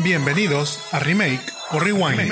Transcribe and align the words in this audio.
Bienvenidos 0.00 0.78
a 0.92 1.00
Remake 1.00 1.40
o 1.72 1.80
Rewind. 1.80 2.30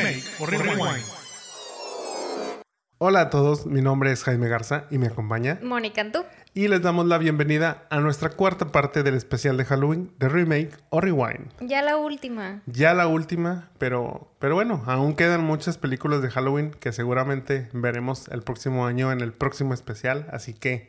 Hola 2.98 3.22
a 3.22 3.30
todos, 3.30 3.66
mi 3.66 3.82
nombre 3.82 4.12
es 4.12 4.22
Jaime 4.22 4.48
Garza 4.48 4.84
y 4.88 4.98
me 4.98 5.08
acompaña 5.08 5.58
Mónica 5.64 6.00
Antú. 6.00 6.24
Y 6.54 6.68
les 6.68 6.80
damos 6.80 7.06
la 7.06 7.18
bienvenida 7.18 7.88
a 7.90 7.98
nuestra 7.98 8.30
cuarta 8.30 8.70
parte 8.70 9.02
del 9.02 9.14
especial 9.14 9.56
de 9.56 9.64
Halloween 9.64 10.12
de 10.20 10.28
Remake 10.28 10.70
o 10.90 11.00
Rewind. 11.00 11.50
Ya 11.58 11.82
la 11.82 11.96
última. 11.96 12.62
Ya 12.66 12.94
la 12.94 13.08
última, 13.08 13.68
pero, 13.78 14.32
pero 14.38 14.54
bueno, 14.54 14.84
aún 14.86 15.16
quedan 15.16 15.42
muchas 15.42 15.76
películas 15.76 16.22
de 16.22 16.30
Halloween 16.30 16.70
que 16.70 16.92
seguramente 16.92 17.68
veremos 17.72 18.28
el 18.28 18.42
próximo 18.42 18.86
año 18.86 19.10
en 19.10 19.20
el 19.20 19.32
próximo 19.32 19.74
especial, 19.74 20.28
así 20.30 20.54
que 20.54 20.88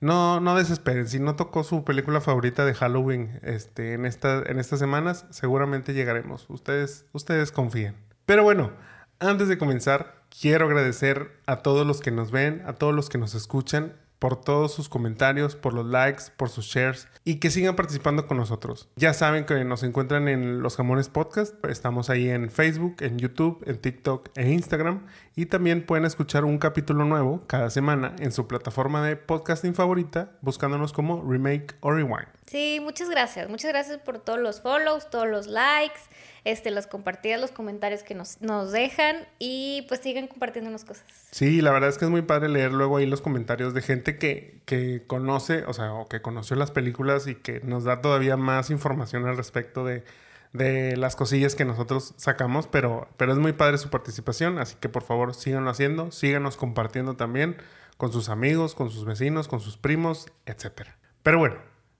no, 0.00 0.40
no 0.40 0.56
desesperen. 0.56 1.08
Si 1.08 1.18
no 1.18 1.36
tocó 1.36 1.64
su 1.64 1.84
película 1.84 2.20
favorita 2.20 2.64
de 2.64 2.74
Halloween 2.74 3.40
este, 3.42 3.94
en, 3.94 4.06
esta, 4.06 4.42
en 4.46 4.58
estas 4.58 4.78
semanas, 4.78 5.26
seguramente 5.30 5.94
llegaremos. 5.94 6.46
Ustedes, 6.48 7.06
ustedes 7.12 7.52
confíen. 7.52 7.96
Pero 8.26 8.42
bueno, 8.42 8.72
antes 9.18 9.48
de 9.48 9.58
comenzar, 9.58 10.22
quiero 10.28 10.66
agradecer 10.66 11.40
a 11.46 11.58
todos 11.58 11.86
los 11.86 12.00
que 12.00 12.10
nos 12.10 12.30
ven, 12.30 12.62
a 12.66 12.74
todos 12.74 12.94
los 12.94 13.08
que 13.08 13.18
nos 13.18 13.34
escuchan 13.34 13.94
por 14.18 14.40
todos 14.40 14.72
sus 14.72 14.88
comentarios, 14.88 15.56
por 15.56 15.74
los 15.74 15.86
likes, 15.86 16.24
por 16.36 16.48
sus 16.48 16.66
shares 16.66 17.08
y 17.24 17.36
que 17.36 17.50
sigan 17.50 17.76
participando 17.76 18.26
con 18.26 18.36
nosotros. 18.36 18.88
Ya 18.96 19.12
saben 19.12 19.44
que 19.44 19.64
nos 19.64 19.82
encuentran 19.82 20.28
en 20.28 20.62
Los 20.62 20.76
Jamones 20.76 21.08
Podcast, 21.08 21.54
estamos 21.66 22.08
ahí 22.08 22.28
en 22.30 22.50
Facebook, 22.50 22.96
en 23.00 23.18
YouTube, 23.18 23.62
en 23.66 23.78
TikTok 23.78 24.30
e 24.36 24.50
Instagram 24.50 25.06
y 25.38 25.44
también 25.46 25.84
pueden 25.84 26.06
escuchar 26.06 26.46
un 26.46 26.56
capítulo 26.56 27.04
nuevo 27.04 27.44
cada 27.46 27.68
semana 27.68 28.16
en 28.18 28.32
su 28.32 28.48
plataforma 28.48 29.06
de 29.06 29.16
podcasting 29.16 29.74
favorita 29.74 30.30
buscándonos 30.40 30.94
como 30.94 31.22
Remake 31.30 31.74
o 31.80 31.92
Rewind. 31.92 32.26
Sí, 32.46 32.80
muchas 32.82 33.10
gracias. 33.10 33.50
Muchas 33.50 33.70
gracias 33.70 33.98
por 33.98 34.18
todos 34.18 34.38
los 34.40 34.62
follows, 34.62 35.10
todos 35.10 35.28
los 35.28 35.46
likes, 35.46 36.00
este, 36.44 36.70
las 36.70 36.86
compartidas, 36.86 37.38
los 37.38 37.50
comentarios 37.50 38.02
que 38.02 38.14
nos, 38.14 38.40
nos 38.40 38.72
dejan 38.72 39.26
y 39.38 39.84
pues 39.88 40.00
sigan 40.00 40.26
compartiéndonos 40.26 40.86
cosas. 40.86 41.04
Sí, 41.30 41.60
la 41.60 41.70
verdad 41.70 41.90
es 41.90 41.98
que 41.98 42.06
es 42.06 42.10
muy 42.10 42.22
padre 42.22 42.48
leer 42.48 42.72
luego 42.72 42.96
ahí 42.96 43.04
los 43.04 43.20
comentarios 43.20 43.74
de 43.74 43.82
gente 43.82 44.16
que, 44.16 44.62
que 44.64 45.02
conoce, 45.06 45.64
o 45.66 45.74
sea, 45.74 45.92
o 45.92 46.08
que 46.08 46.22
conoció 46.22 46.56
las 46.56 46.70
películas 46.70 47.26
y 47.26 47.34
que 47.34 47.60
nos 47.60 47.84
da 47.84 48.00
todavía 48.00 48.38
más 48.38 48.70
información 48.70 49.26
al 49.26 49.36
respecto 49.36 49.84
de, 49.84 50.02
de 50.52 50.96
las 50.96 51.16
cosillas 51.16 51.54
que 51.54 51.64
nosotros 51.64 52.14
sacamos, 52.16 52.66
pero, 52.66 53.08
pero 53.16 53.32
es 53.32 53.38
muy 53.38 53.52
padre 53.52 53.78
su 53.78 53.90
participación, 53.90 54.58
así 54.58 54.76
que 54.80 54.88
por 54.88 55.02
favor 55.02 55.34
síganlo 55.34 55.70
haciendo, 55.70 56.10
síganos 56.10 56.56
compartiendo 56.56 57.14
también 57.14 57.56
con 57.96 58.12
sus 58.12 58.28
amigos, 58.28 58.74
con 58.74 58.90
sus 58.90 59.04
vecinos, 59.04 59.48
con 59.48 59.60
sus 59.60 59.76
primos, 59.76 60.26
etc. 60.46 60.82
Pero 61.22 61.38
bueno, 61.38 61.56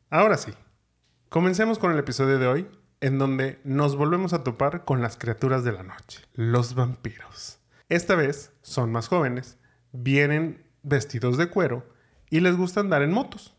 Ahora 0.08 0.36
sí, 0.36 0.52
comencemos 1.30 1.80
con 1.80 1.90
el 1.90 1.98
episodio 1.98 2.38
de 2.38 2.46
hoy, 2.46 2.68
en 3.00 3.18
donde 3.18 3.58
nos 3.64 3.96
volvemos 3.96 4.32
a 4.32 4.44
topar 4.44 4.84
con 4.84 5.02
las 5.02 5.16
criaturas 5.16 5.64
de 5.64 5.72
la 5.72 5.82
noche, 5.82 6.20
los 6.34 6.76
vampiros. 6.76 7.58
Esta 7.88 8.14
vez 8.14 8.52
son 8.62 8.92
más 8.92 9.08
jóvenes, 9.08 9.58
vienen 9.90 10.64
vestidos 10.84 11.38
de 11.38 11.50
cuero 11.50 11.92
y 12.30 12.38
les 12.38 12.56
gusta 12.56 12.78
andar 12.78 13.02
en 13.02 13.12
motos. 13.12 13.55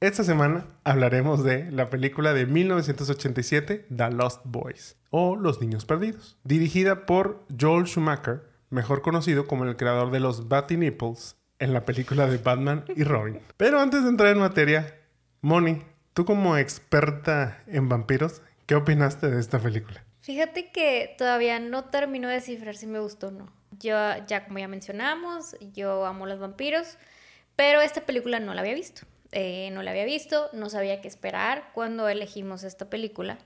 Esta 0.00 0.24
semana 0.24 0.66
hablaremos 0.84 1.42
de 1.42 1.70
la 1.70 1.88
película 1.88 2.34
de 2.34 2.44
1987, 2.44 3.86
The 3.96 4.10
Lost 4.10 4.42
Boys, 4.44 4.94
o 5.08 5.36
Los 5.36 5.62
Niños 5.62 5.86
Perdidos, 5.86 6.36
dirigida 6.44 7.06
por 7.06 7.46
Joel 7.58 7.86
Schumacher, 7.86 8.42
mejor 8.68 9.00
conocido 9.00 9.46
como 9.46 9.64
el 9.64 9.76
creador 9.76 10.10
de 10.10 10.20
los 10.20 10.48
Batty 10.48 10.76
Nipples 10.76 11.36
en 11.58 11.72
la 11.72 11.86
película 11.86 12.26
de 12.26 12.36
Batman 12.36 12.84
y 12.94 13.04
Robin. 13.04 13.40
Pero 13.56 13.80
antes 13.80 14.02
de 14.02 14.10
entrar 14.10 14.32
en 14.32 14.40
materia, 14.40 15.00
Moni, 15.40 15.82
tú 16.12 16.26
como 16.26 16.58
experta 16.58 17.62
en 17.66 17.88
vampiros, 17.88 18.42
¿qué 18.66 18.74
opinaste 18.74 19.30
de 19.30 19.40
esta 19.40 19.58
película? 19.60 20.04
Fíjate 20.20 20.70
que 20.72 21.14
todavía 21.16 21.58
no 21.58 21.84
termino 21.84 22.28
de 22.28 22.34
descifrar 22.34 22.76
si 22.76 22.86
me 22.86 22.98
gustó 22.98 23.28
o 23.28 23.30
no. 23.30 23.50
Yo, 23.78 23.96
ya 24.26 24.44
como 24.44 24.58
ya 24.58 24.68
mencionamos, 24.68 25.56
yo 25.72 26.04
amo 26.04 26.26
los 26.26 26.38
vampiros, 26.38 26.98
pero 27.56 27.80
esta 27.80 28.02
película 28.02 28.40
no 28.40 28.52
la 28.52 28.60
había 28.60 28.74
visto. 28.74 29.06
Eh, 29.32 29.70
no 29.72 29.82
la 29.82 29.90
había 29.90 30.04
visto, 30.04 30.48
no 30.52 30.70
sabía 30.70 31.00
qué 31.00 31.08
esperar 31.08 31.70
cuando 31.74 32.08
elegimos 32.08 32.62
esta 32.62 32.88
película. 32.88 33.38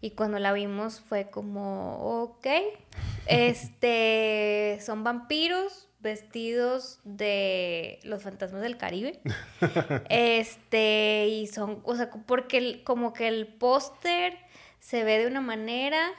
Y 0.00 0.12
cuando 0.12 0.38
la 0.38 0.52
vimos 0.52 1.00
fue 1.00 1.30
como, 1.30 2.22
ok, 2.22 2.46
este, 3.26 4.78
son 4.84 5.04
vampiros, 5.04 5.88
vestidos 6.00 7.00
de 7.04 8.00
los 8.02 8.22
fantasmas 8.22 8.62
del 8.62 8.78
Caribe. 8.78 9.20
este, 10.08 11.28
y 11.28 11.46
son, 11.46 11.80
o 11.84 11.94
sea, 11.94 12.10
porque 12.10 12.82
como 12.84 13.12
que 13.12 13.28
el 13.28 13.46
póster 13.46 14.38
se 14.78 15.04
ve 15.04 15.18
de 15.18 15.26
una 15.26 15.42
manera 15.42 16.10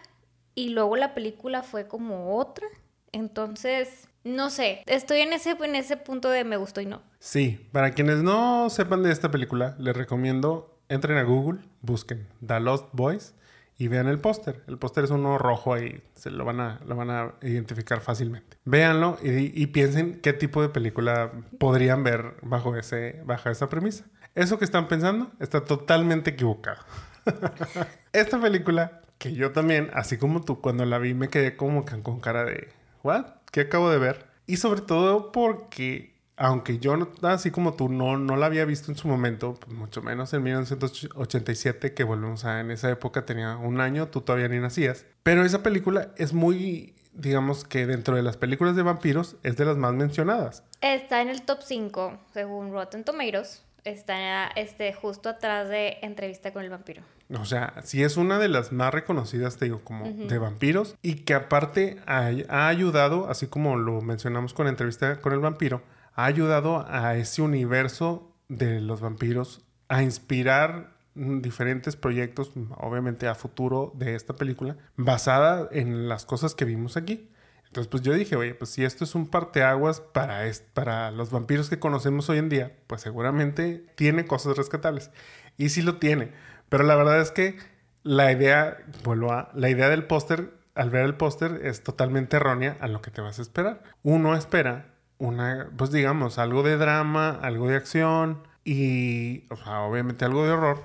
y 0.54 0.70
luego 0.70 0.96
la 0.96 1.14
película 1.14 1.64
fue 1.64 1.88
como 1.88 2.38
otra. 2.38 2.68
Entonces, 3.12 4.08
no 4.24 4.50
sé, 4.50 4.84
estoy 4.86 5.20
en 5.20 5.34
ese, 5.34 5.52
en 5.52 5.76
ese 5.76 5.98
punto 5.98 6.30
de 6.30 6.44
me 6.44 6.58
gustó 6.58 6.82
y 6.82 6.86
no. 6.86 7.02
Sí, 7.20 7.68
para 7.72 7.92
quienes 7.92 8.18
no 8.18 8.70
sepan 8.70 9.04
de 9.04 9.12
esta 9.12 9.32
película, 9.32 9.76
les 9.80 9.96
recomiendo, 9.96 10.78
entren 10.90 11.18
a 11.18 11.24
Google, 11.24 11.62
busquen 11.82 12.28
The 12.46 12.59
Lost 12.59 12.86
Boys 12.92 13.34
y 13.78 13.88
vean 13.88 14.08
el 14.08 14.20
póster. 14.20 14.62
El 14.68 14.78
póster 14.78 15.06
es 15.06 15.09
uno 15.09 15.40
rojo 15.40 15.74
ahí, 15.74 16.04
se 16.14 16.30
lo 16.30 16.46
van 16.46 16.59
a, 16.59 16.80
lo 16.86 16.96
van 16.96 17.09
a 17.09 17.34
identificar 17.42 18.00
fácilmente. 18.02 18.58
Véanlo 18.64 19.18
y, 19.24 19.66
piensen 19.68 20.22
qué 20.22 20.34
tipo 20.34 20.62
de 20.62 20.70
película 20.70 21.32
podrían 21.58 22.03
ver 22.03 22.36
bajo, 22.44 22.76
ese, 22.76 23.22
bajo 23.26 23.50
esa 23.50 23.70
premisa. 23.70 24.06
Eso 24.36 24.59
que 24.59 24.66
están 24.66 24.88
pensando 24.88 25.32
está 25.40 25.66
totalmente 25.66 26.30
equivocado. 26.30 26.84
Esta 28.14 28.40
película, 28.40 29.02
que 29.18 29.34
yo 29.34 29.52
también, 29.52 29.90
así 29.94 30.18
como 30.18 30.42
tú, 30.42 30.62
cuando 30.62 30.86
la 30.86 31.00
vi 31.00 31.16
me 31.16 31.30
quedé 31.30 31.56
como 31.56 31.84
con 31.86 32.20
cara 32.20 32.46
de, 32.46 32.70
¿what? 33.04 33.26
¿Qué 33.52 33.62
acabo 33.62 33.90
de 33.90 34.00
ver? 34.00 34.26
Y 34.48 34.58
sobre 34.58 34.82
todo 34.82 35.32
porque 35.32 36.12
aunque 36.42 36.80
yo, 36.80 36.98
así 37.22 37.52
como 37.52 37.76
tú, 37.76 37.88
no, 37.88 38.18
no 38.18 38.36
la 38.36 38.48
había 38.48 38.66
visto 38.66 38.92
en 38.92 38.98
su 38.98 39.08
momento, 39.08 39.60
pues 39.60 39.72
mucho 39.78 40.02
menos 40.02 40.34
en 40.34 40.42
1987, 40.42 41.94
que 41.94 42.04
volvemos 42.04 42.46
a, 42.46 42.62
en 42.62 42.72
esa 42.72 42.90
época 42.90 43.28
tenía 43.28 43.58
un 43.58 43.80
año, 43.80 44.08
tú 44.08 44.22
todavía 44.22 44.48
ni 44.48 44.58
nacías. 44.58 45.06
Pero 45.22 45.46
esa 45.46 45.62
película 45.62 46.14
es 46.18 46.34
muy, 46.34 46.96
digamos 47.14 47.64
que 47.64 47.86
dentro 47.86 48.16
de 48.16 48.24
las 48.24 48.38
películas 48.38 48.76
de 48.76 48.82
vampiros, 48.82 49.36
es 49.44 49.56
de 49.56 49.66
las 49.66 49.78
más 49.78 49.94
mencionadas. 49.94 50.64
Está 50.82 51.22
en 51.22 51.30
el 51.30 51.44
top 51.44 51.60
5, 51.62 52.20
según 52.34 52.72
Rotten 52.72 53.04
Tomatoes. 53.04 53.64
Está 53.84 54.47
este, 54.47 54.94
justo 54.94 55.30
atrás 55.30 55.69
de 55.69 55.97
Entrevista 56.02 56.53
con 56.53 56.64
el 56.64 56.69
vampiro. 56.69 57.03
O 57.40 57.46
sea, 57.46 57.74
sí 57.84 58.03
es 58.03 58.18
una 58.18 58.40
de 58.40 58.50
las 58.50 58.72
más 58.72 58.94
reconocidas, 58.94 59.58
te 59.58 59.66
digo, 59.66 59.81
como 59.84 60.06
de 60.06 60.38
vampiros. 60.38 60.96
Y 61.02 61.16
que 61.16 61.34
aparte 61.34 61.97
ha 62.06 62.68
ayudado, 62.68 63.30
así 63.30 63.47
como 63.47 63.78
lo 63.78 64.02
mencionamos 64.02 64.53
con 64.53 64.68
Entrevista 64.68 65.20
con 65.22 65.34
el 65.34 65.40
vampiro, 65.40 65.81
ha 66.14 66.25
ayudado 66.25 66.86
a 66.88 67.16
ese 67.16 67.41
universo 67.41 68.36
de 68.50 68.81
los 68.81 69.00
vampiros 69.00 69.66
a 69.88 70.03
inspirar 70.03 70.91
diferentes 71.16 71.96
proyectos, 71.96 72.52
obviamente 72.78 73.28
a 73.28 73.36
futuro 73.36 73.91
de 73.96 74.16
esta 74.16 74.34
película, 74.34 74.78
basada 74.96 75.68
en 75.72 76.08
las 76.08 76.25
cosas 76.25 76.56
que 76.56 76.66
vimos 76.66 76.97
aquí. 76.97 77.30
Entonces, 77.72 77.88
pues 77.90 78.04
yo 78.04 78.12
dije, 78.12 78.36
oye, 78.36 78.54
pues 78.54 78.72
si 78.72 78.84
esto 78.84 79.06
es 79.06 79.16
un 79.16 79.28
parteaguas 79.28 80.02
para, 80.02 80.42
para 80.74 81.09
los 81.09 81.32
vampiros 81.32 81.70
que 81.70 81.80
conocemos 81.80 82.30
hoy 82.30 82.38
en 82.38 82.50
día, 82.50 82.76
pues 82.88 83.00
seguramente 83.00 83.86
tiene 83.96 84.26
cosas 84.26 84.58
rescatables. 84.58 85.09
Y 85.56 85.70
sí 85.70 85.82
lo 85.82 85.96
tiene. 85.96 86.34
Pero 86.68 86.84
la 86.84 86.98
verdad 86.98 87.22
es 87.22 87.32
que 87.32 87.58
la 88.04 88.30
idea, 88.30 88.78
vuelvo 89.06 89.32
a, 89.32 89.52
la 89.54 89.70
idea 89.70 89.88
del 89.88 90.04
póster, 90.04 90.52
al 90.76 90.90
ver 90.90 91.06
el 91.06 91.16
póster, 91.16 91.62
es 91.64 91.82
totalmente 91.82 92.36
errónea 92.36 92.76
a 92.82 92.90
lo 92.90 93.02
que 93.02 93.09
te 93.09 93.22
vas 93.22 93.40
a 93.40 93.42
esperar. 93.42 93.84
Uno 94.03 94.36
espera 94.36 94.94
una, 95.18 95.70
pues 95.78 95.92
digamos, 95.92 96.40
algo 96.40 96.64
de 96.64 96.76
drama, 96.76 97.40
algo 97.42 97.70
de 97.70 97.78
acción 97.78 98.46
y, 98.66 99.46
o 99.50 99.56
sea, 99.56 99.84
obviamente 99.84 100.26
algo 100.26 100.46
de 100.46 100.52
horror. 100.52 100.84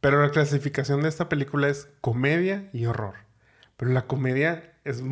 Pero 0.00 0.22
la 0.22 0.30
clasificación 0.30 1.02
de 1.02 1.08
esta 1.08 1.28
película 1.28 1.66
es 1.66 1.88
comedia 2.00 2.70
y 2.72 2.86
horror. 2.86 3.14
Pero 3.76 3.90
la 3.90 4.02
comedia 4.02 4.73
es, 4.84 5.02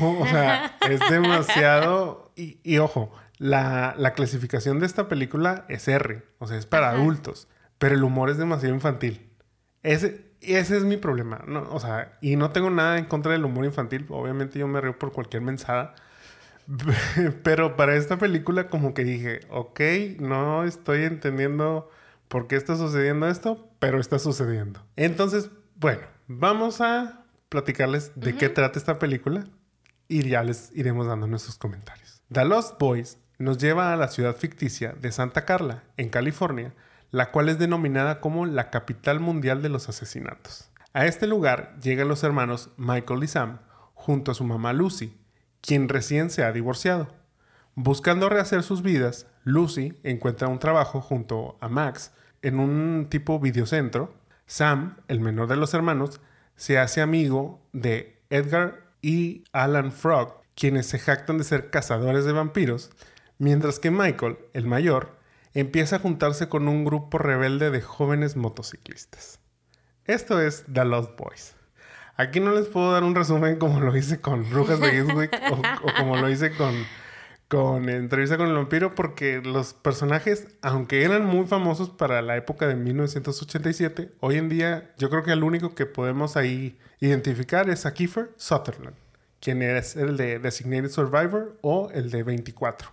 o 0.00 0.26
sea, 0.26 0.76
es 0.88 1.00
demasiado... 1.10 2.32
Y, 2.34 2.78
ojo, 2.78 3.12
la, 3.38 3.94
clasificación 4.16 4.80
de 4.80 4.86
esta 4.86 5.08
película 5.08 5.64
es 5.68 5.86
R, 5.88 6.24
o 6.38 6.46
sea, 6.46 6.56
es 6.56 6.66
para 6.66 6.90
adultos. 6.90 7.48
Pero 7.78 7.94
el 7.94 8.02
humor 8.02 8.30
es 8.30 8.38
demasiado 8.38 8.74
infantil. 8.74 9.28
Ese, 9.82 10.32
ese 10.40 10.76
es 10.76 10.84
mi 10.84 10.96
problema, 10.96 11.44
¿no? 11.46 11.68
O 11.70 11.80
sea, 11.80 12.18
y 12.20 12.36
no 12.36 12.50
tengo 12.50 12.70
nada 12.70 12.98
en 12.98 13.04
contra 13.04 13.32
del 13.32 13.44
humor 13.44 13.64
infantil. 13.64 14.06
Obviamente 14.08 14.58
yo 14.58 14.66
me 14.66 14.80
río 14.80 14.98
por 14.98 15.12
cualquier 15.12 15.42
mensada. 15.42 15.94
Pero 17.42 17.76
para 17.76 17.96
esta 17.96 18.18
película 18.18 18.68
como 18.68 18.94
que 18.94 19.04
dije, 19.04 19.40
ok, 19.50 19.80
no 20.20 20.64
estoy 20.64 21.04
entendiendo 21.04 21.90
por 22.28 22.46
qué 22.46 22.56
está 22.56 22.76
sucediendo 22.76 23.28
esto, 23.28 23.68
pero 23.78 23.98
está 23.98 24.18
sucediendo. 24.18 24.84
Entonces, 24.96 25.50
bueno, 25.76 26.02
vamos 26.26 26.80
a 26.82 27.17
platicarles 27.48 28.12
de 28.14 28.36
qué 28.36 28.48
trata 28.48 28.78
esta 28.78 28.98
película 28.98 29.44
y 30.08 30.28
ya 30.28 30.42
les 30.42 30.70
iremos 30.74 31.06
dando 31.06 31.26
nuestros 31.26 31.58
comentarios. 31.58 32.22
The 32.32 32.44
Lost 32.44 32.78
Boys 32.78 33.18
nos 33.38 33.58
lleva 33.58 33.92
a 33.92 33.96
la 33.96 34.08
ciudad 34.08 34.36
ficticia 34.36 34.92
de 34.92 35.12
Santa 35.12 35.44
Carla, 35.44 35.84
en 35.96 36.08
California, 36.08 36.74
la 37.10 37.30
cual 37.30 37.48
es 37.48 37.58
denominada 37.58 38.20
como 38.20 38.46
la 38.46 38.70
capital 38.70 39.20
mundial 39.20 39.62
de 39.62 39.68
los 39.68 39.88
asesinatos. 39.88 40.70
A 40.92 41.06
este 41.06 41.26
lugar 41.26 41.78
llegan 41.80 42.08
los 42.08 42.24
hermanos 42.24 42.70
Michael 42.76 43.24
y 43.24 43.28
Sam 43.28 43.60
junto 43.94 44.32
a 44.32 44.34
su 44.34 44.44
mamá 44.44 44.72
Lucy, 44.72 45.16
quien 45.60 45.88
recién 45.88 46.30
se 46.30 46.44
ha 46.44 46.52
divorciado. 46.52 47.08
Buscando 47.74 48.28
rehacer 48.28 48.62
sus 48.62 48.82
vidas, 48.82 49.26
Lucy 49.44 49.98
encuentra 50.02 50.48
un 50.48 50.58
trabajo 50.58 51.00
junto 51.00 51.56
a 51.60 51.68
Max 51.68 52.12
en 52.42 52.58
un 52.58 53.06
tipo 53.08 53.38
videocentro. 53.38 54.14
Sam, 54.46 54.96
el 55.08 55.20
menor 55.20 55.46
de 55.48 55.56
los 55.56 55.74
hermanos, 55.74 56.20
se 56.58 56.76
hace 56.76 57.00
amigo 57.00 57.60
de 57.72 58.20
Edgar 58.30 58.82
y 59.00 59.44
Alan 59.52 59.92
Frog, 59.92 60.42
quienes 60.56 60.86
se 60.86 60.98
jactan 60.98 61.38
de 61.38 61.44
ser 61.44 61.70
cazadores 61.70 62.24
de 62.24 62.32
vampiros, 62.32 62.90
mientras 63.38 63.78
que 63.78 63.92
Michael, 63.92 64.38
el 64.54 64.66
mayor, 64.66 65.16
empieza 65.54 65.96
a 65.96 65.98
juntarse 66.00 66.48
con 66.48 66.66
un 66.66 66.84
grupo 66.84 67.18
rebelde 67.18 67.70
de 67.70 67.80
jóvenes 67.80 68.34
motociclistas. 68.34 69.38
Esto 70.04 70.40
es 70.40 70.64
The 70.70 70.84
Lost 70.84 71.16
Boys. 71.16 71.54
Aquí 72.16 72.40
no 72.40 72.50
les 72.50 72.66
puedo 72.66 72.92
dar 72.92 73.04
un 73.04 73.14
resumen 73.14 73.56
como 73.58 73.78
lo 73.78 73.96
hice 73.96 74.20
con 74.20 74.50
Brujas 74.50 74.80
de 74.80 74.98
Eastwick 74.98 75.32
o, 75.52 75.62
como 75.96 76.16
lo 76.16 76.28
hice 76.28 76.50
con, 76.56 76.74
con 77.48 77.88
Entrevista 77.88 78.36
con 78.36 78.48
el 78.48 78.54
Vampiro, 78.54 78.94
porque 78.94 79.40
los 79.42 79.72
personajes, 79.72 80.48
aunque 80.60 81.02
eran 81.02 81.24
muy 81.24 81.46
famosos 81.46 81.88
para 81.88 82.20
la 82.20 82.36
época 82.36 82.68
de 82.68 82.76
1987, 82.76 84.12
hoy 84.20 84.36
en 84.36 84.50
día 84.50 84.92
yo 84.98 85.08
creo 85.08 85.24
que 85.24 85.32
el 85.32 85.42
único 85.42 85.74
que 85.74 85.86
podemos 85.86 86.36
ahí 86.36 86.78
identificar 87.00 87.70
es 87.70 87.86
a 87.86 87.94
Kiefer 87.94 88.30
Sutherland, 88.36 88.96
quien 89.40 89.62
es 89.62 89.96
el 89.96 90.18
de 90.18 90.38
Designated 90.38 90.90
Survivor 90.90 91.56
o 91.62 91.90
el 91.90 92.10
de 92.10 92.22
24 92.22 92.92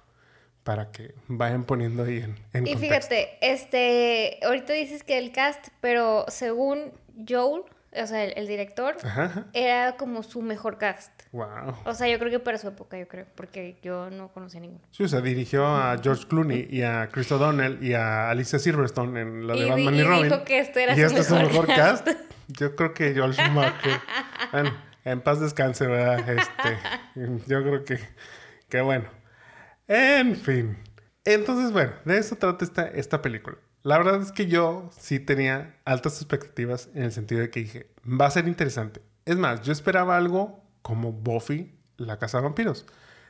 para 0.64 0.90
que 0.90 1.14
vayan 1.28 1.64
poniendo 1.64 2.04
ahí 2.06 2.18
en, 2.18 2.40
en 2.54 2.66
Y 2.66 2.76
fíjate, 2.76 3.38
este, 3.42 4.40
ahorita 4.44 4.74
dices 4.74 5.04
que 5.04 5.20
el 5.20 5.32
cast, 5.32 5.68
pero 5.80 6.26
según 6.28 6.92
Joel, 7.28 7.62
o 8.02 8.08
sea, 8.08 8.24
el, 8.24 8.48
director, 8.48 8.96
era 9.54 9.96
como 9.98 10.24
su 10.24 10.42
mejor 10.42 10.78
cast. 10.78 11.12
Wow. 11.32 11.76
O 11.86 11.94
sea, 11.94 12.08
yo 12.08 12.20
creo 12.20 12.32
que 12.32 12.40
para 12.40 12.58
su 12.58 12.68
época, 12.68 12.98
yo 12.98 13.08
creo, 13.08 13.26
porque 13.36 13.78
yo 13.82 14.10
no 14.10 14.30
conocía 14.30 14.60
ninguno. 14.62 14.82
Sí, 14.92 15.04
o 15.04 15.08
sea, 15.08 15.22
dirigió 15.22 15.66
a 15.66 15.98
George 16.02 16.28
Clooney 16.28 16.68
y 16.70 16.82
a 16.82 17.10
Chris 17.12 17.32
O'Donnell 17.32 17.78
y 17.82 17.94
a 17.94 18.30
Alicia 18.30 18.60
Silverstone 18.60 19.22
en 19.22 19.48
la 19.48 19.56
de 19.56 19.66
Batman 19.66 19.96
y, 19.96 20.00
y 20.00 20.04
Robin. 20.04 20.24
Dijo 20.24 20.44
que 20.44 20.60
este 20.60 20.84
era 20.84 20.94
y 20.94 20.98
su 20.98 21.06
este 21.06 21.20
es 21.22 21.28
su 21.28 21.36
mejor 21.36 21.68
cast. 21.68 22.08
Yo 22.48 22.76
creo 22.76 22.94
que 22.94 23.14
George 23.14 23.42
Schumacher. 23.42 24.00
bueno, 24.52 24.74
en 25.04 25.22
paz 25.22 25.40
descanse, 25.40 25.88
¿verdad? 25.88 26.30
Este, 26.30 26.78
yo 27.48 27.64
creo 27.64 27.86
que, 27.86 28.00
que 28.70 28.82
bueno. 28.82 29.06
En 29.88 30.36
fin. 30.36 30.78
Entonces, 31.24 31.72
bueno, 31.72 31.94
de 32.06 32.18
eso 32.18 32.36
trata 32.36 32.64
esta, 32.64 32.88
esta 32.88 33.22
película. 33.22 33.58
La 33.86 34.00
verdad 34.00 34.20
es 34.20 34.32
que 34.32 34.48
yo 34.48 34.90
sí 34.98 35.20
tenía 35.20 35.76
altas 35.86 36.16
expectativas 36.20 36.90
en 36.96 37.04
el 37.04 37.12
sentido 37.12 37.42
de 37.42 37.52
que 37.52 37.60
dije, 37.60 37.88
va 38.04 38.26
a 38.26 38.32
ser 38.32 38.48
interesante. 38.48 39.00
Es 39.26 39.38
más, 39.38 39.62
yo 39.62 39.72
esperaba 39.72 40.18
algo 40.18 40.60
como 40.82 41.12
Buffy, 41.12 41.72
la 41.98 42.18
casa 42.18 42.40
de 42.40 42.46
vampiros. 42.46 42.88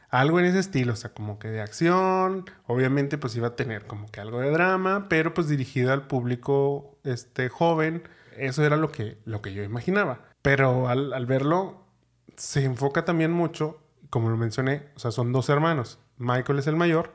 Algo 0.10 0.40
en 0.40 0.46
ese 0.46 0.60
estilo, 0.60 0.94
o 0.94 0.96
sea, 0.96 1.14
como 1.14 1.40
que 1.40 1.50
de 1.50 1.60
acción. 1.60 2.46
Obviamente, 2.68 3.18
pues 3.18 3.36
iba 3.36 3.50
a 3.50 3.56
tener 3.58 3.84
como 3.84 4.08
que 4.08 4.22
algo 4.22 4.40
de 4.40 4.50
drama, 4.50 5.08
pero 5.10 5.34
pues 5.34 5.50
dirigido 5.50 5.92
al 5.92 6.08
público 6.08 7.00
este, 7.04 7.50
joven. 7.50 8.04
Eso 8.38 8.64
era 8.64 8.78
lo 8.78 8.94
que, 8.94 9.18
lo 9.26 9.42
que 9.42 9.54
yo 9.54 9.62
imaginaba. 9.62 10.22
Pero 10.42 10.88
al, 10.88 11.12
al 11.12 11.26
verlo, 11.26 11.86
se 12.38 12.64
enfoca 12.64 13.04
también 13.04 13.32
mucho, 13.32 13.82
como 14.10 14.30
lo 14.30 14.38
mencioné, 14.38 14.88
o 14.96 15.00
sea, 15.00 15.12
son 15.12 15.34
dos 15.34 15.50
hermanos. 15.50 16.00
Michael 16.18 16.60
es 16.60 16.68
el 16.68 16.78
mayor 16.78 17.12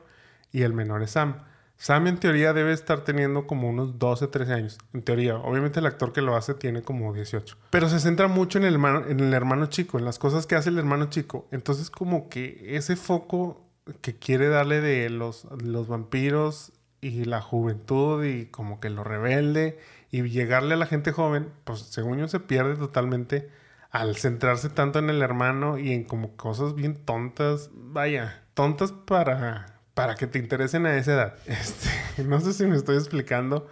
y 0.51 0.61
el 0.61 0.73
menor 0.73 1.01
es 1.01 1.09
Sam. 1.09 1.37
Sam 1.81 2.05
en 2.05 2.19
teoría 2.19 2.53
debe 2.53 2.73
estar 2.73 3.03
teniendo 3.03 3.47
como 3.47 3.67
unos 3.67 3.97
12, 3.97 4.27
13 4.27 4.53
años. 4.53 4.77
En 4.93 5.01
teoría. 5.01 5.37
Obviamente 5.37 5.79
el 5.79 5.87
actor 5.87 6.13
que 6.13 6.21
lo 6.21 6.35
hace 6.35 6.53
tiene 6.53 6.83
como 6.83 7.11
18. 7.11 7.57
Pero 7.71 7.89
se 7.89 7.99
centra 7.99 8.27
mucho 8.27 8.59
en 8.59 8.65
el 8.65 8.75
hermano, 8.75 9.07
en 9.07 9.19
el 9.19 9.33
hermano 9.33 9.65
chico, 9.65 9.97
en 9.97 10.05
las 10.05 10.19
cosas 10.19 10.45
que 10.45 10.53
hace 10.53 10.69
el 10.69 10.77
hermano 10.77 11.09
chico. 11.09 11.47
Entonces 11.49 11.89
como 11.89 12.29
que 12.29 12.77
ese 12.77 12.95
foco 12.95 13.65
que 14.01 14.15
quiere 14.15 14.47
darle 14.47 14.79
de 14.79 15.09
los, 15.09 15.47
los 15.59 15.87
vampiros 15.87 16.71
y 17.01 17.25
la 17.25 17.41
juventud 17.41 18.23
y 18.25 18.45
como 18.45 18.79
que 18.79 18.91
lo 18.91 19.03
rebelde 19.03 19.79
y 20.11 20.21
llegarle 20.29 20.75
a 20.75 20.77
la 20.77 20.85
gente 20.85 21.11
joven, 21.11 21.49
pues 21.63 21.79
según 21.79 22.19
yo 22.19 22.27
se 22.27 22.39
pierde 22.39 22.75
totalmente 22.75 23.49
al 23.89 24.17
centrarse 24.17 24.69
tanto 24.69 24.99
en 24.99 25.09
el 25.09 25.23
hermano 25.23 25.79
y 25.79 25.93
en 25.93 26.03
como 26.03 26.35
cosas 26.35 26.75
bien 26.75 27.03
tontas. 27.05 27.71
Vaya, 27.73 28.43
tontas 28.53 28.91
para 28.91 29.70
para 29.93 30.15
que 30.15 30.27
te 30.27 30.39
interesen 30.39 30.85
a 30.85 30.95
esa 30.97 31.13
edad. 31.13 31.35
Este, 31.47 32.23
no 32.23 32.39
sé 32.39 32.53
si 32.53 32.65
me 32.65 32.75
estoy 32.75 32.97
explicando. 32.97 33.67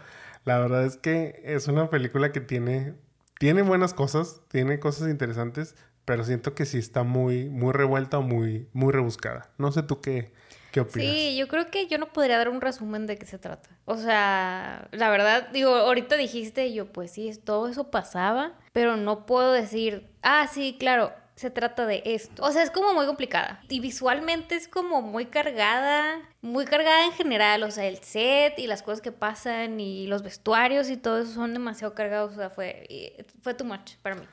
La 0.45 0.57
verdad 0.60 0.86
es 0.86 0.98
que 0.98 1.42
es 1.44 1.68
una 1.68 1.89
película 1.89 2.31
que 2.31 2.39
tiene, 2.39 2.94
tiene 3.39 3.62
buenas 3.62 3.94
cosas, 3.94 4.42
tiene 4.48 4.80
cosas 4.80 5.10
interesantes, 5.10 5.75
pero 6.06 6.24
siento 6.24 6.56
que 6.56 6.66
sí 6.66 6.80
está 6.80 7.04
muy, 7.04 7.50
muy 7.50 7.71
revuelta 7.71 8.18
o 8.18 8.21
muy, 8.21 8.68
muy 8.74 8.92
rebuscada. 8.92 9.51
No 9.57 9.71
sé 9.71 9.83
tú 9.83 10.01
qué, 10.01 10.31
qué 10.71 10.80
opinas. 10.80 11.07
Sí, 11.07 11.38
yo 11.38 11.48
creo 11.48 11.69
que 11.69 11.88
yo 11.88 11.98
no 11.98 12.12
podría 12.12 12.38
dar 12.38 12.50
un 12.50 12.62
resumen 12.62 13.06
de 13.06 13.18
qué 13.18 13.25
se 13.25 13.38
trata. 13.38 13.69
O 13.86 13.98
sea, 13.98 14.88
la 14.92 15.10
verdad, 15.10 15.50
digo, 15.51 15.75
ahorita 15.75 16.15
dijiste, 16.18 16.74
yo 16.74 16.92
pues 16.92 17.12
sí, 17.12 17.31
todo 17.44 17.68
eso 17.68 17.92
pasaba, 17.92 18.54
pero 18.74 18.98
no 18.98 19.25
puedo 19.25 19.51
decir, 19.51 20.10
ah, 20.24 20.48
sí, 20.51 20.77
claro, 20.80 21.12
se 21.39 21.50
trata 21.50 21.86
de 21.86 22.01
esto. 22.03 22.44
O 22.44 22.51
sea, 22.51 22.63
es 22.63 22.69
como 22.69 22.94
muy 22.94 23.06
complicada. 23.06 23.62
Y 23.69 23.80
visualmente 23.80 24.56
es 24.56 24.68
como 24.68 25.01
muy 25.01 25.27
cargada, 25.27 26.19
muy 26.41 26.65
cargada 26.65 27.06
en 27.06 27.13
general. 27.13 27.63
O 27.63 27.71
sea, 27.71 27.86
el 27.86 28.00
set 28.00 28.59
y 28.59 28.68
las 28.68 28.83
cosas 28.83 29.00
que 29.00 29.13
pasan 29.13 29.80
y 29.80 30.06
los 30.07 30.21
vestuarios 30.21 30.89
y 30.89 30.97
todo 30.97 31.19
eso 31.19 31.31
son 31.31 31.53
demasiado 31.53 31.94
cargados. 31.94 32.33
O 32.33 32.36
sea, 32.36 32.50
fue, 32.50 33.25
fue 33.41 33.53
too 33.53 33.63
much 33.63 33.95
para 34.01 34.15
mí. 34.15 34.24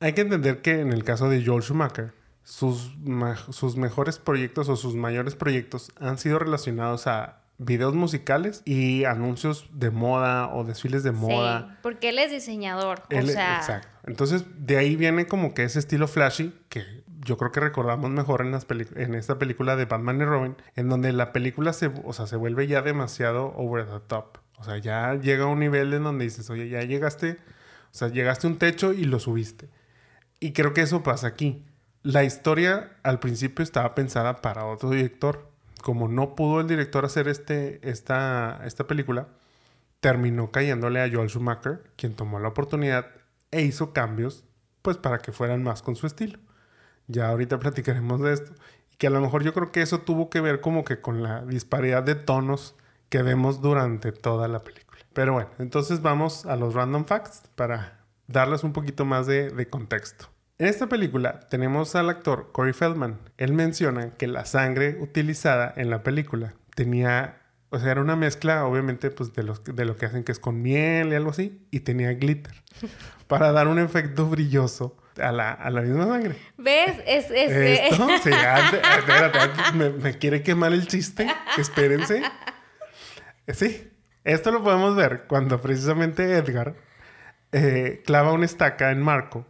Hay 0.00 0.14
que 0.14 0.22
entender 0.22 0.62
que 0.62 0.80
en 0.80 0.90
el 0.90 1.04
caso 1.04 1.28
de 1.28 1.44
Joel 1.44 1.62
Schumacher, 1.62 2.14
sus, 2.44 2.96
sus 3.50 3.76
mejores 3.76 4.18
proyectos 4.18 4.70
o 4.70 4.76
sus 4.76 4.94
mayores 4.94 5.34
proyectos 5.34 5.92
han 6.00 6.16
sido 6.16 6.38
relacionados 6.38 7.06
a 7.06 7.42
videos 7.58 7.92
musicales 7.92 8.62
y 8.64 9.04
anuncios 9.04 9.68
de 9.70 9.90
moda 9.90 10.48
o 10.48 10.64
desfiles 10.64 11.02
de 11.02 11.12
moda. 11.12 11.68
Sí, 11.68 11.76
porque 11.82 12.08
él 12.08 12.18
es 12.18 12.30
diseñador. 12.30 13.02
o 13.02 13.26
sea... 13.26 13.56
Exacto. 13.58 13.93
Entonces, 14.06 14.44
de 14.58 14.76
ahí 14.76 14.96
viene 14.96 15.26
como 15.26 15.54
que 15.54 15.64
ese 15.64 15.78
estilo 15.78 16.08
flashy 16.08 16.54
que 16.68 17.04
yo 17.24 17.38
creo 17.38 17.52
que 17.52 17.60
recordamos 17.60 18.10
mejor 18.10 18.42
en, 18.42 18.52
las 18.52 18.66
esta 18.70 19.38
película 19.38 19.76
de 19.76 19.86
Batman 19.86 20.20
y 20.20 20.24
Robin, 20.24 20.56
en 20.76 20.88
donde 20.88 21.12
la 21.12 21.32
película 21.32 21.72
se, 21.72 21.90
o 22.04 22.12
sea, 22.12 22.26
se 22.26 22.36
vuelve 22.36 22.66
ya 22.66 22.82
demasiado 22.82 23.54
over 23.56 23.86
the 23.86 24.00
top. 24.06 24.38
O 24.58 24.64
sea, 24.64 24.78
ya 24.78 25.14
llega 25.14 25.44
a 25.44 25.48
un 25.48 25.60
nivel 25.60 25.92
en 25.94 26.04
donde 26.04 26.24
dices, 26.24 26.48
oye, 26.50 26.68
ya 26.68 26.82
llegaste, 26.82 27.32
o 27.32 27.96
sea, 27.96 28.08
llegaste 28.08 28.46
a 28.46 28.50
un 28.50 28.58
techo 28.58 28.92
y 28.92 29.04
lo 29.04 29.18
subiste. 29.20 29.68
Y 30.38 30.52
creo 30.52 30.74
que 30.74 30.82
eso 30.82 31.02
pasa 31.02 31.26
aquí. 31.26 31.64
La 32.02 32.24
historia 32.24 32.92
al 33.02 33.18
principio 33.18 33.62
estaba 33.62 33.94
pensada 33.94 34.42
para 34.42 34.66
otro 34.66 34.90
director, 34.90 35.48
como 35.82 36.08
no 36.08 36.34
pudo 36.34 36.60
el 36.60 36.68
director 36.68 37.04
hacer 37.04 37.28
este, 37.28 37.80
esta, 37.88 38.60
esta 38.64 38.86
película, 38.86 39.28
terminó 40.00 40.50
cayéndole 40.50 41.00
a 41.00 41.10
Joel 41.10 41.30
Schumacher, 41.30 41.82
quien 41.96 42.14
tomó 42.14 42.38
la 42.38 42.48
oportunidad 42.48 43.06
e 43.54 43.62
hizo 43.62 43.92
cambios, 43.92 44.44
pues 44.82 44.96
para 44.96 45.18
que 45.18 45.32
fueran 45.32 45.62
más 45.62 45.82
con 45.82 45.96
su 45.96 46.06
estilo. 46.06 46.38
Ya 47.06 47.28
ahorita 47.28 47.58
platicaremos 47.58 48.20
de 48.20 48.32
esto. 48.32 48.52
Que 48.98 49.06
a 49.08 49.10
lo 49.10 49.20
mejor 49.20 49.42
yo 49.42 49.52
creo 49.52 49.72
que 49.72 49.82
eso 49.82 50.00
tuvo 50.00 50.30
que 50.30 50.40
ver 50.40 50.60
como 50.60 50.84
que 50.84 51.00
con 51.00 51.22
la 51.22 51.44
disparidad 51.44 52.02
de 52.02 52.14
tonos 52.14 52.76
que 53.08 53.22
vemos 53.22 53.60
durante 53.60 54.12
toda 54.12 54.48
la 54.48 54.62
película. 54.64 55.00
Pero 55.12 55.32
bueno, 55.32 55.50
entonces 55.58 56.02
vamos 56.02 56.46
a 56.46 56.56
los 56.56 56.74
random 56.74 57.04
facts 57.04 57.42
para 57.54 58.00
darles 58.26 58.64
un 58.64 58.72
poquito 58.72 59.04
más 59.04 59.26
de, 59.26 59.50
de 59.50 59.68
contexto. 59.68 60.26
En 60.58 60.68
esta 60.68 60.88
película 60.88 61.40
tenemos 61.48 61.94
al 61.96 62.10
actor 62.10 62.50
Corey 62.52 62.72
Feldman. 62.72 63.18
Él 63.38 63.52
menciona 63.52 64.10
que 64.10 64.28
la 64.28 64.44
sangre 64.44 64.98
utilizada 65.00 65.72
en 65.76 65.90
la 65.90 66.02
película 66.02 66.54
tenía, 66.76 67.42
o 67.74 67.78
sea, 67.78 67.90
era 67.90 68.00
una 68.00 68.16
mezcla, 68.16 68.64
obviamente, 68.64 69.10
pues 69.10 69.32
de, 69.34 69.42
los, 69.42 69.62
de 69.64 69.84
lo 69.84 69.96
que 69.96 70.06
hacen 70.06 70.24
que 70.24 70.32
es 70.32 70.38
con 70.38 70.62
miel 70.62 71.08
y 71.08 71.14
algo 71.14 71.30
así, 71.30 71.66
y 71.70 71.80
tenía 71.80 72.12
glitter 72.12 72.54
para 73.26 73.52
dar 73.52 73.68
un 73.68 73.78
efecto 73.78 74.26
brilloso 74.26 74.96
a 75.20 75.32
la, 75.32 75.50
a 75.52 75.70
la 75.70 75.82
misma 75.82 76.06
sangre. 76.06 76.36
¿Ves? 76.56 76.96
Es, 77.06 77.30
es, 77.30 77.92
Esto, 77.92 78.08
sí, 78.22 78.30
espérate, 78.30 79.38
me, 79.74 79.90
me, 79.90 80.18
quiere 80.18 80.42
quemar 80.42 80.72
el 80.72 80.86
chiste. 80.86 81.26
Espérense. 81.58 82.22
Sí, 83.48 83.90
esto 84.24 84.52
lo 84.52 84.62
podemos 84.62 84.96
ver 84.96 85.24
cuando 85.28 85.60
precisamente 85.60 86.36
Edgar 86.36 86.76
eh, 87.52 88.02
clava 88.04 88.32
una 88.32 88.46
estaca 88.46 88.90
en 88.90 89.02
Marco 89.02 89.46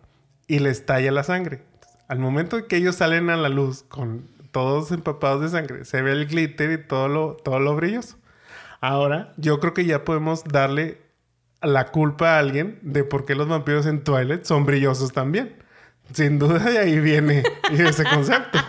y 0.46 0.58
les 0.58 0.84
talla 0.84 1.12
la 1.12 1.22
sangre. 1.22 1.62
Al 2.08 2.18
momento 2.18 2.66
que 2.66 2.76
ellos 2.76 2.96
salen 2.96 3.30
a 3.30 3.36
la 3.36 3.48
luz 3.48 3.84
con 3.84 4.33
todos 4.54 4.92
empapados 4.92 5.42
de 5.42 5.48
sangre, 5.48 5.84
se 5.84 6.00
ve 6.00 6.12
el 6.12 6.28
glitter 6.28 6.70
y 6.70 6.78
todo 6.78 7.08
lo, 7.08 7.34
todo 7.34 7.58
lo 7.58 7.74
brilloso. 7.74 8.16
Ahora, 8.80 9.32
yo 9.36 9.58
creo 9.58 9.74
que 9.74 9.84
ya 9.84 10.04
podemos 10.04 10.44
darle 10.44 11.02
la 11.60 11.90
culpa 11.90 12.36
a 12.36 12.38
alguien 12.38 12.78
de 12.82 13.02
por 13.02 13.26
qué 13.26 13.34
los 13.34 13.48
vampiros 13.48 13.84
en 13.86 14.04
Twilight 14.04 14.44
son 14.44 14.64
brillosos 14.64 15.12
también. 15.12 15.56
Sin 16.12 16.38
duda 16.38 16.60
de 16.60 16.78
ahí 16.78 17.00
viene 17.00 17.42
ese 17.72 18.04
concepto. 18.14 18.60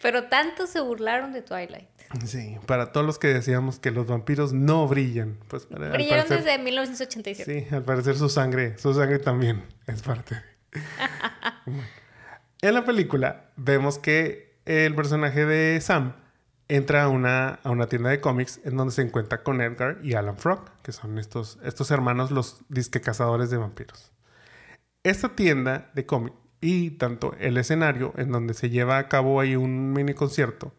Pero 0.00 0.24
tanto 0.28 0.66
se 0.66 0.80
burlaron 0.80 1.34
de 1.34 1.42
Twilight. 1.42 1.88
Sí, 2.24 2.56
para 2.64 2.90
todos 2.90 3.04
los 3.04 3.18
que 3.18 3.28
decíamos 3.28 3.78
que 3.78 3.90
los 3.90 4.06
vampiros 4.06 4.54
no 4.54 4.88
brillan. 4.88 5.38
Pues, 5.48 5.68
Brillaron 5.68 6.26
desde 6.26 6.56
1987. 6.58 7.66
Sí, 7.68 7.74
al 7.74 7.82
parecer 7.82 8.16
su 8.16 8.30
sangre, 8.30 8.78
su 8.78 8.94
sangre 8.94 9.18
también 9.18 9.62
es 9.86 10.00
parte. 10.00 10.36
En 12.62 12.74
la 12.74 12.84
película 12.84 13.50
vemos 13.56 13.98
que 13.98 14.45
el 14.66 14.94
personaje 14.94 15.46
de 15.46 15.80
Sam 15.80 16.14
entra 16.68 17.04
a 17.04 17.08
una, 17.08 17.60
a 17.62 17.70
una 17.70 17.86
tienda 17.86 18.10
de 18.10 18.20
cómics 18.20 18.60
en 18.64 18.76
donde 18.76 18.92
se 18.92 19.02
encuentra 19.02 19.42
con 19.42 19.60
Edgar 19.60 19.98
y 20.02 20.14
Alan 20.14 20.36
Frog, 20.36 20.64
que 20.82 20.92
son 20.92 21.18
estos, 21.18 21.58
estos 21.64 21.90
hermanos, 21.90 22.30
los 22.30 22.62
disque 22.68 23.00
cazadores 23.00 23.50
de 23.50 23.56
vampiros. 23.56 24.12
Esta 25.04 25.30
tienda 25.36 25.90
de 25.94 26.04
cómics 26.04 26.36
y 26.60 26.90
tanto 26.92 27.34
el 27.38 27.56
escenario 27.56 28.12
en 28.16 28.32
donde 28.32 28.54
se 28.54 28.70
lleva 28.70 28.98
a 28.98 29.08
cabo 29.08 29.40
ahí 29.40 29.56
un 29.56 29.92
mini 29.92 30.14
concierto 30.14 30.74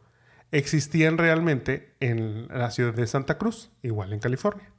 existían 0.52 1.18
realmente 1.18 1.96
en 2.00 2.48
la 2.48 2.72
ciudad 2.72 2.94
de 2.94 3.08
Santa 3.08 3.38
Cruz, 3.38 3.72
igual 3.82 4.14
en 4.14 4.20
California 4.20 4.72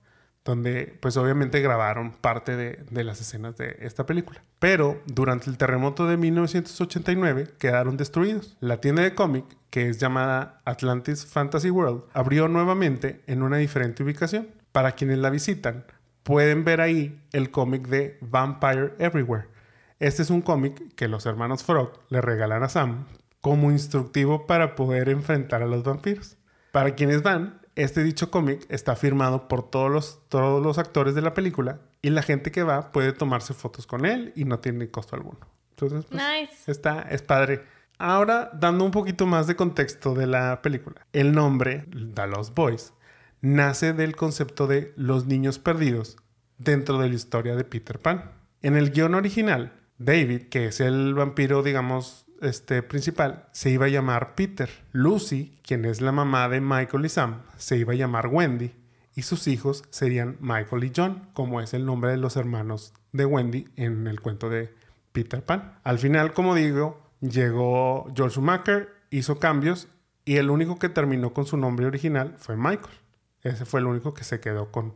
donde 0.49 0.97
pues 1.01 1.19
obviamente 1.19 1.61
grabaron 1.61 2.11
parte 2.11 2.57
de, 2.57 3.05
las 3.05 3.21
escenas 3.21 3.59
de 3.59 3.77
esta 3.81 4.07
película. 4.07 4.43
Pero 4.59 4.99
durante 5.05 5.51
el 5.51 5.59
terremoto 5.59 6.07
de 6.07 6.17
1989 6.17 7.51
quedaron 7.59 7.99
destruidos. 7.99 8.57
La 8.61 8.81
tienda 8.81 9.03
de 9.03 9.15
cómic, 9.15 9.45
que 9.69 9.91
es 9.91 9.99
llamada 9.99 10.63
Atlantis 10.65 11.27
Fantasy 11.27 11.69
World, 11.69 12.05
abrió 12.15 12.49
nuevamente 12.49 13.21
en 13.27 13.43
una 13.43 13.59
diferente 13.59 14.03
ubicación. 14.03 14.49
Para 14.73 14.93
quienes 14.93 15.19
la 15.19 15.29
visitan, 15.29 15.85
pueden 16.23 16.65
ver 16.65 16.81
ahí 16.81 17.21
el 17.33 17.51
cómic 17.51 17.87
de 17.87 18.17
Vampire 18.23 18.95
Everywhere. 18.99 19.49
Este 19.99 20.23
es 20.23 20.31
un 20.31 20.41
cómic 20.41 20.95
que 20.95 21.09
los 21.09 21.27
hermanos 21.27 21.63
Frog 21.63 21.93
le 22.09 22.23
regalan 22.23 22.63
a 22.63 22.71
Sam 22.71 23.05
como 23.43 23.71
instructivo 23.71 24.47
para 24.47 24.77
poder 24.77 25.11
enfrentar 25.11 25.63
a 25.63 25.67
los 25.67 25.85
vampiros. 25.85 26.39
Para 26.73 26.95
quienes 26.95 27.23
van, 27.23 27.58
este 27.79 28.03
dicho 28.03 28.31
cómic 28.31 28.67
está 28.69 28.97
firmado 28.97 29.47
por 29.47 29.71
todos 29.71 29.91
los, 29.91 30.21
todos 30.29 30.61
los 30.61 30.79
actores 30.79 31.15
de 31.15 31.23
la 31.23 31.33
película 31.33 31.81
y 32.03 32.11
la 32.11 32.23
gente 32.23 32.51
que 32.51 32.65
va 32.65 32.91
puede 32.91 33.13
tomarse 33.13 33.55
fotos 33.55 33.87
con 33.87 34.05
él 34.05 34.33
y 34.35 34.45
no 34.45 34.59
tiene 34.59 34.91
costo 34.91 35.15
alguno. 35.15 35.39
Entonces, 35.71 36.05
pues, 36.11 36.21
nice. 36.21 36.71
está, 36.71 37.03
es 37.03 37.23
padre. 37.23 37.63
Ahora, 37.97 38.51
dando 38.53 38.85
un 38.85 38.91
poquito 38.91 39.27
más 39.27 39.47
de 39.47 39.55
contexto 39.55 40.15
de 40.15 40.27
la 40.27 40.61
película. 40.61 41.07
El 41.13 41.33
nombre, 41.33 41.87
The 42.15 42.27
Lost 42.27 42.53
Boys, 42.55 42.93
nace 43.41 43.93
del 43.93 44.17
concepto 44.17 44.67
de 44.67 44.93
los 44.97 45.27
niños 45.27 45.61
perdidos 45.61 46.17
dentro 46.59 46.99
de 46.99 47.09
la 47.09 47.15
historia 47.15 47.55
de 47.55 47.63
Peter 47.63 48.01
Pan. 48.01 48.33
En 48.61 48.77
el 48.77 48.91
guion 48.91 49.15
original, 49.15 49.73
David, 49.99 50.49
que 50.49 50.67
es 50.67 50.81
el 50.81 51.15
vampiro, 51.15 51.63
digamos, 51.63 52.27
este, 52.43 52.83
principal 52.83 53.47
se 53.53 53.71
iba 53.71 53.87
a 53.87 53.91
llamar 53.91 54.35
Peter. 54.35 54.69
Lucy, 54.93 55.59
quien 55.63 55.85
es 55.85 56.01
la 56.01 56.13
mamá 56.13 56.49
de 56.49 56.61
Michael 56.61 57.07
y 57.07 57.09
Sam, 57.09 57.43
se 57.57 57.77
iba 57.77 57.93
a 57.93 57.97
llamar 57.97 58.29
Wendy. 58.29 58.75
Y 59.15 59.23
sus 59.23 59.49
hijos 59.49 59.85
serían 59.91 60.37
Michael 60.41 60.85
y 60.85 60.93
John, 60.95 61.29
como 61.33 61.61
es 61.61 61.75
el 61.75 61.85
nombre 61.85 62.13
de 62.13 62.19
los 62.19 62.37
hermanos 62.37 62.95
de 63.13 63.25
Wendy 63.25 63.67
en 63.77 64.07
el 64.07 64.21
cuento 64.21 64.49
de 64.49 64.73
Peter 65.13 65.45
Pan. 65.45 65.79
Al 65.83 65.99
final, 65.99 66.33
como 66.33 66.55
digo, 66.55 67.03
llegó 67.21 68.13
George 68.15 68.35
Schumacher, 68.35 68.89
hizo 69.11 69.39
cambios 69.39 69.89
y 70.25 70.37
el 70.37 70.51
único 70.51 70.79
que 70.79 70.89
terminó 70.89 71.33
con 71.33 71.47
su 71.47 71.57
nombre 71.57 71.87
original 71.87 72.35
fue 72.39 72.57
Michael. 72.57 72.95
Ese 73.43 73.65
fue 73.65 73.81
el 73.81 73.87
único 73.87 74.15
que 74.15 74.25
se 74.25 74.41
quedó 74.41 74.71
con, 74.71 74.95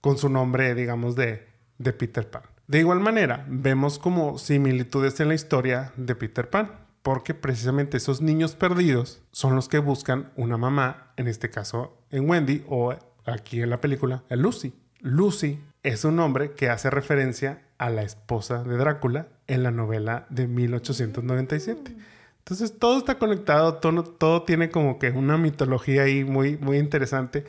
con 0.00 0.16
su 0.16 0.28
nombre, 0.28 0.74
digamos, 0.74 1.16
de, 1.16 1.46
de 1.78 1.92
Peter 1.92 2.30
Pan. 2.30 2.42
De 2.68 2.80
igual 2.80 3.00
manera, 3.00 3.46
vemos 3.48 3.98
como 3.98 4.36
similitudes 4.36 5.18
en 5.20 5.28
la 5.28 5.34
historia 5.34 5.94
de 5.96 6.14
Peter 6.14 6.50
Pan, 6.50 6.70
porque 7.00 7.32
precisamente 7.32 7.96
esos 7.96 8.20
niños 8.20 8.56
perdidos 8.56 9.22
son 9.32 9.56
los 9.56 9.70
que 9.70 9.78
buscan 9.78 10.30
una 10.36 10.58
mamá, 10.58 11.14
en 11.16 11.28
este 11.28 11.48
caso 11.48 11.96
en 12.10 12.28
Wendy 12.28 12.64
o 12.68 12.94
aquí 13.24 13.62
en 13.62 13.70
la 13.70 13.80
película, 13.80 14.22
en 14.28 14.42
Lucy. 14.42 14.74
Lucy 15.00 15.58
es 15.82 16.04
un 16.04 16.16
nombre 16.16 16.52
que 16.52 16.68
hace 16.68 16.90
referencia 16.90 17.62
a 17.78 17.88
la 17.88 18.02
esposa 18.02 18.62
de 18.64 18.76
Drácula 18.76 19.28
en 19.46 19.62
la 19.62 19.70
novela 19.70 20.26
de 20.28 20.46
1897. 20.46 21.96
Entonces 22.40 22.78
todo 22.78 22.98
está 22.98 23.16
conectado, 23.16 23.76
todo, 23.76 24.04
todo 24.04 24.42
tiene 24.42 24.68
como 24.68 24.98
que 24.98 25.10
una 25.10 25.38
mitología 25.38 26.02
ahí 26.02 26.22
muy, 26.22 26.58
muy 26.58 26.76
interesante, 26.76 27.46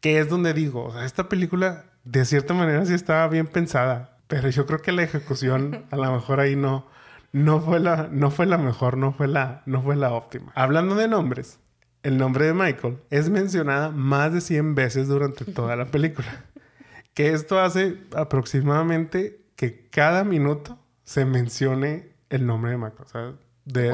que 0.00 0.18
es 0.18 0.30
donde 0.30 0.54
digo, 0.54 0.98
esta 1.02 1.28
película 1.28 1.84
de 2.04 2.24
cierta 2.24 2.54
manera 2.54 2.86
sí 2.86 2.94
estaba 2.94 3.28
bien 3.28 3.46
pensada. 3.46 4.11
Pero 4.32 4.48
yo 4.48 4.64
creo 4.64 4.80
que 4.80 4.92
la 4.92 5.02
ejecución 5.02 5.84
a 5.90 5.96
lo 5.96 6.10
mejor 6.10 6.40
ahí 6.40 6.56
no, 6.56 6.86
no, 7.32 7.60
fue, 7.60 7.80
la, 7.80 8.08
no 8.10 8.30
fue 8.30 8.46
la 8.46 8.56
mejor, 8.56 8.96
no 8.96 9.12
fue 9.12 9.28
la, 9.28 9.62
no 9.66 9.82
fue 9.82 9.94
la 9.94 10.14
óptima. 10.14 10.52
Hablando 10.54 10.94
de 10.94 11.06
nombres, 11.06 11.60
el 12.02 12.16
nombre 12.16 12.46
de 12.46 12.54
Michael 12.54 12.96
es 13.10 13.28
mencionada 13.28 13.90
más 13.90 14.32
de 14.32 14.40
100 14.40 14.74
veces 14.74 15.06
durante 15.06 15.44
toda 15.44 15.76
la 15.76 15.84
película. 15.84 16.46
Que 17.12 17.34
esto 17.34 17.60
hace 17.60 17.98
aproximadamente 18.16 19.44
que 19.54 19.86
cada 19.90 20.24
minuto 20.24 20.78
se 21.04 21.26
mencione 21.26 22.14
el 22.30 22.46
nombre 22.46 22.70
de 22.70 22.78
Michael. 22.78 23.02
O 23.04 23.08
sea, 23.08 23.32
de, 23.66 23.92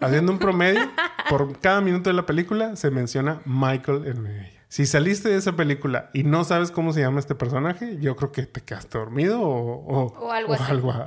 haciendo 0.00 0.32
un 0.32 0.38
promedio, 0.38 0.82
por 1.30 1.58
cada 1.60 1.80
minuto 1.80 2.10
de 2.10 2.14
la 2.14 2.26
película 2.26 2.76
se 2.76 2.90
menciona 2.90 3.40
Michael 3.46 4.06
en 4.06 4.26
ella. 4.26 4.61
Si 4.72 4.86
saliste 4.86 5.28
de 5.28 5.36
esa 5.36 5.54
película 5.54 6.08
y 6.14 6.22
no 6.22 6.44
sabes 6.44 6.70
cómo 6.70 6.94
se 6.94 7.00
llama 7.00 7.20
este 7.20 7.34
personaje, 7.34 7.98
yo 7.98 8.16
creo 8.16 8.32
que 8.32 8.46
te 8.46 8.62
quedaste 8.62 8.96
dormido 8.96 9.38
o, 9.42 10.32
algo, 10.32 10.54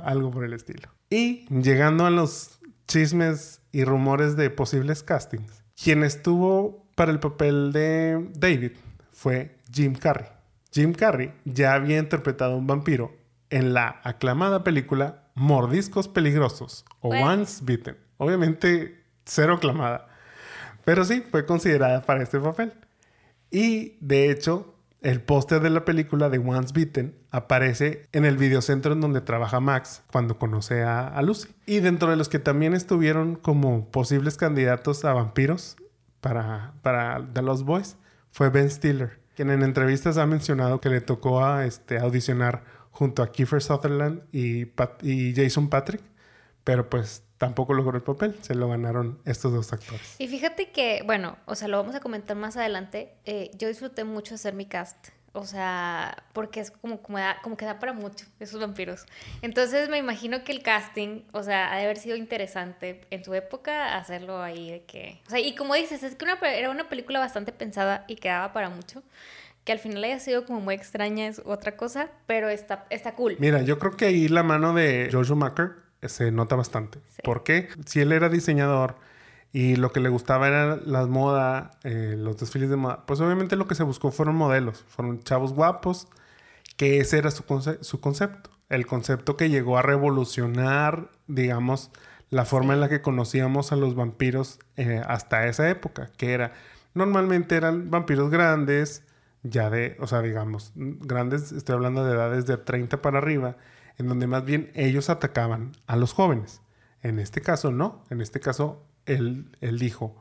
algo, 0.04 0.30
por 0.30 0.44
el 0.44 0.52
estilo. 0.52 0.88
Y 1.10 1.48
llegando 1.48 2.06
a 2.06 2.10
los 2.10 2.60
chismes 2.86 3.60
y 3.72 3.82
rumores 3.82 4.36
de 4.36 4.50
posibles 4.50 5.02
castings, 5.02 5.64
quien 5.74 6.04
estuvo 6.04 6.86
para 6.94 7.10
el 7.10 7.18
papel 7.18 7.72
de 7.72 8.30
David 8.34 8.70
fue 9.10 9.58
Jim 9.72 9.96
Carrey. 9.96 10.28
Jim 10.70 10.92
Carrey 10.92 11.34
ya 11.44 11.74
había 11.74 11.98
interpretado 11.98 12.52
a 12.52 12.56
un 12.58 12.68
vampiro 12.68 13.16
en 13.50 13.74
la 13.74 14.00
aclamada 14.04 14.62
película 14.62 15.24
Mordiscos 15.34 16.06
Peligrosos 16.06 16.84
o 17.00 17.08
Once 17.08 17.64
Bitten. 17.64 17.96
Obviamente, 18.18 19.02
cero 19.24 19.54
aclamada. 19.54 20.06
Pero 20.84 21.04
sí, 21.04 21.20
fue 21.28 21.44
considerada 21.44 22.02
para 22.02 22.22
este 22.22 22.38
papel. 22.38 22.72
Y 23.50 23.96
de 24.00 24.30
hecho, 24.30 24.74
el 25.02 25.20
póster 25.20 25.60
de 25.60 25.70
la 25.70 25.84
película 25.84 26.28
de 26.28 26.38
Once 26.38 26.72
Beaten 26.74 27.14
aparece 27.30 28.08
en 28.12 28.24
el 28.24 28.36
videocentro 28.36 28.92
en 28.92 29.00
donde 29.00 29.20
trabaja 29.20 29.60
Max 29.60 30.02
cuando 30.10 30.38
conoce 30.38 30.82
a, 30.82 31.20
Lucy. 31.22 31.48
Y 31.66 31.80
dentro 31.80 32.10
de 32.10 32.16
los 32.16 32.28
que 32.28 32.38
también 32.38 32.74
estuvieron 32.74 33.36
como 33.36 33.88
posibles 33.90 34.36
candidatos 34.36 35.04
a 35.04 35.12
vampiros 35.12 35.76
para, 36.20 36.74
para 36.82 37.24
The 37.32 37.42
Lost 37.42 37.64
Boys 37.64 37.96
fue 38.32 38.50
Ben 38.50 38.70
Stiller, 38.70 39.20
quien 39.36 39.50
en 39.50 39.62
entrevistas 39.62 40.16
ha 40.16 40.26
mencionado 40.26 40.80
que 40.80 40.88
le 40.88 41.00
tocó 41.00 41.44
a, 41.44 41.66
este, 41.66 41.98
audicionar 41.98 42.64
junto 42.90 43.22
a 43.22 43.30
Kiefer 43.30 43.62
Sutherland 43.62 44.22
y, 44.32 44.72
y 45.02 45.34
Jason 45.36 45.68
Patrick, 45.68 46.02
pero 46.64 46.90
pues 46.90 47.22
tampoco 47.38 47.74
logró 47.74 47.96
el 47.96 48.02
papel, 48.02 48.36
se 48.40 48.54
lo 48.54 48.68
ganaron 48.68 49.18
estos 49.24 49.52
dos 49.52 49.72
actores. 49.72 50.16
Y 50.18 50.28
fíjate 50.28 50.70
que, 50.70 51.02
bueno, 51.04 51.36
o 51.46 51.54
sea, 51.54 51.68
lo 51.68 51.76
vamos 51.76 51.94
a 51.94 52.00
comentar 52.00 52.36
más 52.36 52.56
adelante, 52.56 53.14
eh, 53.24 53.50
yo 53.58 53.68
disfruté 53.68 54.04
mucho 54.04 54.34
hacer 54.34 54.54
mi 54.54 54.66
cast, 54.66 55.08
o 55.36 55.44
sea, 55.44 56.24
porque 56.32 56.60
es 56.60 56.70
como, 56.70 57.02
como, 57.02 57.18
da, 57.18 57.36
como 57.42 57.56
que 57.58 57.66
da 57.66 57.78
para 57.78 57.92
mucho 57.92 58.24
esos 58.40 58.58
vampiros. 58.58 59.04
Entonces 59.42 59.90
me 59.90 59.98
imagino 59.98 60.44
que 60.44 60.52
el 60.52 60.62
casting, 60.62 61.22
o 61.32 61.42
sea, 61.42 61.72
ha 61.72 61.76
de 61.76 61.84
haber 61.84 61.98
sido 61.98 62.16
interesante 62.16 63.02
en 63.10 63.22
su 63.22 63.34
época 63.34 63.96
hacerlo 63.96 64.42
ahí 64.42 64.70
de 64.70 64.84
que... 64.84 65.20
O 65.26 65.30
sea, 65.30 65.40
y 65.40 65.54
como 65.54 65.74
dices, 65.74 66.02
es 66.02 66.14
que 66.14 66.24
una, 66.24 66.38
era 66.54 66.70
una 66.70 66.88
película 66.88 67.18
bastante 67.18 67.52
pensada 67.52 68.04
y 68.08 68.16
que 68.16 68.28
daba 68.28 68.54
para 68.54 68.70
mucho. 68.70 69.02
Que 69.64 69.72
al 69.72 69.78
final 69.78 70.04
haya 70.04 70.20
sido 70.20 70.46
como 70.46 70.60
muy 70.60 70.74
extraña 70.74 71.26
es 71.26 71.42
otra 71.44 71.76
cosa, 71.76 72.08
pero 72.26 72.48
está, 72.48 72.86
está 72.88 73.14
cool. 73.14 73.36
Mira, 73.38 73.60
yo 73.62 73.78
creo 73.78 73.96
que 73.96 74.06
ahí 74.06 74.28
la 74.28 74.42
mano 74.42 74.72
de 74.72 75.10
Jojo 75.12 75.36
Macker 75.36 75.85
se 76.02 76.30
nota 76.32 76.56
bastante. 76.56 77.00
¿Por 77.22 77.42
qué? 77.42 77.68
Si 77.84 78.00
él 78.00 78.12
era 78.12 78.28
diseñador 78.28 78.96
y 79.52 79.76
lo 79.76 79.92
que 79.92 80.00
le 80.00 80.08
gustaba 80.08 80.48
era 80.48 80.76
la 80.76 81.06
moda, 81.06 81.70
eh, 81.84 82.14
los 82.18 82.36
desfiles 82.36 82.70
de 82.70 82.76
moda, 82.76 83.06
pues 83.06 83.20
obviamente 83.20 83.56
lo 83.56 83.66
que 83.66 83.74
se 83.74 83.82
buscó 83.82 84.10
fueron 84.10 84.36
modelos, 84.36 84.84
fueron 84.88 85.22
chavos 85.22 85.52
guapos, 85.52 86.08
que 86.76 87.00
ese 87.00 87.18
era 87.18 87.30
su, 87.30 87.44
su 87.80 88.00
concepto. 88.00 88.50
El 88.68 88.86
concepto 88.86 89.36
que 89.36 89.48
llegó 89.48 89.78
a 89.78 89.82
revolucionar, 89.82 91.10
digamos, 91.26 91.90
la 92.30 92.44
forma 92.44 92.74
en 92.74 92.80
la 92.80 92.88
que 92.88 93.00
conocíamos 93.02 93.72
a 93.72 93.76
los 93.76 93.94
vampiros 93.94 94.58
eh, 94.76 95.02
hasta 95.06 95.46
esa 95.46 95.68
época, 95.70 96.10
que 96.16 96.32
era, 96.32 96.52
normalmente 96.94 97.56
eran 97.56 97.90
vampiros 97.90 98.30
grandes, 98.30 99.04
ya 99.42 99.70
de, 99.70 99.96
o 100.00 100.06
sea, 100.06 100.22
digamos, 100.22 100.72
grandes, 100.74 101.52
estoy 101.52 101.74
hablando 101.76 102.04
de 102.04 102.14
edades 102.14 102.46
de 102.46 102.56
30 102.56 103.00
para 103.00 103.18
arriba, 103.18 103.56
en 103.98 104.08
donde 104.08 104.26
más 104.26 104.44
bien 104.44 104.70
ellos 104.74 105.10
atacaban 105.10 105.72
a 105.86 105.96
los 105.96 106.12
jóvenes. 106.12 106.60
En 107.02 107.18
este 107.18 107.40
caso 107.40 107.70
no, 107.70 108.02
en 108.10 108.20
este 108.20 108.40
caso 108.40 108.84
él, 109.06 109.56
él 109.60 109.78
dijo, 109.78 110.16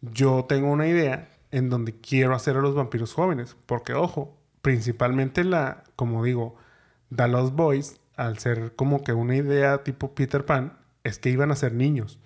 yo 0.00 0.46
tengo 0.48 0.70
una 0.70 0.86
idea 0.86 1.30
en 1.50 1.70
donde 1.70 2.00
quiero 2.00 2.34
hacer 2.34 2.56
a 2.56 2.60
los 2.60 2.74
vampiros 2.74 3.14
jóvenes, 3.14 3.56
porque 3.66 3.94
ojo, 3.94 4.36
principalmente 4.62 5.44
la, 5.44 5.84
como 5.94 6.24
digo, 6.24 6.56
Lost 7.10 7.54
Boys, 7.54 8.00
al 8.16 8.38
ser 8.38 8.74
como 8.74 9.04
que 9.04 9.12
una 9.12 9.36
idea 9.36 9.84
tipo 9.84 10.14
Peter 10.14 10.44
Pan, 10.44 10.78
es 11.04 11.18
que 11.18 11.30
iban 11.30 11.50
a 11.52 11.56
ser 11.56 11.72
niños. 11.72 12.18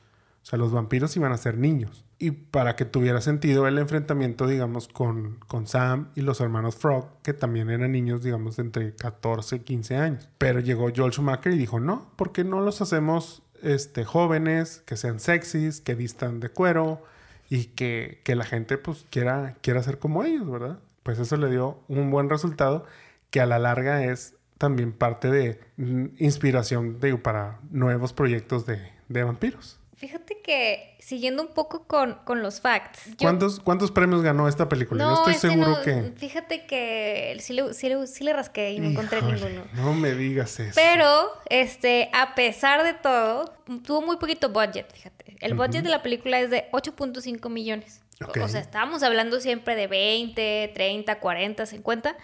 O 0.43 0.47
sea, 0.47 0.59
los 0.59 0.73
vampiros 0.73 1.17
iban 1.17 1.33
a 1.33 1.37
ser 1.37 1.59
niños. 1.59 2.05
Y 2.21 2.33
para 2.33 2.77
que 2.77 2.85
tuviera 2.85 3.23
sentido 3.23 3.67
el 3.67 3.79
enfrentamiento, 3.79 4.47
digamos, 4.47 4.89
con, 4.89 5.39
con 5.47 5.67
Sam 5.67 6.11
y 6.15 6.21
los 6.21 6.41
hermanos 6.41 6.77
Frog, 6.77 7.09
que 7.23 7.33
también 7.33 7.71
eran 7.71 7.93
niños, 7.93 8.23
digamos, 8.23 8.57
de 8.57 8.63
entre 8.65 8.95
14 8.95 9.57
y 9.57 9.61
15 9.61 9.97
años. 9.97 10.29
Pero 10.37 10.61
llegó 10.61 10.91
Joel 10.95 11.13
Schumacher 11.13 11.55
y 11.55 11.57
dijo, 11.59 11.81
no, 11.81 12.13
¿por 12.17 12.33
qué 12.33 12.45
no 12.45 12.61
los 12.61 12.83
hacemos 12.83 13.43
este, 13.63 14.05
jóvenes, 14.05 14.83
que 14.85 14.99
sean 14.99 15.19
sexys, 15.19 15.81
que 15.81 15.95
vistan 15.95 16.41
de 16.41 16.51
cuero 16.51 17.03
y 17.49 17.65
que, 17.65 18.21
que 18.23 18.37
la 18.37 18.45
gente 18.45 18.77
pues 18.77 19.07
quiera, 19.09 19.57
quiera 19.63 19.83
ser 19.83 19.99
como 19.99 20.23
ellos, 20.23 20.49
¿verdad? 20.49 20.79
Pues 21.03 21.19
eso 21.19 21.39
le 21.39 21.51
dio 21.51 21.81
un 21.89 22.11
buen 22.11 22.29
resultado 22.29 22.85
que 23.31 23.41
a 23.41 23.47
la 23.47 23.59
larga 23.59 24.05
es 24.05 24.35
también 24.59 24.93
parte 24.93 25.31
de 25.31 25.59
mm, 25.79 26.07
inspiración 26.19 27.01
de, 27.01 27.17
para 27.17 27.61
nuevos 27.71 28.13
proyectos 28.13 28.67
de, 28.67 28.79
de 29.09 29.25
vampiros. 29.25 29.80
Fíjate 30.01 30.39
que 30.43 30.97
siguiendo 30.99 31.43
un 31.43 31.49
poco 31.49 31.87
con, 31.87 32.15
con 32.25 32.41
los 32.43 32.63
facts. 32.63 33.11
¿Cuántos, 33.21 33.61
¿Cuántos 33.61 33.91
premios 33.91 34.23
ganó 34.23 34.49
esta 34.49 34.67
película? 34.67 35.05
No, 35.05 35.29
estoy 35.29 35.35
seguro 35.35 35.83
que. 35.83 36.15
Fíjate 36.17 36.65
que 36.65 37.37
sí 37.39 37.53
le, 37.53 37.75
sí 37.75 37.91
le, 37.91 38.07
sí 38.07 38.25
le 38.25 38.33
rasqué 38.33 38.73
y 38.73 38.81
no 38.81 38.89
encontré 38.89 39.21
ninguno. 39.21 39.65
No 39.75 39.93
me 39.93 40.15
digas 40.15 40.59
eso. 40.59 40.73
Pero, 40.75 41.31
este, 41.51 42.09
a 42.15 42.35
pesar 42.35 42.83
de 42.83 42.95
todo, 42.95 43.53
tuvo 43.85 44.01
muy 44.01 44.17
poquito 44.17 44.49
budget, 44.49 44.91
fíjate. 44.91 45.37
El 45.39 45.53
budget 45.53 45.83
de 45.83 45.91
la 45.91 46.03
película 46.03 46.41
es 46.41 46.49
de 46.49 46.71
8.5 46.73 47.51
millones. 47.51 48.01
O 48.43 48.49
sea, 48.49 48.61
estábamos 48.61 49.03
hablando 49.03 49.39
siempre 49.39 49.77
de 49.77 49.87
20, 49.87 50.73
30, 50.75 51.21
40, 51.21 51.67
50. 51.67 52.17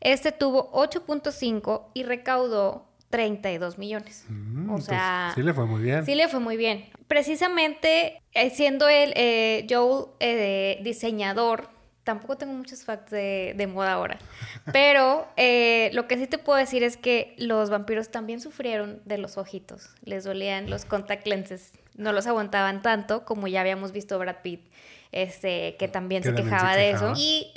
Este 0.00 0.30
tuvo 0.30 0.70
8.5 0.70 1.86
y 1.94 2.04
recaudó 2.04 2.86
32 3.10 3.78
millones. 3.78 4.24
Mm, 4.28 4.70
o 4.70 4.80
sea, 4.80 5.32
sí 5.34 5.42
le 5.42 5.54
fue 5.54 5.66
muy 5.66 5.82
bien. 5.82 6.04
Sí 6.04 6.14
le 6.14 6.28
fue 6.28 6.40
muy 6.40 6.56
bien. 6.56 6.84
Precisamente 7.06 8.20
eh, 8.34 8.50
siendo 8.50 8.88
él, 8.88 9.12
eh, 9.16 9.66
Joel, 9.68 10.08
eh, 10.20 10.78
diseñador, 10.82 11.70
tampoco 12.04 12.36
tengo 12.36 12.52
muchos 12.52 12.84
facts 12.84 13.10
de, 13.10 13.70
moda 13.72 13.92
ahora, 13.92 14.18
pero 14.72 15.26
lo 15.36 16.06
que 16.06 16.16
sí 16.18 16.26
te 16.26 16.38
puedo 16.38 16.58
decir 16.58 16.82
es 16.82 16.96
que 16.96 17.34
los 17.38 17.70
vampiros 17.70 18.10
también 18.10 18.40
sufrieron 18.40 19.00
de 19.04 19.18
los 19.18 19.36
ojitos, 19.36 19.90
les 20.04 20.24
dolían 20.24 20.70
los 20.70 20.84
contact 20.84 21.26
lenses, 21.26 21.72
no 21.96 22.12
los 22.12 22.26
aguantaban 22.26 22.80
tanto 22.80 23.24
como 23.24 23.46
ya 23.46 23.60
habíamos 23.60 23.92
visto 23.92 24.18
Brad 24.18 24.36
Pitt. 24.42 24.68
Este, 25.10 25.76
que 25.78 25.88
también 25.88 26.22
se 26.22 26.34
quejaba 26.34 26.76
de 26.76 26.90
eso. 26.90 27.14
Y 27.16 27.50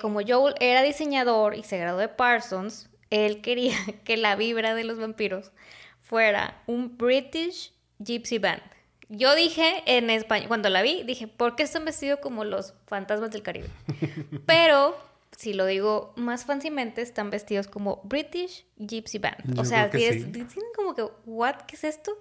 como 0.00 0.20
Joel 0.24 0.54
era 0.60 0.82
diseñador 0.82 1.56
y 1.56 1.64
se 1.64 1.76
graduó 1.76 1.98
de 1.98 2.06
Parsons, 2.06 2.91
él 3.12 3.42
quería 3.42 3.76
que 4.04 4.16
la 4.16 4.34
vibra 4.34 4.74
de 4.74 4.84
los 4.84 4.98
vampiros 4.98 5.52
fuera 6.00 6.62
un 6.66 6.98
British 6.98 7.72
Gypsy 7.98 8.38
Band. 8.38 8.62
Yo 9.08 9.34
dije 9.34 9.82
en 9.86 10.08
España, 10.08 10.48
cuando 10.48 10.70
la 10.70 10.80
vi, 10.80 11.02
dije, 11.04 11.28
¿por 11.28 11.54
qué 11.54 11.62
están 11.62 11.84
vestidos 11.84 12.18
como 12.20 12.44
los 12.44 12.74
fantasmas 12.86 13.30
del 13.30 13.42
Caribe? 13.42 13.68
Pero, 14.46 14.96
si 15.36 15.52
lo 15.52 15.66
digo 15.66 16.14
más 16.16 16.46
fácilmente, 16.46 17.02
están 17.02 17.28
vestidos 17.28 17.68
como 17.68 18.00
British 18.04 18.64
Gypsy 18.78 19.18
Band. 19.18 19.58
o 19.58 19.64
sea, 19.66 19.90
tienen 19.90 20.32
como 20.74 20.94
que, 20.94 21.04
¿what? 21.26 21.56
¿Qué 21.66 21.76
es 21.76 21.84
esto? 21.84 22.12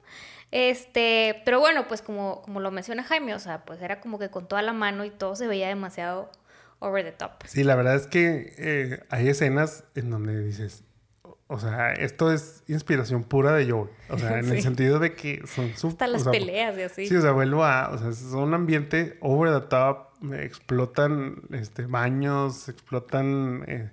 Este, 0.51 1.41
pero 1.45 1.61
bueno, 1.61 1.87
pues 1.87 2.01
como, 2.01 2.41
como 2.41 2.59
lo 2.59 2.71
menciona 2.71 3.03
Jaime, 3.03 3.33
o 3.33 3.39
sea, 3.39 3.63
pues 3.63 3.81
era 3.81 4.01
como 4.01 4.19
que 4.19 4.29
con 4.29 4.49
toda 4.49 4.61
la 4.61 4.73
mano 4.73 5.05
y 5.05 5.09
todo 5.09 5.37
se 5.37 5.47
veía 5.47 5.69
demasiado 5.69 6.29
over 6.81 7.05
the 7.05 7.13
top. 7.13 7.31
Sí, 7.45 7.63
la 7.63 7.75
verdad 7.75 7.95
es 7.95 8.07
que 8.07 8.53
eh, 8.57 8.99
hay 9.09 9.29
escenas 9.29 9.85
en 9.95 10.09
donde 10.09 10.43
dices, 10.43 10.83
o 11.47 11.59
sea, 11.59 11.91
esto 11.93 12.31
es 12.31 12.63
inspiración 12.67 13.23
pura 13.23 13.53
de 13.53 13.69
Joel. 13.69 13.89
O 14.09 14.17
sea, 14.17 14.39
en 14.39 14.49
el 14.51 14.61
sentido 14.61 14.99
de 14.99 15.13
que 15.13 15.43
son 15.45 15.71
Hasta 15.89 16.07
las 16.07 16.23
peleas 16.23 16.77
y 16.77 16.81
así. 16.81 17.07
Sí, 17.07 17.15
o 17.15 17.21
sea, 17.21 17.31
vuelvo 17.31 17.63
a. 17.63 17.89
O 17.89 17.97
sea, 17.97 18.13
son 18.13 18.43
un 18.43 18.53
ambiente 18.53 19.17
over 19.19 19.59
the 19.59 19.67
top. 19.67 20.07
Explotan 20.33 21.41
este, 21.51 21.87
baños, 21.87 22.69
explotan. 22.69 23.65
Eh, 23.67 23.89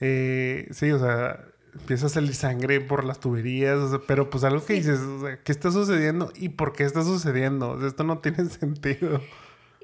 eh, 0.00 0.68
sí, 0.70 0.92
o 0.92 1.00
sea, 1.00 1.44
empieza 1.74 2.06
a 2.06 2.10
salir 2.10 2.34
sangre 2.34 2.80
por 2.80 3.04
las 3.04 3.18
tuberías. 3.18 3.78
pero 4.06 4.30
pues 4.30 4.44
algo 4.44 4.64
que 4.64 4.74
dices, 4.74 5.00
o 5.00 5.22
sea, 5.22 5.40
¿qué 5.42 5.50
está 5.50 5.72
sucediendo 5.72 6.32
y 6.36 6.50
por 6.50 6.74
qué 6.74 6.84
está 6.84 7.02
sucediendo? 7.02 7.70
O 7.70 7.80
sea, 7.80 7.88
esto 7.88 8.04
no 8.04 8.18
tiene 8.18 8.44
sentido. 8.50 9.20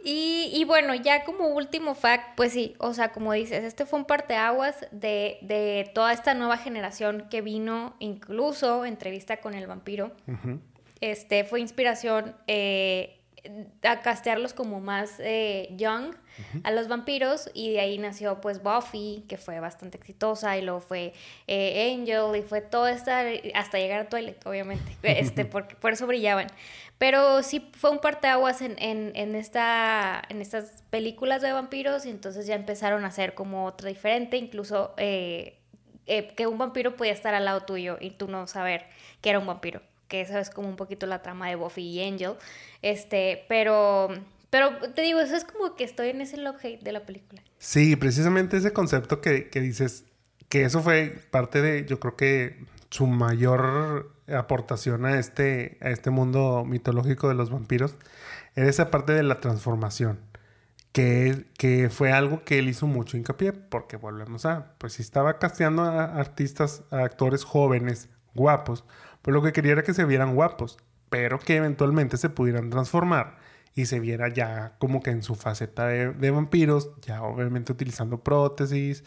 Y, 0.07 0.63
bueno, 0.67 0.95
ya 0.95 1.25
como 1.25 1.49
último 1.49 1.95
fact, 1.95 2.37
pues 2.37 2.53
sí, 2.53 2.75
o 2.79 2.93
sea, 2.93 3.11
como 3.11 3.33
dices, 3.33 3.65
este 3.65 3.87
fue 3.87 3.99
un 3.99 4.05
parteaguas 4.05 4.87
de, 4.91 5.39
de 5.41 5.91
toda 5.95 6.13
esta 6.13 6.35
nueva 6.35 6.59
generación 6.59 7.27
que 7.31 7.41
vino, 7.41 7.97
incluso 8.01 8.85
entrevista 8.85 9.39
con 9.39 9.55
el 9.55 9.67
vampiro. 9.67 10.13
Este 11.01 11.45
fue 11.45 11.61
inspiración 11.61 12.37
eh, 12.47 13.19
a 13.83 14.01
castearlos 14.01 14.53
como 14.53 14.81
más 14.81 15.15
eh, 15.21 15.69
young 15.77 16.15
a 16.65 16.71
los 16.71 16.89
vampiros 16.89 17.51
y 17.55 17.73
de 17.73 17.81
ahí 17.81 17.99
nació 17.99 18.41
pues 18.41 18.63
Buffy, 18.63 19.25
que 19.29 19.37
fue 19.37 19.61
bastante 19.61 19.99
exitosa 19.99 20.57
y 20.57 20.63
luego 20.63 20.81
fue 20.81 21.13
eh, 21.47 21.95
Angel 21.95 22.35
y 22.37 22.43
fue 22.43 22.61
toda 22.61 22.91
esta, 22.91 23.23
hasta 23.55 23.79
llegar 23.79 24.01
a 24.01 24.09
Twilight, 24.09 24.45
obviamente, 24.47 24.97
este, 25.03 25.45
porque 25.47 25.77
por 25.77 25.93
eso 25.93 26.07
brillaban. 26.07 26.49
Pero 26.99 27.43
sí 27.43 27.71
fue 27.77 27.91
un 27.91 27.99
parteaguas 27.99 28.63
en, 28.63 28.77
en, 28.79 29.13
en, 29.15 29.35
esta, 29.35 30.23
en 30.29 30.41
estas 30.41 30.85
películas 30.91 31.43
de 31.43 31.53
vampiros 31.53 32.07
y 32.07 32.11
entonces 32.11 32.47
ya 32.47 32.55
empezaron 32.55 33.05
a 33.05 33.09
hacer 33.09 33.35
como 33.35 33.67
otra 33.67 33.89
diferente, 33.89 34.37
incluso 34.37 34.95
eh, 34.97 35.59
eh, 36.07 36.29
que 36.37 36.47
un 36.47 36.57
vampiro 36.57 36.97
podía 36.97 37.13
estar 37.13 37.35
al 37.35 37.45
lado 37.45 37.63
tuyo 37.63 37.99
y 38.01 38.11
tú 38.11 38.29
no 38.29 38.47
saber 38.47 38.85
que 39.21 39.31
era 39.31 39.39
un 39.39 39.47
vampiro, 39.47 39.83
que 40.07 40.21
eso 40.21 40.39
es 40.39 40.51
como 40.51 40.69
un 40.69 40.77
poquito 40.77 41.07
la 41.07 41.21
trama 41.21 41.49
de 41.49 41.57
Buffy 41.57 41.83
y 41.83 42.03
Angel, 42.03 42.35
este, 42.83 43.45
pero... 43.49 44.09
Pero 44.51 44.79
te 44.93 45.03
digo, 45.03 45.19
eso 45.19 45.35
es 45.35 45.45
como 45.45 45.75
que 45.75 45.83
estoy 45.83 46.11
en 46.11 46.21
ese 46.21 46.37
love 46.37 46.65
hate 46.65 46.81
de 46.81 46.93
la 46.93 47.05
película. 47.05 47.43
Sí, 47.59 47.97
precisamente 47.97 48.57
ese 48.57 48.73
concepto 48.73 49.21
que, 49.21 49.51
que 49.51 49.61
dices, 49.61 50.05
que 50.49 50.63
eso 50.63 50.81
fue 50.81 51.19
parte 51.33 51.61
de, 51.61 51.85
yo 51.87 51.99
creo 51.99 52.15
que 52.15 52.65
su 52.89 53.09
mayor 53.09 54.14
aportación 54.29 55.05
a 55.05 55.19
este, 55.19 55.79
a 55.81 55.91
este 55.91 56.11
mundo 56.11 56.65
mitológico 56.67 57.29
de 57.29 57.35
los 57.35 57.51
vampiros 57.51 57.97
era 58.55 58.69
esa 58.69 58.91
parte 58.91 59.13
de 59.13 59.23
la 59.23 59.41
transformación. 59.41 60.21
Que, 60.93 61.47
que, 61.59 61.91
fue 61.91 62.13
algo 62.13 62.45
que 62.45 62.61
él 62.61 62.69
hizo 62.69 62.87
mucho 62.87 63.17
hincapié, 63.17 63.53
porque 63.53 63.97
volvemos 63.97 64.47
a, 64.47 64.75
pues 64.79 64.93
si 64.93 65.03
estaba 65.03 65.41
casteando 65.41 65.83
a 65.83 66.05
artistas, 66.05 66.85
a 66.93 66.99
actores 66.99 67.43
jóvenes, 67.43 68.09
guapos, 68.33 68.85
pues 69.21 69.35
lo 69.35 69.43
que 69.43 69.53
quería 69.53 69.73
era 69.73 69.83
que 69.83 69.93
se 69.93 70.05
vieran 70.05 70.37
guapos, 70.37 70.79
pero 71.11 71.41
que 71.41 71.57
eventualmente 71.57 72.17
se 72.17 72.31
pudieran 72.31 72.71
transformar 72.71 73.39
y 73.75 73.87
se 73.87 73.99
viera 73.99 74.29
ya 74.29 74.77
como 74.79 75.03
que 75.03 75.11
en 75.11 75.25
su 75.25 75.35
faceta 75.35 75.89
de, 75.89 76.13
de 76.13 76.31
vampiros, 76.31 76.91
ya 77.01 77.23
obviamente 77.25 77.73
utilizando 77.73 78.23
prótesis, 78.23 79.03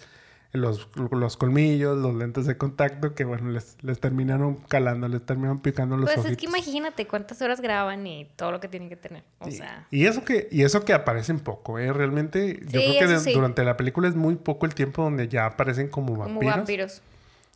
los, 0.58 0.89
los 1.12 1.38
colmillos, 1.38 1.98
los 1.98 2.13
lentes 2.13 2.46
de 2.46 2.58
contacto, 2.58 3.15
que 3.15 3.24
bueno, 3.24 3.50
les, 3.50 3.78
les 3.82 4.00
terminaron 4.00 4.56
calando, 4.56 5.08
les 5.08 5.26
terminaron 5.26 5.60
picando 5.60 5.98
los 5.98 6.12
Pues 6.13 6.26
es 6.26 6.38
que 6.38 6.46
imagínate 6.46 7.08
cuántas 7.08 7.41
horas 7.41 7.62
graban 7.62 8.06
y 8.06 8.26
todo 8.36 8.52
lo 8.52 8.60
que 8.60 8.67
tienen 8.67 8.89
que 8.89 8.96
tener. 8.96 9.24
O 9.39 9.50
sea. 9.52 9.88
Y 9.91 10.06
eso 10.06 10.24
que, 10.24 10.48
y 10.52 10.63
eso 10.63 10.84
que 10.84 10.93
aparecen 10.93 11.39
poco, 11.39 11.80
¿eh? 11.80 11.93
Realmente, 11.93 12.60
yo 12.67 12.80
creo 12.80 13.24
que 13.24 13.34
durante 13.34 13.63
la 13.63 13.78
película 13.78 14.08
es 14.08 14.15
muy 14.15 14.36
poco 14.36 14.65
el 14.65 14.74
tiempo 14.74 15.04
donde 15.04 15.28
ya 15.28 15.46
aparecen 15.46 15.89
como 15.89 16.15
vampiros. 16.15 16.38
Como 16.38 16.50
vampiros. 16.50 17.02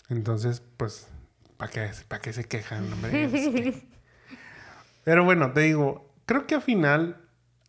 Entonces, 0.10 0.62
pues, 0.78 1.08
¿para 1.58 1.72
qué, 1.72 1.90
para 2.08 2.22
qué 2.22 2.34
se 2.34 2.46
quejan, 2.46 2.92
hombre? 2.92 3.74
Pero 5.04 5.24
bueno, 5.24 5.52
te 5.52 5.62
digo, 5.62 6.08
creo 6.26 6.46
que 6.46 6.56
al 6.56 6.62
final, 6.62 7.18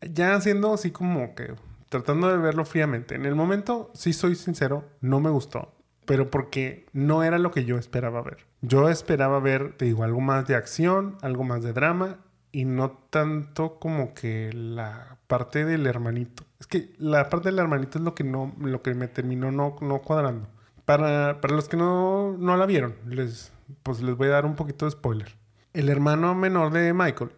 ya 0.00 0.40
siendo 0.40 0.74
así 0.74 0.90
como 0.90 1.34
que 1.34 1.54
tratando 1.92 2.28
de 2.28 2.38
verlo 2.38 2.64
fríamente. 2.64 3.14
En 3.14 3.26
el 3.26 3.34
momento, 3.34 3.90
si 3.92 4.14
soy 4.14 4.34
sincero, 4.34 4.88
no 5.02 5.20
me 5.20 5.28
gustó, 5.28 5.74
pero 6.06 6.30
porque 6.30 6.86
no 6.94 7.22
era 7.22 7.38
lo 7.38 7.50
que 7.50 7.66
yo 7.66 7.76
esperaba 7.76 8.22
ver. 8.22 8.46
Yo 8.62 8.88
esperaba 8.88 9.38
ver, 9.40 9.76
te 9.76 9.84
digo, 9.84 10.02
algo 10.02 10.22
más 10.22 10.46
de 10.46 10.56
acción, 10.56 11.18
algo 11.20 11.44
más 11.44 11.62
de 11.62 11.74
drama 11.74 12.16
y 12.50 12.64
no 12.64 12.92
tanto 13.10 13.78
como 13.78 14.14
que 14.14 14.50
la 14.54 15.18
parte 15.26 15.66
del 15.66 15.86
hermanito. 15.86 16.44
Es 16.58 16.66
que 16.66 16.94
la 16.96 17.28
parte 17.28 17.50
del 17.50 17.58
hermanito 17.58 17.98
es 17.98 18.04
lo 18.04 18.14
que 18.14 18.24
no, 18.24 18.54
lo 18.58 18.80
que 18.80 18.94
me 18.94 19.06
terminó 19.06 19.52
no, 19.52 19.76
no 19.82 20.00
cuadrando. 20.00 20.48
Para, 20.86 21.42
para 21.42 21.54
los 21.54 21.68
que 21.68 21.76
no, 21.76 22.36
no 22.38 22.56
la 22.56 22.64
vieron, 22.64 22.94
les, 23.06 23.52
pues 23.82 24.00
les 24.00 24.16
voy 24.16 24.28
a 24.28 24.32
dar 24.32 24.46
un 24.46 24.56
poquito 24.56 24.86
de 24.86 24.92
spoiler. 24.92 25.36
El 25.74 25.90
hermano 25.90 26.34
menor 26.34 26.72
de 26.72 26.94
Michael, 26.94 27.32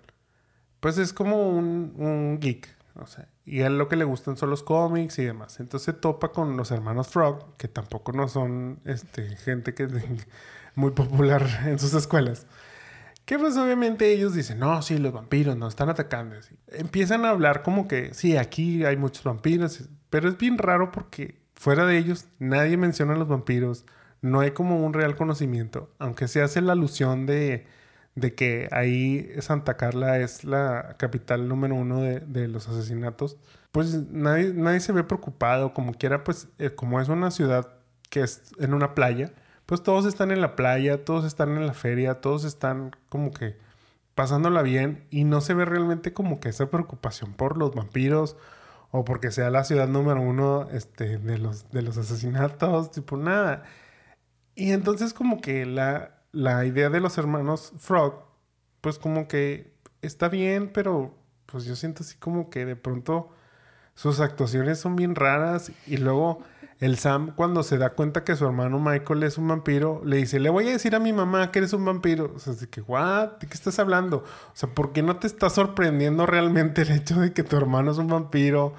pues 0.78 0.96
es 0.98 1.12
como 1.12 1.50
un, 1.50 1.92
un 1.96 2.38
geek. 2.40 2.68
O 2.94 3.06
sea, 3.06 3.28
y 3.46 3.61
a 3.61 3.66
él 3.66 3.78
lo 3.78 3.88
que 3.88 3.96
le 3.96 4.04
gustan 4.04 4.37
son 4.37 4.50
los 4.50 4.62
cómics 4.62 5.18
y 5.18 5.24
demás. 5.24 5.61
Entonces 5.61 6.00
topa 6.00 6.33
con 6.33 6.57
los 6.57 6.70
hermanos 6.70 7.09
Frog, 7.09 7.57
que 7.57 7.68
tampoco 7.68 8.12
no 8.12 8.28
son 8.28 8.80
este, 8.85 9.37
gente 9.37 9.74
que 9.74 9.88
muy 10.74 10.92
popular 10.92 11.46
en 11.66 11.78
sus 11.78 11.94
escuelas. 11.94 12.46
Que 13.24 13.38
pues 13.38 13.57
obviamente 13.57 14.12
ellos 14.12 14.35
dicen, 14.35 14.59
no, 14.59 14.80
sí, 14.83 14.98
los 14.98 15.12
vampiros 15.12 15.57
nos 15.57 15.72
están 15.72 15.88
atacando. 15.88 16.37
Empiezan 16.68 17.24
a 17.24 17.30
hablar 17.30 17.62
como 17.62 17.88
que, 17.88 18.12
sí, 18.12 18.37
aquí 18.37 18.85
hay 18.85 18.96
muchos 18.96 19.24
vampiros, 19.24 19.88
pero 20.11 20.28
es 20.28 20.37
bien 20.37 20.59
raro 20.59 20.90
porque 20.90 21.40
fuera 21.54 21.87
de 21.87 21.96
ellos 21.96 22.26
nadie 22.38 22.76
menciona 22.76 23.14
a 23.14 23.16
los 23.16 23.28
vampiros, 23.28 23.87
no 24.20 24.40
hay 24.40 24.50
como 24.50 24.85
un 24.85 24.92
real 24.92 25.16
conocimiento, 25.16 25.90
aunque 25.98 26.28
se 26.28 26.42
hace 26.42 26.61
la 26.61 26.72
alusión 26.72 27.24
de, 27.24 27.66
de 28.14 28.35
que 28.35 28.68
ahí 28.72 29.29
Santa 29.40 29.77
Carla 29.77 30.18
es 30.18 30.44
la 30.44 30.96
capital 30.98 31.48
número 31.48 31.74
uno 31.74 32.00
de, 32.00 32.48
los 32.48 32.68
asesinatos, 32.68 33.37
pues 33.72 33.94
nadie, 34.11 34.53
nadie 34.55 34.81
se 34.81 34.92
ve 34.92 35.05
preocupado, 35.05 35.74
como 35.74 35.94
quiera, 35.94 36.24
pues 36.24 36.48
eh, 36.59 36.70
como 36.70 37.00
es 37.00 37.09
una 37.09 37.31
ciudad 37.31 37.74
que 38.11 38.20
es 38.22 38.53
en 38.59 38.74
una 38.74 38.94
playa, 38.94 39.33
pues 39.66 39.83
todos 39.83 40.07
están 40.07 40.31
en 40.31 40.40
la 40.40 40.57
playa, 40.57 41.05
todos 41.05 41.24
están 41.24 41.57
en 41.57 41.66
la 41.66 41.74
feria, 41.74 42.20
todos 42.20 42.44
están 42.44 42.92
como 43.09 43.33
que 43.33 43.57
pasándola 44.14 44.62
bien 44.62 45.07
y 45.11 45.24
no 45.24 45.40
se 45.40 45.55
ve 45.55 45.64
realmente 45.64 46.12
como 46.12 46.40
que 46.40 46.48
esa 46.48 46.70
preocupación 46.70 47.35
por 47.35 47.57
los 47.57 47.74
vampiros 47.74 48.37
o 48.90 49.05
porque 49.05 49.33
sea 49.33 49.50
la 49.50 49.64
ciudad 49.64 49.88
número 49.88 50.20
uno 50.20 50.68
este, 50.70 51.18
de, 51.18 51.38
los, 51.38 51.70
de 51.72 51.83
los 51.83 51.98
asesinatos, 51.98 52.92
tipo 52.92 53.16
nada. 53.16 53.64
Y 54.55 54.70
entonces 54.70 55.12
como 55.12 55.40
que 55.40 55.66
la, 55.66 56.13
la 56.35 56.64
idea 56.64 56.90
de 56.90 57.01
los 57.01 57.16
hermanos 57.18 57.73
Frog, 57.79 58.25
pues 58.81 58.99
como 58.99 59.29
que 59.29 59.73
está 60.03 60.29
bien, 60.29 60.70
pero 60.73 61.14
pues 61.47 61.64
yo 61.64 61.77
siento 61.77 62.03
así 62.03 62.16
como 62.16 62.51
que 62.51 62.66
de 62.66 62.77
pronto 62.77 63.31
sus 63.94 64.20
actuaciones 64.20 64.79
son 64.79 64.97
bien 64.97 65.14
raras 65.14 65.73
y 65.87 65.97
luego 65.99 66.40
el 66.81 66.99
Sam 66.99 67.33
cuando 67.37 67.62
se 67.62 67.79
da 67.79 67.90
cuenta 67.90 68.25
que 68.25 68.37
su 68.37 68.44
hermano 68.44 68.81
Michael 68.81 69.23
es 69.23 69.38
un 69.38 69.49
vampiro, 69.49 70.03
le 70.05 70.16
dice, 70.16 70.40
le 70.40 70.51
voy 70.51 70.68
a 70.68 70.73
decir 70.73 70.94
a 70.94 70.99
mi 70.99 71.12
mamá 71.12 71.51
que 71.53 71.61
eres 71.61 71.73
un 71.73 71.85
vampiro. 71.85 72.33
O 72.35 72.38
sea, 72.38 72.53
así 72.53 72.66
que, 72.66 72.81
¿what? 72.81 73.38
¿De 73.40 73.47
qué 73.47 73.55
estás 73.55 73.79
hablando? 73.79 74.18
O 74.18 74.53
sea, 74.55 74.68
¿por 74.68 74.92
qué 74.92 75.03
no 75.03 75.16
te 75.16 75.27
está 75.27 75.49
sorprendiendo 75.51 76.27
realmente 76.27 76.83
el 76.83 76.90
hecho 76.90 77.20
de 77.20 77.33
que 77.33 77.44
tu 77.44 77.57
hermano 77.57 77.92
es 77.92 77.99
un 77.99 78.09
vampiro? 78.09 78.75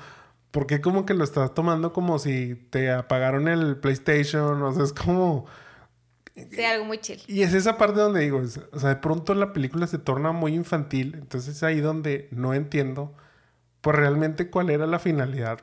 ¿Por 0.51 0.67
qué 0.67 0.81
como 0.81 1.05
que 1.05 1.13
lo 1.13 1.23
estás 1.23 1.53
tomando 1.53 1.93
como 1.93 2.19
si 2.19 2.55
te 2.69 2.91
apagaron 2.91 3.47
el 3.47 3.77
PlayStation? 3.77 4.61
O 4.61 4.73
sea, 4.73 4.83
es 4.83 4.93
como... 4.93 5.45
Sí, 6.35 6.63
algo 6.65 6.85
muy 6.85 6.97
chill. 6.97 7.21
Y 7.27 7.43
es 7.43 7.53
esa 7.53 7.77
parte 7.77 7.99
donde 7.99 8.19
digo, 8.21 8.41
o 8.71 8.79
sea, 8.79 8.89
de 8.89 8.95
pronto 8.97 9.33
la 9.33 9.53
película 9.53 9.87
se 9.87 9.97
torna 9.97 10.33
muy 10.33 10.53
infantil, 10.53 11.15
entonces 11.15 11.55
es 11.55 11.63
ahí 11.63 11.79
donde 11.79 12.27
no 12.31 12.53
entiendo, 12.53 13.15
pues 13.81 13.95
realmente 13.95 14.49
cuál 14.49 14.69
era 14.69 14.85
la 14.85 14.99
finalidad 14.99 15.59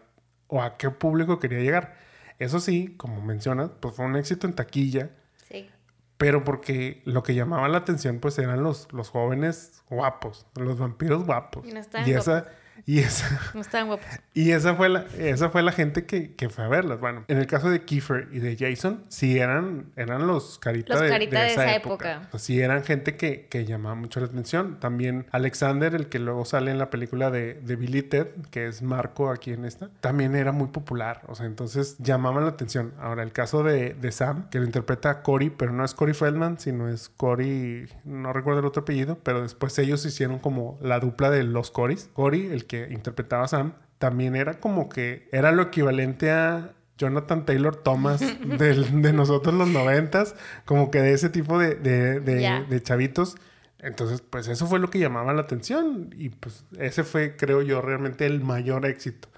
o 0.46 0.62
a 0.62 0.78
qué 0.78 0.90
público 0.90 1.38
quería 1.38 1.60
llegar. 1.60 1.96
Eso 2.38 2.58
sí, 2.58 2.94
como 2.96 3.20
mencionas, 3.20 3.70
pues 3.80 3.94
fue 3.94 4.06
un 4.06 4.16
éxito 4.16 4.46
en 4.46 4.54
taquilla. 4.54 5.10
Sí. 5.48 5.70
Pero 6.16 6.44
porque 6.44 7.02
lo 7.04 7.22
que 7.22 7.34
llamaba 7.34 7.68
la 7.68 7.78
atención, 7.78 8.18
pues 8.18 8.38
eran 8.38 8.62
los, 8.62 8.90
los 8.92 9.10
jóvenes 9.10 9.82
guapos, 9.90 10.46
los 10.56 10.78
vampiros 10.78 11.24
guapos. 11.24 11.66
Y, 11.66 11.72
no 11.72 11.80
y 12.06 12.12
esa, 12.12 12.46
y 12.84 12.98
esa, 12.98 13.52
no 13.54 13.86
guapos. 13.86 14.06
Y 14.34 14.50
esa 14.50 14.74
fue 14.74 14.88
la, 14.88 15.06
esa 15.18 15.50
fue 15.50 15.62
la 15.62 15.72
gente 15.72 16.06
que, 16.06 16.34
que, 16.34 16.48
fue 16.48 16.64
a 16.64 16.68
verlas. 16.68 16.98
Bueno, 17.00 17.24
en 17.28 17.38
el 17.38 17.46
caso 17.46 17.70
de 17.70 17.82
Kiefer 17.82 18.28
y 18.32 18.38
de 18.38 18.56
Jason, 18.56 19.04
sí 19.08 19.38
eran, 19.38 19.92
eran 19.96 20.26
los 20.26 20.58
caritas 20.58 21.00
de, 21.00 21.08
de, 21.08 21.46
esa, 21.46 21.74
época. 21.74 22.28
sí 22.38 22.60
eran 22.60 22.82
gente 22.82 23.16
que, 23.16 23.46
que, 23.46 23.64
llamaba 23.64 23.94
mucho 23.94 24.20
la 24.20 24.26
atención. 24.26 24.80
También 24.80 25.26
Alexander, 25.30 25.94
el 25.94 26.08
que 26.08 26.18
luego 26.18 26.44
sale 26.44 26.70
en 26.70 26.78
la 26.78 26.90
película 26.90 27.30
de, 27.30 27.54
de 27.54 27.76
Billy 27.76 28.02
Ted, 28.02 28.28
que 28.50 28.66
es 28.66 28.82
Marco 28.82 29.30
aquí 29.30 29.52
en 29.52 29.64
esta, 29.64 29.90
también 30.00 30.34
era 30.34 30.52
muy 30.52 30.68
popular. 30.68 31.22
O 31.28 31.34
sea, 31.34 31.46
entonces 31.46 31.96
llamaban 31.98 32.44
la 32.44 32.50
atención. 32.50 32.94
Ahora, 32.98 33.22
el 33.22 33.32
caso 33.32 33.62
de, 33.62 33.94
de 33.94 34.12
Sam, 34.12 34.48
que 34.50 34.58
lo 34.58 34.64
interpreta 34.64 35.22
Cory, 35.22 35.50
pero 35.50 35.72
no 35.72 35.84
es 35.84 35.94
Cory 35.94 36.14
Feldman, 36.14 36.58
sino 36.58 36.88
es 36.88 37.10
Cory, 37.10 37.88
no 38.04 38.32
recuerdo 38.32 38.60
el 38.60 38.66
otro 38.66 38.82
apellido, 38.82 39.18
pero 39.22 39.42
después 39.42 39.78
ellos 39.78 40.04
hicieron 40.04 40.38
como 40.38 40.78
la 40.80 40.98
dupla 41.00 41.30
de 41.30 41.44
los 41.44 41.70
Corys. 41.70 42.10
Cory, 42.14 42.46
el 42.46 42.66
que 42.72 42.88
interpretaba 42.90 43.46
Sam, 43.48 43.74
también 43.98 44.34
era 44.34 44.54
como 44.54 44.88
que 44.88 45.28
era 45.30 45.52
lo 45.52 45.64
equivalente 45.64 46.30
a 46.30 46.72
Jonathan 46.96 47.44
Taylor 47.44 47.76
Thomas 47.76 48.20
de 48.44 49.12
nosotros 49.12 49.54
los 49.54 49.68
noventas, 49.68 50.34
como 50.64 50.90
que 50.90 51.02
de 51.02 51.12
ese 51.12 51.28
tipo 51.28 51.58
de, 51.58 51.74
de, 51.74 52.82
chavitos. 52.82 53.36
Entonces, 53.78 54.22
pues 54.22 54.48
eso 54.48 54.66
fue 54.66 54.78
lo 54.78 54.88
que 54.88 54.98
llamaba 54.98 55.34
la 55.34 55.42
atención 55.42 56.14
y 56.16 56.30
pues 56.30 56.64
ese 56.78 57.04
fue, 57.04 57.36
creo 57.36 57.60
yo, 57.60 57.82
realmente 57.82 58.24
el 58.24 58.40
mayor 58.40 58.86
éxito. 58.86 59.28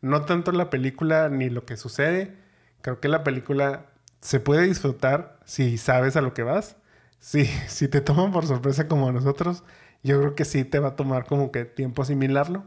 No 0.00 0.22
tanto 0.22 0.50
la 0.50 0.68
película 0.68 1.28
ni 1.28 1.48
lo 1.48 1.64
que 1.64 1.76
sucede, 1.76 2.34
creo 2.80 2.98
que 2.98 3.06
la 3.06 3.22
película 3.22 3.86
se 4.20 4.40
puede 4.40 4.62
disfrutar 4.66 5.38
si 5.44 5.78
sabes 5.78 6.16
a 6.16 6.22
lo 6.22 6.34
que 6.34 6.42
vas. 6.42 6.76
Si, 7.20 7.44
si 7.68 7.86
te 7.86 8.00
toman 8.00 8.32
por 8.32 8.46
sorpresa 8.46 8.88
como 8.88 9.10
a 9.10 9.12
nosotros, 9.12 9.62
yo 10.02 10.18
creo 10.18 10.34
que 10.34 10.44
sí 10.44 10.64
te 10.64 10.80
va 10.80 10.88
a 10.88 10.96
tomar 10.96 11.26
como 11.26 11.52
que 11.52 11.64
tiempo 11.64 12.02
asimilarlo. 12.02 12.64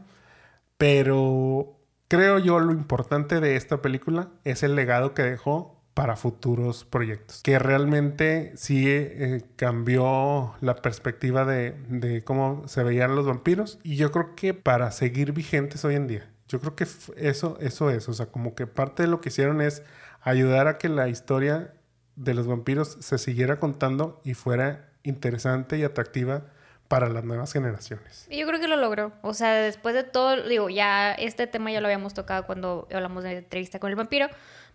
Pero 0.76 1.78
creo 2.08 2.38
yo 2.38 2.60
lo 2.60 2.72
importante 2.72 3.40
de 3.40 3.56
esta 3.56 3.82
película 3.82 4.30
es 4.44 4.62
el 4.62 4.74
legado 4.74 5.14
que 5.14 5.22
dejó 5.22 5.74
para 5.94 6.16
futuros 6.16 6.84
proyectos. 6.84 7.40
Que 7.42 7.58
realmente 7.58 8.52
sí 8.56 8.84
eh, 8.88 9.42
cambió 9.56 10.54
la 10.60 10.76
perspectiva 10.76 11.44
de, 11.44 12.22
cómo 12.24 12.66
se 12.66 12.82
veían 12.82 13.14
los 13.14 13.26
vampiros. 13.26 13.78
Y 13.84 13.96
yo 13.96 14.10
creo 14.10 14.34
que 14.34 14.54
para 14.54 14.90
seguir 14.90 15.32
vigentes 15.32 15.84
hoy 15.84 15.94
en 15.94 16.08
día. 16.08 16.28
Yo 16.48 16.60
creo 16.60 16.74
que 16.74 16.84
eso, 17.16 17.56
eso 17.60 17.90
es. 17.90 18.08
O 18.08 18.12
sea, 18.12 18.26
como 18.26 18.54
que 18.54 18.66
parte 18.66 19.04
de 19.04 19.08
lo 19.08 19.20
que 19.20 19.28
hicieron 19.28 19.60
es 19.60 19.82
ayudar 20.20 20.66
a 20.66 20.78
que 20.78 20.88
la 20.88 21.08
historia 21.08 21.72
de 22.16 22.34
los 22.34 22.46
vampiros 22.46 22.96
se 23.00 23.18
siguiera 23.18 23.58
contando 23.58 24.20
y 24.24 24.34
fuera 24.34 24.90
interesante 25.04 25.78
y 25.78 25.84
atractiva 25.84 26.46
para 26.88 27.08
las 27.08 27.24
nuevas 27.24 27.52
generaciones. 27.52 28.26
Y 28.30 28.38
yo 28.38 28.46
creo 28.46 28.60
que 28.60 28.68
lo 28.68 28.76
logró. 28.76 29.12
O 29.22 29.34
sea, 29.34 29.54
después 29.54 29.94
de 29.94 30.04
todo, 30.04 30.42
digo, 30.48 30.68
ya 30.68 31.12
este 31.12 31.46
tema 31.46 31.70
ya 31.72 31.80
lo 31.80 31.86
habíamos 31.86 32.14
tocado 32.14 32.46
cuando 32.46 32.86
hablamos 32.92 33.24
de 33.24 33.38
entrevista 33.38 33.78
con 33.78 33.90
el 33.90 33.96
vampiro, 33.96 34.28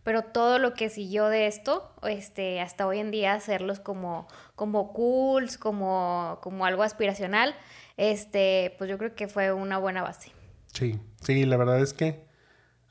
pero 0.04 0.24
todo 0.24 0.60
lo 0.60 0.74
que 0.74 0.90
siguió 0.90 1.28
de 1.28 1.48
esto, 1.48 1.94
este, 2.04 2.62
hasta 2.62 2.88
hoy 2.88 3.00
en 3.00 3.12
día 3.12 3.34
hacerlos 3.34 3.80
como, 3.80 4.28
como 4.56 4.94
cools, 4.94 5.58
como, 5.58 6.40
como 6.42 6.66
algo 6.66 6.84
aspiracional, 6.84 7.56
este, 7.98 8.76
pues 8.78 8.90
yo 8.90 8.98
creo 8.98 9.14
que 9.14 9.28
fue 9.28 9.52
una 9.52 9.78
buena 9.78 10.02
base. 10.02 10.32
Sí, 10.74 11.00
sí, 11.22 11.46
la 11.46 11.58
verdad 11.58 11.80
es 11.80 11.94
que 11.94 12.26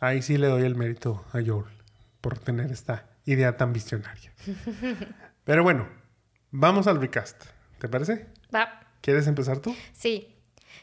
ahí 0.00 0.22
sí 0.22 0.36
le 0.36 0.48
doy 0.48 0.64
el 0.64 0.74
mérito 0.74 1.24
a 1.32 1.38
Joel 1.44 1.82
por 2.20 2.38
tener 2.38 2.70
esta 2.70 3.06
idea 3.24 3.56
tan 3.56 3.72
visionaria. 3.72 4.32
pero 5.44 5.62
bueno, 5.62 5.88
vamos 6.50 6.86
al 6.86 7.00
recast. 7.00 7.44
¿Te 7.78 7.88
parece? 7.88 8.26
Va. 8.54 8.87
¿Quieres 9.00 9.26
empezar 9.26 9.58
tú? 9.58 9.74
Sí. 9.92 10.34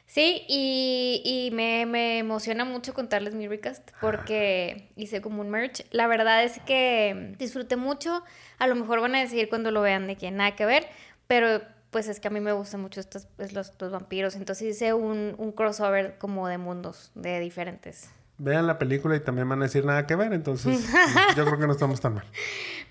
Sí, 0.07 0.45
y, 0.47 1.49
me, 1.53 2.19
emociona 2.19 2.63
mucho 2.63 2.93
contarles 2.93 3.33
mi 3.33 3.47
recast 3.47 3.89
porque 3.99 4.89
hice 4.95 5.21
como 5.21 5.41
un 5.41 5.49
merch. 5.49 5.85
La 5.91 6.07
verdad 6.07 6.43
es 6.43 6.59
que 6.59 7.35
disfruté 7.39 7.75
mucho. 7.75 8.23
A 8.59 8.67
lo 8.67 8.75
mejor 8.75 9.01
van 9.01 9.15
a 9.15 9.19
decir 9.19 9.49
cuando 9.49 9.71
lo 9.71 9.81
vean 9.81 10.07
de 10.07 10.15
que 10.15 10.31
nada 10.31 10.55
que 10.55 10.65
ver, 10.65 10.87
pero 11.27 11.61
pues 11.89 12.07
es 12.07 12.19
que 12.19 12.27
a 12.27 12.31
mí 12.31 12.39
me 12.39 12.51
gustan 12.51 12.81
mucho 12.81 12.99
estos, 12.99 13.27
pues, 13.35 13.53
los, 13.53 13.71
vampiros. 13.77 14.35
Entonces 14.35 14.75
hice 14.75 14.93
un, 14.93 15.35
un 15.37 15.51
crossover 15.51 16.17
como 16.17 16.47
de 16.47 16.57
mundos, 16.57 17.11
de 17.15 17.39
diferentes. 17.39 18.09
Vean 18.37 18.67
la 18.67 18.77
película 18.77 19.15
y 19.15 19.21
también 19.21 19.49
van 19.49 19.61
a 19.61 19.65
decir 19.65 19.85
nada 19.85 20.05
que 20.05 20.15
ver, 20.15 20.33
entonces 20.33 20.85
yo 21.35 21.45
creo 21.45 21.57
que 21.57 21.67
no 21.67 21.73
estamos 21.73 22.01
tan 22.01 22.15
mal. 22.15 22.25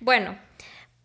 Bueno, 0.01 0.39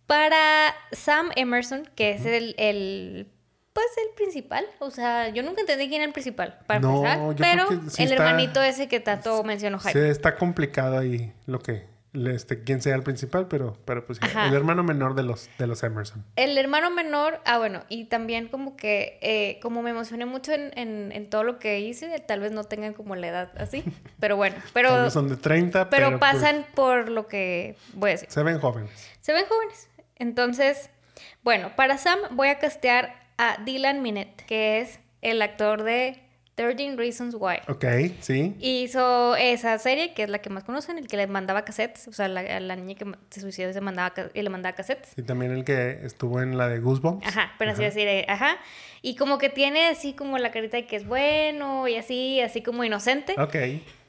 para 0.08 0.73
Sam 0.91 1.29
Emerson, 1.36 1.89
que 1.95 2.12
es 2.12 2.25
el 2.25 3.27
pues 3.73 3.88
el 3.97 4.15
principal. 4.15 4.65
O 4.79 4.91
sea, 4.91 5.29
yo 5.29 5.43
nunca 5.43 5.62
entendí 5.62 5.88
quién 5.88 6.01
era 6.01 6.08
el 6.08 6.13
principal, 6.13 6.60
para 6.65 6.79
empezar. 6.79 7.36
Pero 7.38 7.67
el 7.97 8.12
hermanito 8.12 8.62
ese 8.62 8.88
que 8.88 8.99
tanto 8.99 9.43
mencionó 9.43 9.79
Jaime. 9.79 10.01
Sí, 10.01 10.08
está 10.08 10.36
complicado 10.36 10.97
ahí 10.97 11.34
lo 11.45 11.60
que 11.60 11.88
este, 12.13 12.63
quién 12.63 12.82
sea 12.82 12.95
el 12.95 13.03
principal, 13.03 13.47
pero, 13.47 13.77
pero 13.86 14.05
pues 14.05 14.19
el 14.47 14.53
hermano 14.53 14.84
menor 14.84 15.13
de 15.13 15.23
los, 15.23 15.49
de 15.60 15.67
los 15.67 15.84
Emerson. 15.84 16.25
El 16.36 16.58
hermano 16.58 16.89
menor, 16.89 17.39
ah, 17.45 17.60
bueno, 17.60 17.84
y 17.88 18.05
también 18.05 18.47
como 18.47 18.75
que, 18.75 19.19
eh, 19.21 19.60
como 19.62 19.84
me 19.84 19.91
emocioné 19.91 20.25
mucho 20.25 20.51
en, 20.51 20.71
en, 20.75 21.29
todo 21.29 21.43
lo 21.43 21.60
que 21.60 21.82
hice, 21.82 22.17
tal 22.19 22.39
vez 22.39 22.51
no 22.51 22.63
tengan 22.63 22.93
como 22.93 23.15
la 23.15 23.27
edad 23.27 23.51
así, 23.58 23.84
pero 24.19 24.38
bueno, 24.38 24.55
pero... 24.73 25.12
son 25.12 25.29
de 25.29 25.38
30, 25.38 25.89
pero... 25.89 26.08
Pero 26.08 26.19
pues 26.19 26.32
pasan 26.32 26.65
por 26.73 27.10
lo 27.10 27.27
que 27.27 27.75
voy 27.93 28.10
a 28.10 28.13
decir. 28.13 28.32
Se 28.32 28.41
ven 28.41 28.60
jóvenes. 28.60 29.08
Se 29.21 29.32
ven 29.32 29.45
jóvenes. 29.47 29.88
Entonces, 30.15 30.89
bueno, 31.43 31.75
para 31.75 31.97
Sam 31.97 32.19
voy 32.32 32.47
a 32.47 32.58
castear 32.58 33.18
a 33.39 33.58
Dylan 33.63 34.02
Minette, 34.02 34.43
que 34.45 34.82
es 34.82 34.99
el 35.21 35.41
actor 35.41 35.84
de 35.84 36.19
13 36.56 36.97
Reasons 36.97 37.36
Why. 37.39 37.60
Ok, 37.69 37.86
sí. 38.19 38.54
Hizo 38.60 39.38
esa 39.38 39.80
serie, 39.80 40.13
que 40.13 40.23
es 40.23 40.30
la 40.30 40.39
que 40.39 40.49
más 40.49 40.65
conocen, 40.65 40.97
el 40.97 41.08
que 41.08 41.15
le 41.15 41.25
mandaba 41.25 41.63
cassettes, 41.63 42.10
o 42.10 42.12
sea, 42.12 42.28
la, 42.28 42.60
la 42.60 42.75
niña 42.75 42.95
que 42.95 43.10
se 43.30 43.39
suicidó 43.39 43.71
se 43.71 43.80
mandaba, 43.80 44.13
y 44.34 44.41
le 44.41 44.49
mandaba 44.49 44.75
cassettes. 44.75 45.13
Y 45.17 45.21
también 45.21 45.54
el 45.54 45.63
que 45.63 46.02
estuvo 46.04 46.41
en 46.41 46.58
la 46.58 46.67
de 46.67 46.80
Goosebumps. 46.82 47.25
Ajá, 47.25 47.54
pero 47.58 47.71
así 47.71 47.82
decir, 47.82 48.10
ajá. 48.28 48.58
Y 49.02 49.15
como 49.15 49.38
que 49.38 49.47
tiene 49.47 49.88
así 49.88 50.12
como 50.12 50.38
la 50.38 50.52
carita 50.52 50.75
de 50.75 50.86
que 50.86 50.97
es 50.97 51.08
bueno 51.08 51.88
y 51.88 51.95
así, 51.95 52.41
así 52.41 52.62
como 52.62 52.84
inocente. 52.84 53.36
Ok. 53.39 53.56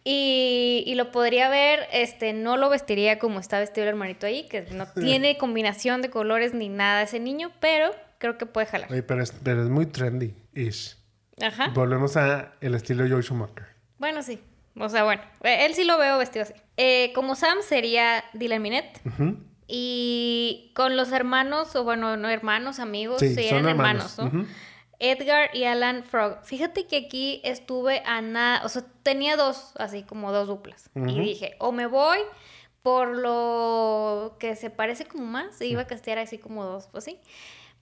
Y, 0.03 0.83
y, 0.87 0.95
lo 0.97 1.13
podría 1.13 1.49
ver, 1.51 1.87
este, 1.93 2.33
no 2.33 2.57
lo 2.57 2.69
vestiría 2.69 3.21
como 3.21 3.39
está 3.39 3.61
vestido 3.61 3.85
el 3.85 3.91
hermanito 3.91 4.27
ahí, 4.27 4.49
que 4.49 4.63
no 4.73 4.87
tiene 4.95 5.39
combinación 5.39 6.03
de 6.03 6.11
colores 6.11 6.53
ni 6.53 6.69
nada 6.69 7.03
ese 7.03 7.21
niño, 7.21 7.53
pero 7.61 7.93
creo 8.21 8.39
que 8.39 8.47
puede 8.47 8.67
jalar. 8.69 8.89
pero, 9.07 9.21
es, 9.23 9.33
pero 9.43 9.65
es 9.65 9.69
muy 9.69 9.87
trendy-ish. 9.87 10.97
Ajá. 11.43 11.69
Volvemos 11.75 12.17
a 12.17 12.53
el 12.61 12.77
estilo 12.77 13.05
Joe 13.09 13.23
Schumacher. 13.23 13.67
Bueno, 13.99 14.23
sí. 14.23 14.41
O 14.77 14.89
sea, 14.89 15.03
bueno, 15.03 15.23
eh, 15.43 15.67
él 15.67 15.75
sí 15.75 15.85
lo 15.85 15.99
veo 15.99 16.17
vestido 16.19 16.45
así. 16.45 16.55
Eh, 16.77 17.11
como 17.15 17.35
Sam 17.35 17.59
sería 17.67 18.23
Dylan 18.35 18.63
Minette. 18.63 19.01
Y 19.67 20.73
con 20.75 20.97
los 20.97 21.13
hermanos, 21.13 21.75
o 21.77 21.85
bueno, 21.85 22.17
no 22.17 22.29
hermanos, 22.29 22.79
amigos, 22.79 23.21
Sí, 23.21 23.35
sí, 23.35 23.47
eran 23.49 23.69
hermanos. 23.69 24.19
hermanos. 24.19 24.49
Edgar 24.99 25.51
y 25.55 25.65
Alan 25.65 26.05
Frog. 26.05 26.45
Fíjate 26.45 26.87
que 26.87 26.97
aquí 27.07 27.41
estuve 27.45 28.03
a 28.05 28.21
nada, 28.21 28.65
o 28.65 28.69
sea, 28.69 28.85
tenía 29.03 29.37
dos, 29.37 29.73
así 29.77 30.03
como 30.03 30.31
dos 30.33 30.49
duplas. 30.49 30.91
Y 30.95 31.19
dije, 31.21 31.57
o 31.59 31.73
me 31.73 31.87
voy 31.87 32.19
por 32.83 33.17
lo 33.17 34.37
que 34.39 34.57
se 34.57 34.71
parece 34.71 35.05
como 35.07 35.25
más, 35.25 35.61
e 35.61 35.67
iba 35.67 35.83
a 35.83 35.87
castear 35.87 36.19
así 36.19 36.39
como 36.39 36.65
dos, 36.65 36.89
pues 36.89 37.05
sí. 37.05 37.19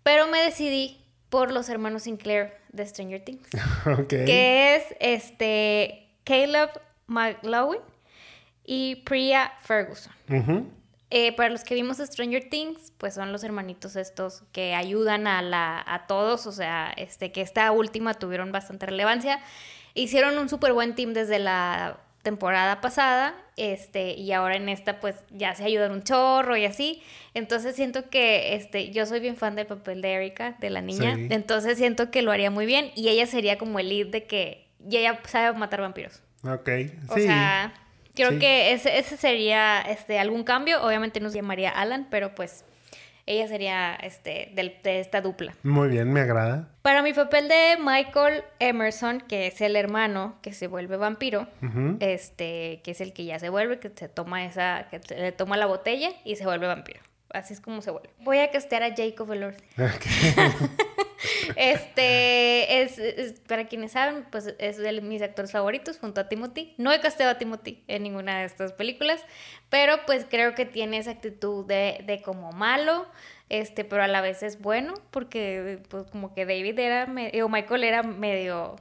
Pero 0.09 0.27
me 0.27 0.41
decidí 0.41 1.05
por 1.29 1.53
los 1.53 1.69
hermanos 1.69 2.05
Sinclair 2.05 2.55
de 2.73 2.87
Stranger 2.87 3.23
Things, 3.23 3.47
que 4.09 4.75
es 4.75 4.85
este 5.01 6.09
Caleb 6.25 6.71
McLaughlin 7.09 7.83
y 8.65 9.03
Priya 9.05 9.53
Ferguson. 9.61 10.11
Eh, 11.11 11.37
para 11.37 11.51
los 11.51 11.63
que 11.63 11.75
vimos 11.75 11.99
Stranger 11.99 12.49
Things, 12.49 12.91
pues 12.97 13.17
son 13.17 13.33
los 13.33 13.45
hermanitos 13.45 13.97
estos 13.97 14.45
que 14.51 14.75
ayudan 14.75 15.27
a, 15.27 15.43
la, 15.43 15.85
a 15.87 16.07
todos, 16.07 16.47
o 16.47 16.53
sea, 16.53 16.91
este, 16.97 17.31
que 17.31 17.43
esta 17.43 17.71
última 17.71 18.15
tuvieron 18.15 18.51
bastante 18.51 18.87
relevancia. 18.87 19.43
Hicieron 19.93 20.39
un 20.39 20.49
súper 20.49 20.73
buen 20.73 20.95
team 20.95 21.13
desde 21.13 21.39
la 21.39 22.01
temporada 22.23 22.81
pasada, 22.81 23.35
este, 23.59 24.13
y 24.15 24.33
ahora 24.33 24.57
en 24.57 24.69
esta 24.69 25.01
pues 25.01 25.17
ya 25.31 25.55
se 25.55 25.65
ayudan 25.65 25.93
un 25.93 26.03
chorro 26.03 26.57
y 26.57 26.65
así. 26.65 27.03
Entonces 27.35 27.77
siento 27.77 28.09
que 28.11 28.55
este, 28.55 28.91
yo 28.91 29.05
soy 29.07 29.21
bien 29.21 29.37
fan 29.37 29.55
del 29.57 29.67
papel 29.67 30.01
de 30.03 30.13
Erika, 30.15 30.57
de 30.61 30.71
la 30.71 30.81
niña, 30.81 31.15
Sí. 31.17 31.29
entonces 31.31 31.79
siento 31.79 32.11
que 32.11 32.23
lo 32.23 32.33
haría 32.33 32.51
muy 32.51 32.67
bien 32.67 32.91
y 32.95 33.09
ella 33.09 33.27
sería 33.27 33.59
como 33.59 33.79
el 33.79 33.89
lead 33.89 34.07
de 34.09 34.25
que 34.25 34.69
y 34.89 34.97
ella 34.97 35.19
sabe 35.25 35.59
matar 35.59 35.81
vampiros. 35.81 36.23
Ok. 36.45 36.69
O 37.09 37.15
sí. 37.17 37.23
sea, 37.23 37.75
creo 38.15 38.31
Sí. 38.31 38.39
que 38.39 38.73
ese, 38.73 38.97
ese 38.99 39.17
sería 39.17 39.81
este, 39.83 40.19
algún 40.19 40.45
cambio. 40.45 40.83
Obviamente 40.85 41.19
nos 41.21 41.33
llamaría 41.35 41.71
Alan, 41.71 42.07
pero 42.11 42.35
pues 42.35 42.65
ella 43.31 43.47
sería 43.49 43.95
este, 43.95 44.51
del- 44.55 44.77
de 44.83 45.01
esta 45.01 45.21
dupla. 45.21 45.55
Muy 45.63 45.89
bien, 45.89 46.13
me 46.13 46.21
agrada. 46.21 46.69
Para 46.83 47.03
mi 47.03 47.13
papel 47.13 47.49
de 47.49 47.77
Michael 47.79 48.43
Emerson, 48.59 49.21
que 49.21 49.47
es 49.49 49.61
el 49.61 49.77
hermano 49.77 50.37
que 50.43 50.53
se 50.53 50.67
vuelve 50.67 50.97
vampiro, 50.97 51.47
este, 52.01 52.81
que 52.83 52.91
es 52.93 53.01
el 53.01 53.13
que 53.13 53.25
ya 53.25 53.39
se 53.39 53.49
vuelve, 53.51 53.79
que 53.79 53.91
se 53.95 54.09
toma 54.09 54.45
esa, 54.45 54.87
que 54.91 55.01
le 55.15 55.33
toma 55.33 55.57
la 55.57 55.67
botella 55.67 56.11
y 56.25 56.37
se 56.37 56.45
vuelve 56.45 56.67
vampiro. 56.67 57.01
Así 57.31 57.53
es 57.53 57.61
como 57.61 57.83
se 57.83 57.91
vuelve. 57.91 58.09
Voy 58.21 58.39
a 58.39 58.51
castear 58.51 58.83
a 58.83 58.95
Jacob 58.97 59.31
Elordi. 59.33 59.63
Este 61.57 62.83
es, 62.83 62.99
es- 62.99 63.41
para 63.41 63.67
quienes 63.67 63.93
saben, 63.93 64.25
pues 64.31 64.55
es 64.59 64.77
de 64.77 65.01
mis 65.01 65.23
actores 65.23 65.53
favoritos 65.53 65.99
junto 65.99 66.21
a 66.21 66.29
Timothy. 66.29 66.75
No 66.79 66.93
he 66.93 67.01
casteado 67.01 67.33
a 67.33 67.39
Timothy 67.39 67.83
en 67.89 68.03
ninguna 68.03 68.41
de 68.41 68.47
estas 68.47 68.73
películas, 68.73 69.25
pero 69.69 69.97
pues 70.07 70.27
creo 70.29 70.55
que 70.55 70.65
tiene 70.67 70.99
esa 70.99 71.11
actitud 71.13 71.67
de, 71.67 72.03
de 72.07 72.23
como 72.23 72.53
malo, 72.53 73.07
este, 73.49 73.85
pero 73.85 74.03
a 74.03 74.09
la 74.09 74.21
vez 74.21 74.43
es 74.43 74.61
bueno, 74.61 74.95
porque 75.11 75.81
pues 75.89 76.05
como 76.11 76.35
que 76.35 76.45
David 76.47 76.79
era, 76.79 77.07
me- 77.07 77.43
o 77.43 77.49
Michael 77.49 77.85
era 77.85 78.03
medio 78.03 78.77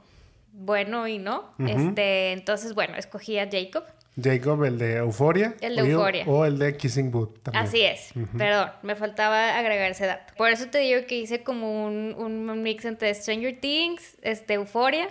bueno 0.52 1.06
y 1.08 1.18
no. 1.18 1.52
Este, 1.66 2.32
entonces 2.32 2.74
bueno, 2.74 2.96
escogí 2.96 3.38
a 3.38 3.48
Jacob. 3.50 3.84
Jacob, 4.20 4.64
el 4.64 4.78
de 4.78 4.96
Euforia. 4.96 5.54
El 5.60 5.76
de 5.76 5.82
Euphoria. 5.90 6.24
O 6.26 6.44
el 6.44 6.58
de 6.58 6.76
Kissing 6.76 7.10
Booth 7.10 7.38
también. 7.42 7.64
Así 7.64 7.80
es, 7.82 8.10
perdón, 8.36 8.70
me 8.82 8.94
faltaba 8.96 9.56
agregar 9.58 9.90
ese 9.90 10.06
dato. 10.06 10.32
Por 10.36 10.50
eso 10.50 10.66
te 10.68 10.78
digo 10.78 11.00
que 11.06 11.16
hice 11.18 11.42
como 11.42 11.84
un, 11.86 12.14
un 12.18 12.62
mix 12.62 12.84
entre 12.84 13.14
Stranger 13.14 13.56
Things, 13.60 14.16
este, 14.22 14.54
Euphoria, 14.54 15.08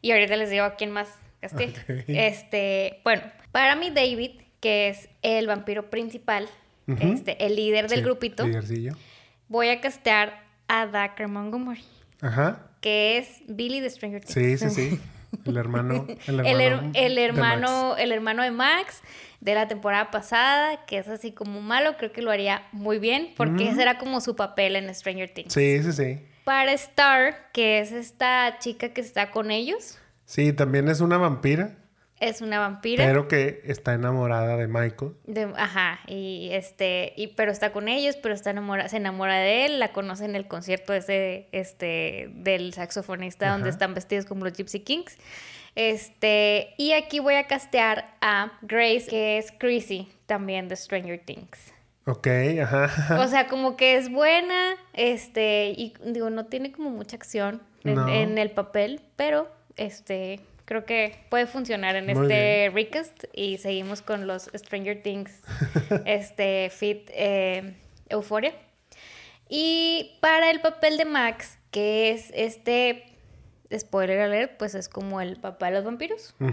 y 0.00 0.12
ahorita 0.12 0.36
les 0.36 0.50
digo 0.50 0.64
a 0.64 0.76
quién 0.76 0.90
más 0.90 1.08
casté. 1.40 1.66
Ok. 1.88 2.04
Este, 2.08 3.00
bueno, 3.04 3.22
para 3.52 3.76
mí 3.76 3.90
David, 3.90 4.40
que 4.60 4.88
es 4.88 5.08
el 5.22 5.46
vampiro 5.46 5.90
principal, 5.90 6.48
este, 7.00 7.44
el 7.44 7.54
líder 7.56 7.88
del 7.88 7.98
Sí, 7.98 8.04
grupito, 8.04 8.46
lídercillo. 8.46 8.94
voy 9.48 9.68
a 9.68 9.80
castear 9.80 10.42
a 10.68 10.86
Dacre 10.86 11.26
Montgomery, 11.26 11.84
Ajá. 12.22 12.66
que 12.80 13.18
es 13.18 13.42
Billy 13.46 13.80
de 13.80 13.90
Stranger 13.90 14.22
Sí, 14.26 14.56
Things. 14.56 14.60
sí, 14.60 14.90
sí. 14.90 15.00
El 15.44 15.56
hermano. 15.56 16.06
El 16.26 16.40
El, 16.40 16.40
her- 16.40 16.72
hermano, 16.72 16.90
el 16.94 17.14
de 17.14 17.24
hermano, 17.24 17.88
Max. 17.90 18.00
el 18.02 18.12
hermano 18.12 18.42
de 18.42 18.50
Max 18.50 19.02
de 19.40 19.54
la 19.54 19.68
temporada 19.68 20.10
pasada, 20.10 20.84
que 20.86 20.98
es 20.98 21.08
así 21.08 21.32
como 21.32 21.60
malo, 21.60 21.96
creo 21.96 22.12
que 22.12 22.22
lo 22.22 22.30
haría 22.30 22.66
muy 22.72 22.98
bien, 22.98 23.34
porque 23.36 23.64
Ujú. 23.64 23.72
ese 23.72 23.82
era 23.82 23.98
como 23.98 24.20
su 24.20 24.34
papel 24.36 24.74
en 24.76 24.92
Stranger 24.94 25.30
Things. 25.32 25.52
Sí, 25.52 25.82
sí, 25.82 25.92
sí. 25.92 26.18
Para 26.44 26.72
Star, 26.72 27.50
que 27.52 27.78
es 27.80 27.92
esta 27.92 28.58
chica 28.58 28.88
que 28.94 29.00
está 29.00 29.30
con 29.30 29.50
ellos, 29.50 29.98
Sí, 30.24 30.52
también 30.52 30.88
es 30.88 31.00
una 31.00 31.16
vampira, 31.18 31.76
es 32.20 32.40
una 32.40 32.58
vampira. 32.58 33.04
pero 33.06 33.28
que 33.28 33.60
está 33.64 33.94
enamorada 33.94 34.56
de 34.56 34.66
Michael. 34.66 35.12
de- 35.24 35.52
ajá, 35.56 36.00
y 36.06 36.48
este, 36.52 37.12
y, 37.16 37.28
pero 37.28 37.52
está 37.52 37.70
con 37.72 37.88
ellos, 37.88 38.16
pero 38.16 38.34
está 38.34 38.50
enamora, 38.50 38.88
se 38.88 38.96
enamora 38.96 39.36
de 39.38 39.66
él, 39.66 39.78
la 39.78 39.92
conoce 39.92 40.24
en 40.24 40.34
el 40.36 40.46
concierto 40.48 40.92
ese, 40.94 41.48
este, 41.52 42.30
del 42.34 42.74
saxofonista 42.74 43.50
donde 43.50 43.70
están 43.70 43.94
vestidos 43.94 44.24
como 44.24 44.44
los 44.44 44.52
Gypsy 44.54 44.80
Kings. 44.80 45.16
Este, 45.76 46.74
y 46.76 46.92
aquí 46.92 47.20
voy 47.20 47.34
a 47.34 47.46
castear 47.46 48.12
a 48.20 48.52
Grace, 48.62 49.06
que 49.08 49.38
es 49.38 49.52
Chrissy, 49.58 50.08
también 50.26 50.68
de 50.68 50.74
Stranger 50.76 51.20
Things. 51.24 51.72
Ok, 52.04 52.26
ajá. 52.62 53.20
O 53.22 53.28
sea, 53.28 53.46
como 53.46 53.76
que 53.76 53.94
es 53.96 54.10
buena, 54.10 54.74
este, 54.94 55.72
y 55.76 55.94
digo, 56.04 56.30
no 56.30 56.46
tiene 56.46 56.72
como 56.72 56.90
mucha 56.90 57.14
acción 57.16 57.62
en, 57.84 57.94
No. 57.94 58.08
en 58.08 58.38
el 58.38 58.50
papel, 58.50 59.02
pero 59.14 59.48
este, 59.76 60.40
creo 60.68 60.84
que 60.84 61.24
puede 61.30 61.46
funcionar 61.46 61.96
en 61.96 62.04
Muy 62.04 62.12
este 62.12 62.70
recast 62.74 63.24
y 63.32 63.56
seguimos 63.56 64.02
con 64.02 64.26
los 64.26 64.50
Stranger 64.54 65.02
Things, 65.02 65.40
este, 66.04 66.68
fit 66.68 67.08
eh, 67.14 67.74
Euphoria. 68.10 68.52
Y 69.48 70.18
para 70.20 70.50
el 70.50 70.60
papel 70.60 70.98
de 70.98 71.06
Max, 71.06 71.58
que 71.70 72.10
es 72.10 72.30
este, 72.34 73.16
spoiler 73.74 74.20
alert, 74.20 74.58
pues 74.58 74.74
es 74.74 74.90
como 74.90 75.22
el 75.22 75.40
papá 75.40 75.68
de 75.68 75.72
los 75.72 75.84
vampiros. 75.84 76.34
Sí, 76.38 76.44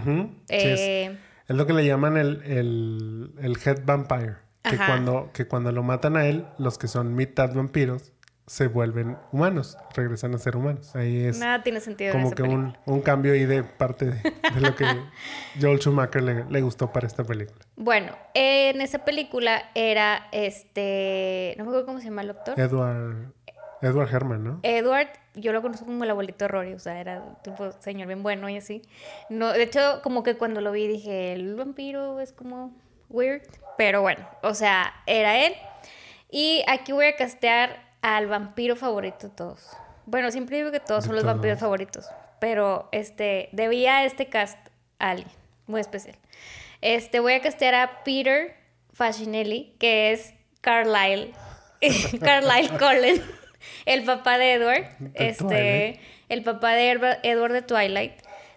es, 0.48 0.80
Eh, 0.80 1.18
es 1.46 1.54
lo 1.54 1.66
que 1.66 1.74
le 1.74 1.84
llaman 1.84 2.16
el, 2.16 2.42
el, 2.44 3.32
el 3.42 3.58
head 3.62 3.84
vampire. 3.84 4.36
Que 4.62 4.76
Ajá. 4.76 4.86
cuando, 4.86 5.30
que 5.34 5.46
cuando 5.46 5.72
lo 5.72 5.82
matan 5.82 6.16
a 6.16 6.26
él, 6.26 6.46
los 6.58 6.78
que 6.78 6.88
son 6.88 7.14
mitad 7.14 7.52
vampiros 7.52 8.14
se 8.46 8.68
vuelven 8.68 9.16
humanos, 9.32 9.76
regresan 9.94 10.34
a 10.34 10.38
ser 10.38 10.56
humanos. 10.56 10.94
Ahí 10.94 11.24
es 11.24 11.38
nada 11.38 11.62
tiene 11.62 11.80
sentido 11.80 12.12
en 12.12 12.22
como 12.22 12.34
que 12.34 12.42
un, 12.42 12.76
un 12.86 13.00
cambio 13.00 13.32
ahí 13.32 13.44
de 13.44 13.64
parte 13.64 14.06
de, 14.06 14.12
de 14.54 14.60
lo 14.60 14.74
que 14.76 14.84
Joel 15.60 15.80
Schumacher 15.80 16.22
le, 16.22 16.44
le 16.44 16.60
gustó 16.62 16.92
para 16.92 17.06
esta 17.06 17.24
película. 17.24 17.58
Bueno, 17.76 18.12
en 18.34 18.80
esa 18.80 19.04
película 19.04 19.70
era 19.74 20.28
este. 20.30 21.54
No 21.58 21.64
me 21.64 21.70
acuerdo 21.70 21.86
cómo 21.86 21.98
se 21.98 22.04
llama 22.04 22.22
el 22.22 22.28
doctor. 22.28 22.58
Edward, 22.58 23.32
Edward 23.82 24.14
Herman, 24.14 24.44
¿no? 24.44 24.60
Edward, 24.62 25.08
yo 25.34 25.52
lo 25.52 25.60
conozco 25.60 25.84
como 25.84 26.04
el 26.04 26.10
abuelito 26.10 26.46
Rory, 26.46 26.74
o 26.74 26.78
sea, 26.78 27.00
era 27.00 27.20
un 27.20 27.36
tipo 27.42 27.72
señor 27.80 28.06
bien 28.06 28.22
bueno 28.22 28.48
y 28.48 28.56
así. 28.56 28.82
No, 29.28 29.52
de 29.52 29.64
hecho, 29.64 30.00
como 30.02 30.22
que 30.22 30.36
cuando 30.36 30.60
lo 30.60 30.70
vi 30.70 30.86
dije, 30.86 31.32
el 31.32 31.56
vampiro 31.56 32.20
es 32.20 32.32
como 32.32 32.72
weird, 33.08 33.42
pero 33.76 34.02
bueno, 34.02 34.26
o 34.42 34.54
sea, 34.54 34.94
era 35.06 35.36
él. 35.44 35.54
Y 36.30 36.64
aquí 36.68 36.92
voy 36.92 37.06
a 37.06 37.16
castear 37.16 37.85
al 38.06 38.28
vampiro 38.28 38.76
favorito 38.76 39.26
de 39.28 39.34
todos. 39.34 39.68
Bueno, 40.06 40.30
siempre 40.30 40.58
digo 40.58 40.70
que 40.70 40.78
todos 40.78 41.02
De 41.02 41.08
son 41.08 41.16
los 41.16 41.24
todos. 41.24 41.34
vampiros 41.34 41.58
favoritos, 41.58 42.06
pero 42.38 42.88
este, 42.92 43.48
debía 43.50 44.04
este 44.04 44.26
cast 44.28 44.58
a 45.00 45.10
alguien 45.10 45.28
muy 45.66 45.80
especial. 45.80 46.14
Este, 46.80 47.18
voy 47.18 47.32
a 47.32 47.40
castear 47.40 47.74
a 47.74 48.04
Peter 48.04 48.54
Facinelli, 48.92 49.74
que 49.80 50.12
es 50.12 50.34
Carlisle, 50.60 51.32
Carlisle 52.22 52.78
Cullen, 52.78 53.22
el 53.86 54.04
papá 54.04 54.38
de 54.38 54.52
Edward, 54.52 54.96
De 54.98 55.28
este, 55.28 55.44
Twilight. 55.44 56.00
el 56.28 56.42
papá 56.44 56.74
de 56.74 56.90
Edward, 56.92 57.18
Edward 57.24 57.52
de 57.54 57.62
Twilight, 57.62 58.12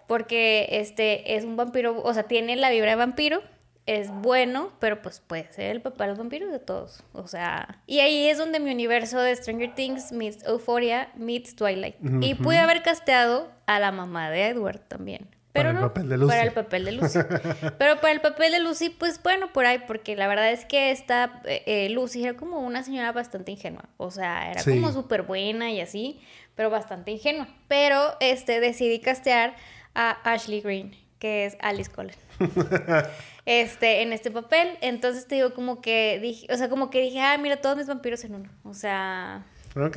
porque 0.06 0.68
este 0.70 1.34
es 1.34 1.42
un 1.44 1.56
vampiro, 1.56 2.00
o 2.00 2.14
sea, 2.14 2.22
tiene 2.24 2.54
la 2.54 2.70
vibra 2.70 2.90
de 2.90 2.96
vampiro, 2.96 3.42
es 3.86 4.10
bueno, 4.10 4.72
pero 4.78 5.02
pues 5.02 5.20
puede 5.20 5.50
ser 5.52 5.70
el 5.70 5.80
papá 5.80 6.04
de 6.04 6.10
los 6.10 6.18
vampiros 6.18 6.50
de 6.52 6.58
todos, 6.60 7.02
o 7.12 7.26
sea, 7.26 7.80
y 7.86 8.00
ahí 8.00 8.28
es 8.28 8.38
donde 8.38 8.60
mi 8.60 8.70
universo 8.70 9.20
de 9.20 9.34
Stranger 9.34 9.74
Things 9.74 10.12
meets 10.12 10.44
Euphoria 10.44 11.10
meets 11.16 11.56
Twilight, 11.56 11.96
y 12.20 12.34
pude 12.34 12.58
haber 12.58 12.82
casteado 12.82 13.50
a 13.66 13.80
la 13.80 13.90
mamá 13.92 14.30
de 14.30 14.48
Edward 14.48 14.80
también. 14.80 15.28
Pero 15.52 15.70
Para 15.70 15.70
el 15.70 15.74
no, 15.80 15.88
papel 15.88 16.08
de 16.08 16.16
Lucy. 16.16 16.28
para 16.30 16.42
el 16.44 16.52
papel 16.52 16.84
de 16.84 16.92
Lucy. 16.92 17.18
Pero 17.78 18.00
para 18.00 18.12
el 18.12 18.20
papel 18.20 18.52
de 18.52 18.60
Lucy, 18.60 18.88
pues 18.90 19.20
bueno, 19.20 19.52
por 19.52 19.66
ahí, 19.66 19.80
porque 19.84 20.14
la 20.14 20.28
verdad 20.28 20.48
es 20.52 20.64
que 20.64 20.92
esta 20.92 21.42
eh, 21.44 21.64
eh, 21.66 21.90
Lucy 21.90 22.22
era 22.22 22.36
como 22.36 22.60
una 22.60 22.84
señora 22.84 23.10
bastante 23.10 23.50
ingenua. 23.50 23.88
O 23.96 24.12
sea, 24.12 24.48
era 24.52 24.60
Sí. 24.62 24.70
como 24.70 24.92
súper 24.92 25.22
buena 25.22 25.68
y 25.72 25.80
así, 25.80 26.20
pero 26.54 26.70
bastante 26.70 27.10
ingenua. 27.10 27.48
Pero 27.66 28.14
este 28.20 28.60
decidí 28.60 29.00
castear 29.00 29.56
a 29.96 30.10
Ashley 30.22 30.60
Green, 30.60 30.94
que 31.20 31.46
es 31.46 31.56
Alice 31.60 31.88
Cullen. 31.90 32.16
este, 33.46 34.02
en 34.02 34.12
este 34.12 34.32
papel. 34.32 34.76
Entonces 34.80 35.28
te 35.28 35.36
digo, 35.36 35.54
como 35.54 35.80
que 35.80 36.18
dije, 36.20 36.52
o 36.52 36.56
sea, 36.56 36.68
como 36.68 36.90
que 36.90 37.00
dije, 37.00 37.20
ah, 37.20 37.38
mira, 37.38 37.58
todos 37.60 37.76
mis 37.76 37.86
vampiros 37.86 38.24
en 38.24 38.34
uno. 38.34 38.50
O 38.64 38.74
sea, 38.74 39.44
Ok. 39.76 39.96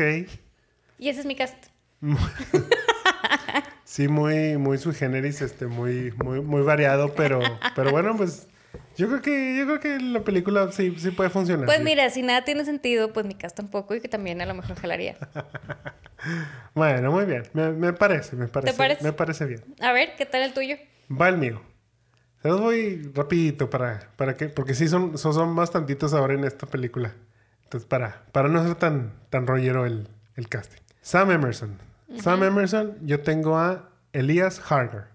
y 1.00 1.10
ese 1.10 1.22
es 1.22 1.26
mi 1.26 1.36
cast. 1.36 1.56
Sí, 3.86 4.08
muy, 4.08 4.58
muy 4.58 4.80
sui 4.80 4.96
generis, 4.96 5.42
este, 5.42 5.68
muy, 5.68 6.12
muy, 6.24 6.42
muy 6.42 6.62
variado, 6.64 7.14
pero, 7.14 7.40
pero 7.76 7.92
bueno, 7.92 8.16
pues 8.18 8.48
Yo 8.98 9.08
creo 9.08 9.22
que, 9.22 9.56
yo 9.56 9.66
creo 9.66 9.80
que 9.80 10.00
la 10.04 10.22
película 10.22 10.72
sí, 10.72 10.96
sí 10.98 11.12
puede 11.12 11.30
funcionar. 11.30 11.66
Pues 11.68 11.78
sí. 11.78 11.84
mira, 11.84 12.10
si 12.10 12.24
nada 12.24 12.44
tiene 12.44 12.66
sentido, 12.66 13.14
pues 13.14 13.26
mi 13.28 13.36
casa 13.36 13.54
tampoco 13.54 13.94
y 13.94 14.02
que 14.02 14.08
también 14.08 14.42
a 14.42 14.48
lo 14.48 14.56
mejor 14.56 14.76
jalaría. 14.78 15.16
Bueno, 16.74 17.12
muy 17.12 17.26
bien. 17.26 17.44
Me, 17.54 17.72
me 17.72 17.92
parece, 17.94 18.38
me 18.38 18.48
parece. 18.48 18.78
parece? 18.78 19.04
Me 19.04 19.12
parece 19.12 19.46
bien. 19.46 19.62
A 19.82 19.92
ver, 19.92 20.16
¿qué 20.18 20.26
tal 20.26 20.42
el 20.42 20.54
tuyo? 20.54 20.78
Va 21.20 21.30
el 21.30 21.38
mío. 21.38 21.62
Se 22.42 22.50
los 22.50 22.60
voy 22.60 23.12
rapidito 23.14 23.70
para, 23.70 24.10
para 24.18 24.36
que, 24.36 24.50
porque 24.50 24.74
sí 24.74 24.88
son, 24.88 25.18
son, 25.18 25.56
bastantitos 25.56 26.14
ahora 26.14 26.34
en 26.34 26.44
esta 26.44 26.66
película. 26.68 27.14
Entonces, 27.64 27.88
para, 27.88 28.26
para 28.32 28.50
no 28.50 28.62
ser 28.64 28.76
tan, 28.76 29.14
tan 29.30 29.48
rollero 29.48 29.86
el, 29.86 30.08
el 30.36 30.50
casting. 30.50 30.82
Sam 31.02 31.32
Emerson. 31.32 31.78
Sam 32.20 32.44
Emerson, 32.44 32.98
yo 33.02 33.22
tengo 33.22 33.58
a 33.58 33.90
Elias 34.12 34.62
Harger. 34.70 35.06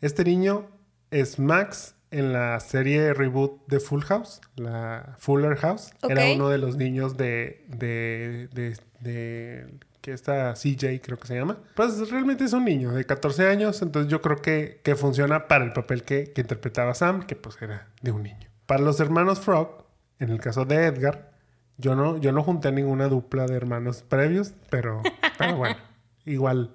Este 0.00 0.24
niño 0.24 0.66
es 1.10 1.38
Max 1.38 1.94
en 2.10 2.32
la 2.32 2.58
serie 2.60 3.14
reboot 3.14 3.66
de 3.68 3.80
Full 3.80 4.02
House, 4.02 4.40
la 4.56 5.14
Fuller 5.18 5.56
House. 5.56 5.92
Era 6.08 6.32
uno 6.32 6.48
de 6.48 6.58
los 6.58 6.76
niños 6.76 7.16
de, 7.16 7.64
de, 7.68 8.48
de, 8.52 8.76
de- 9.00 9.78
que 10.00 10.12
está 10.12 10.54
CJ, 10.54 11.00
creo 11.02 11.18
que 11.18 11.26
se 11.26 11.34
llama. 11.34 11.58
Pues 11.74 12.10
realmente 12.10 12.44
es 12.44 12.52
un 12.52 12.64
niño 12.64 12.92
de 12.92 13.04
14 13.04 13.48
años, 13.48 13.82
entonces 13.82 14.10
yo 14.10 14.20
creo 14.20 14.36
que, 14.36 14.80
que 14.82 14.96
funciona 14.96 15.48
para 15.48 15.64
el 15.64 15.72
papel 15.72 16.02
que, 16.02 16.32
que 16.32 16.40
interpretaba 16.40 16.94
Sam, 16.94 17.26
que 17.26 17.36
pues 17.36 17.60
era 17.60 17.88
de 18.02 18.12
un 18.12 18.22
niño. 18.22 18.48
Para 18.66 18.82
los 18.82 19.00
hermanos 19.00 19.40
Frog, 19.40 19.84
en 20.18 20.30
el 20.30 20.40
caso 20.40 20.64
de 20.64 20.86
Edgar, 20.86 21.32
yo 21.76 21.94
no, 21.94 22.18
yo 22.18 22.32
no 22.32 22.42
junté 22.42 22.72
ninguna 22.72 23.08
dupla 23.08 23.46
de 23.46 23.54
hermanos 23.54 24.02
previos, 24.02 24.52
pero, 24.68 25.02
pero 25.38 25.56
bueno, 25.56 25.76
igual 26.24 26.74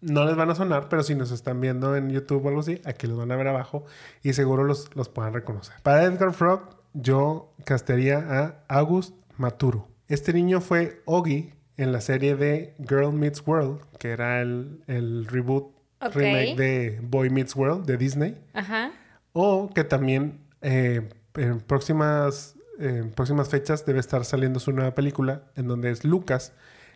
no 0.00 0.24
les 0.24 0.36
van 0.36 0.50
a 0.50 0.54
sonar, 0.54 0.88
pero 0.88 1.02
si 1.02 1.14
nos 1.14 1.30
están 1.30 1.60
viendo 1.60 1.96
en 1.96 2.10
YouTube 2.10 2.44
o 2.44 2.48
algo 2.48 2.60
así, 2.60 2.80
aquí 2.84 3.06
los 3.06 3.18
van 3.18 3.32
a 3.32 3.36
ver 3.36 3.48
abajo 3.48 3.84
y 4.22 4.32
seguro 4.32 4.64
los, 4.64 4.94
los 4.94 5.08
puedan 5.08 5.34
reconocer. 5.34 5.74
Para 5.82 6.04
Edgar 6.04 6.32
Frog, 6.32 6.76
yo 6.94 7.52
castearía 7.64 8.18
a 8.18 8.64
August 8.68 9.14
Maturo. 9.36 9.88
Este 10.08 10.32
niño 10.32 10.60
fue 10.60 11.02
Oggy 11.04 11.52
en 11.76 11.92
la 11.92 12.00
serie 12.00 12.36
de 12.36 12.74
Girl 12.88 13.12
Meets 13.12 13.46
World, 13.46 13.80
que 13.98 14.10
era 14.10 14.40
el, 14.40 14.82
el 14.86 15.26
reboot 15.26 15.74
remake 16.00 16.56
de 16.56 17.00
Boy 17.02 17.30
Meets 17.30 17.56
World 17.56 17.86
de 17.86 17.96
Disney. 17.96 18.38
Ajá. 18.54 18.92
O 19.32 19.70
que 19.74 19.84
también 19.84 20.40
eh, 20.62 21.08
en 21.34 21.60
próximas, 21.60 22.56
en 22.78 23.10
próximas 23.12 23.48
fechas 23.48 23.84
debe 23.84 24.00
estar 24.00 24.24
saliendo 24.24 24.60
su 24.60 24.72
nueva 24.72 24.94
película, 24.94 25.42
en 25.56 25.68
donde 25.68 25.90
es 25.90 26.04
Lucas, 26.04 26.52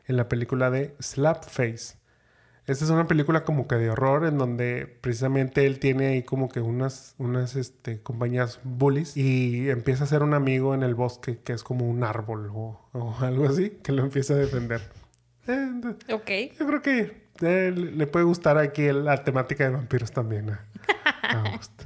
en 0.07 0.17
la 0.17 0.29
película 0.29 0.71
de 0.71 0.95
Slapface. 1.01 2.00
Esta 2.71 2.85
es 2.85 2.91
una 2.93 3.09
película 3.09 3.43
como 3.43 3.67
que 3.67 3.75
de 3.75 3.91
horror, 3.91 4.25
en 4.27 4.39
donde 4.39 4.87
precisamente 5.01 5.67
él 5.67 5.81
tiene 5.81 6.07
ahí 6.07 6.23
como 6.23 6.49
que 6.49 6.61
unas, 6.61 7.17
unas 7.19 7.57
este, 7.57 8.01
compañías 8.01 8.61
bullies 8.63 9.17
y 9.17 9.69
empieza 9.71 10.05
a 10.05 10.07
ser 10.07 10.23
un 10.23 10.35
amigo 10.35 10.73
en 10.73 10.85
el 10.85 10.95
bosque 10.95 11.39
que 11.43 11.53
es 11.53 11.65
como 11.65 11.89
un 11.91 12.05
árbol 12.05 12.49
o, 12.55 12.81
o 12.93 13.17
algo 13.23 13.49
así, 13.49 13.71
que 13.83 13.91
lo 13.91 14.05
empieza 14.05 14.35
a 14.35 14.37
defender. 14.37 14.81
Eh, 15.49 15.69
Ok. 16.13 16.31
yo 16.61 16.67
creo 16.69 16.81
que 16.81 17.25
eh, 17.41 17.73
le 17.75 18.07
puede 18.07 18.25
gustar 18.25 18.57
aquí 18.57 18.93
la 18.93 19.25
temática 19.25 19.65
de 19.65 19.71
vampiros 19.71 20.13
también 20.13 20.51
a, 20.51 20.65
a 21.23 21.41
August. 21.41 21.83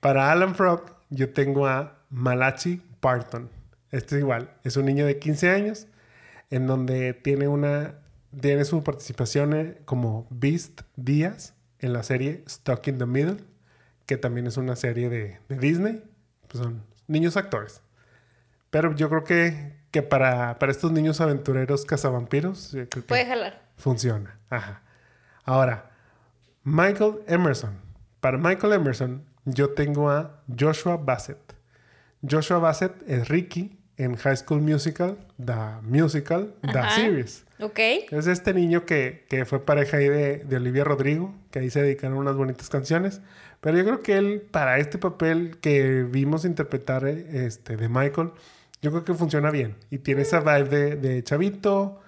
Para 0.00 0.30
Alan 0.30 0.54
Frog, 0.54 0.94
yo 1.08 1.30
tengo 1.32 1.66
a 1.66 2.02
Malachi 2.10 2.82
Barton. 3.00 3.48
Este 3.90 4.16
es 4.16 4.20
igual, 4.20 4.50
es 4.62 4.76
un 4.76 4.84
niño 4.84 5.06
de 5.06 5.18
15 5.18 5.48
años 5.48 5.86
en 6.50 6.66
donde 6.66 7.14
tiene 7.14 7.48
una 7.48 7.94
tiene 8.40 8.64
su 8.64 8.82
participación 8.82 9.54
eh, 9.54 9.78
como 9.84 10.26
Beast 10.30 10.82
Díaz 10.96 11.54
en 11.78 11.92
la 11.92 12.02
serie 12.02 12.44
Stuck 12.48 12.86
in 12.88 12.98
the 12.98 13.06
Middle, 13.06 13.38
que 14.06 14.16
también 14.16 14.46
es 14.46 14.56
una 14.56 14.76
serie 14.76 15.08
de, 15.08 15.38
de 15.48 15.58
Disney. 15.58 16.02
Pues 16.48 16.62
son 16.62 16.82
niños 17.06 17.36
actores. 17.36 17.82
Pero 18.70 18.94
yo 18.94 19.08
creo 19.08 19.24
que, 19.24 19.76
que 19.90 20.02
para, 20.02 20.58
para 20.58 20.72
estos 20.72 20.92
niños 20.92 21.20
aventureros 21.20 21.84
cazavampiros, 21.84 22.72
yo 22.72 22.88
creo 22.88 23.02
que 23.04 23.08
Puede 23.08 23.26
jalar. 23.26 23.62
funciona. 23.76 24.38
Ajá. 24.50 24.82
Ahora, 25.44 25.90
Michael 26.64 27.20
Emerson. 27.26 27.80
Para 28.20 28.38
Michael 28.38 28.72
Emerson, 28.72 29.24
yo 29.44 29.70
tengo 29.70 30.10
a 30.10 30.42
Joshua 30.58 30.96
Bassett. 30.96 31.38
Joshua 32.28 32.58
Bassett 32.58 32.92
es 33.08 33.28
Ricky 33.28 33.78
en 33.98 34.16
High 34.16 34.36
School 34.36 34.60
Musical, 34.60 35.16
The 35.44 35.54
Musical, 35.82 36.54
The 36.60 36.78
Ajá. 36.78 36.90
Series. 36.96 37.44
Ok. 37.60 37.78
Es 38.10 38.26
este 38.26 38.52
niño 38.52 38.84
que, 38.84 39.24
que 39.28 39.44
fue 39.44 39.64
pareja 39.64 39.96
ahí 39.96 40.08
de, 40.08 40.38
de 40.38 40.56
Olivia 40.56 40.84
Rodrigo, 40.84 41.34
que 41.50 41.60
ahí 41.60 41.70
se 41.70 41.82
dedicaron 41.82 42.18
unas 42.18 42.36
bonitas 42.36 42.68
canciones. 42.68 43.20
Pero 43.60 43.78
yo 43.78 43.84
creo 43.84 44.02
que 44.02 44.16
él, 44.18 44.42
para 44.50 44.78
este 44.78 44.98
papel 44.98 45.56
que 45.60 46.02
vimos 46.02 46.44
interpretar 46.44 47.06
eh, 47.06 47.46
este, 47.46 47.76
de 47.76 47.88
Michael, 47.88 48.32
yo 48.82 48.90
creo 48.90 49.04
que 49.04 49.14
funciona 49.14 49.50
bien. 49.50 49.76
Y 49.90 49.98
tiene 49.98 50.22
esa 50.22 50.40
vibe 50.40 50.68
de, 50.68 50.96
de 50.96 51.24
chavito, 51.24 52.00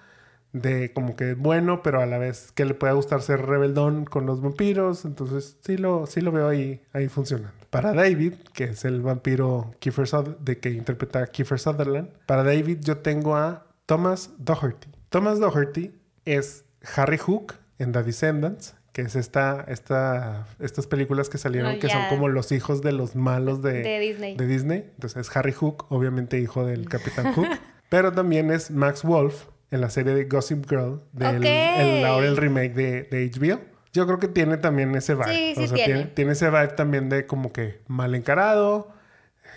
de 0.53 0.93
como 0.93 1.17
que 1.17 1.35
bueno, 1.35 1.83
pero 1.83 2.01
a 2.01 2.07
la 2.07 2.19
vez 2.19 2.53
que 2.53 2.65
le 2.65 2.75
pueda 2.75 2.93
gustar 2.93 3.23
ser 3.23 3.47
rebeldón 3.47 4.05
con 4.05 4.27
los 4.27 4.43
vampiros. 4.43 5.07
Entonces 5.07 5.57
sí 5.65 5.79
lo, 5.79 6.07
sí 6.07 6.21
lo 6.21 6.33
veo 6.33 6.49
ahí, 6.49 6.83
ahí 6.93 7.09
funcionando. 7.09 7.58
Para 7.71 7.93
David, 7.93 8.35
que 8.55 8.65
es 8.65 8.85
el 8.85 9.03
vampiro 9.03 9.75
Kiefer 9.79 10.07
Suther- 10.07 10.39
de 10.39 10.59
que 10.59 10.71
interpreta 10.71 11.21
a 11.23 11.27
Kiefer 11.27 11.59
Sutherland, 11.59 12.09
para 12.27 12.43
David 12.43 12.79
yo 12.81 12.99
tengo 12.99 13.37
a 13.37 13.67
Thomas 13.87 14.31
Doherty. 14.39 14.89
Thomas 15.11 15.39
Doherty 15.41 15.93
es 16.25 16.65
Harry 16.97 17.19
Hook 17.19 17.55
en 17.79 17.93
The 17.93 18.03
Descendants, 18.03 18.75
que 18.93 19.03
es 19.03 19.15
esta, 19.17 19.65
esta, 19.69 20.47
estas 20.59 20.87
películas 20.87 21.29
que 21.29 21.39
salieron 21.39 21.77
Oh, 21.77 21.79
que 21.79 21.89
son 21.89 22.09
como 22.09 22.29
los 22.29 22.51
hijos 22.53 22.83
de 22.83 22.93
los 22.93 23.15
malos 23.15 23.63
de, 23.63 23.83
De 23.83 23.99
Disney. 24.01 24.37
de 24.37 24.47
Disney. 24.47 24.79
Entonces 24.95 25.29
es 25.29 25.37
Harry 25.37 25.53
Hook, 25.53 25.87
obviamente 25.91 26.39
hijo 26.41 26.65
del 26.67 26.89
Capitán 26.89 27.33
Hook. 27.35 27.47
pero 27.89 28.13
también 28.13 28.51
es 28.51 28.71
Max 28.71 29.03
Wolf 29.05 29.45
en 29.71 29.81
la 29.83 29.91
serie 29.91 30.15
de 30.15 30.25
Gossip 30.25 30.67
Girl, 30.69 31.03
del 31.13 31.45
el, 31.45 32.05
ahora 32.07 32.27
el 32.27 32.37
remake 32.39 32.73
de, 32.75 33.03
de 33.05 33.31
HBO. 33.31 33.61
Yo 33.93 34.07
creo 34.07 34.19
que 34.19 34.29
tiene 34.29 34.57
también 34.57 34.95
ese 34.95 35.15
vibe. 35.15 35.27
Sí, 35.27 35.53
sí 35.57 35.65
o 35.65 35.67
sea, 35.69 35.77
tiene. 35.77 35.95
tiene. 35.95 36.11
tiene 36.11 36.33
ese 36.33 36.51
vibe 36.51 36.69
también 36.69 37.09
de 37.09 37.27
como 37.27 37.53
que 37.53 37.81
mal 37.87 38.15
encarado, 38.15 38.93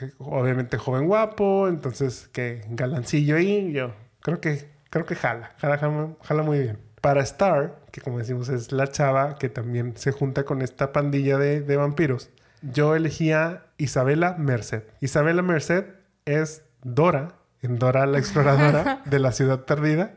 eh, 0.01 0.11
obviamente 0.19 0.77
joven 0.77 1.07
guapo, 1.07 1.67
entonces 1.67 2.29
que 2.31 2.61
galancillo 2.69 3.35
ahí. 3.35 3.71
Yo 3.71 3.93
creo 4.21 4.39
que, 4.39 4.69
creo 4.89 5.05
que 5.05 5.15
jala, 5.15 5.53
jala, 5.57 5.77
jala, 5.77 6.09
jala 6.21 6.43
muy 6.43 6.59
bien. 6.59 6.79
Para 7.01 7.21
Star, 7.21 7.79
que 7.91 7.99
como 7.99 8.19
decimos 8.19 8.49
es 8.49 8.71
la 8.71 8.87
chava 8.87 9.35
que 9.35 9.49
también 9.49 9.97
se 9.97 10.11
junta 10.11 10.43
con 10.43 10.61
esta 10.61 10.91
pandilla 10.91 11.37
de, 11.37 11.61
de 11.61 11.77
vampiros, 11.77 12.29
yo 12.61 12.95
elegía 12.95 13.65
Isabela 13.77 14.35
Merced. 14.37 14.83
Isabela 14.99 15.41
Merced 15.41 15.85
es 16.25 16.63
Dora, 16.83 17.35
en 17.61 17.79
Dora 17.79 18.05
la 18.05 18.19
exploradora 18.19 19.01
de 19.05 19.19
la 19.19 19.31
ciudad 19.31 19.65
perdida, 19.65 20.15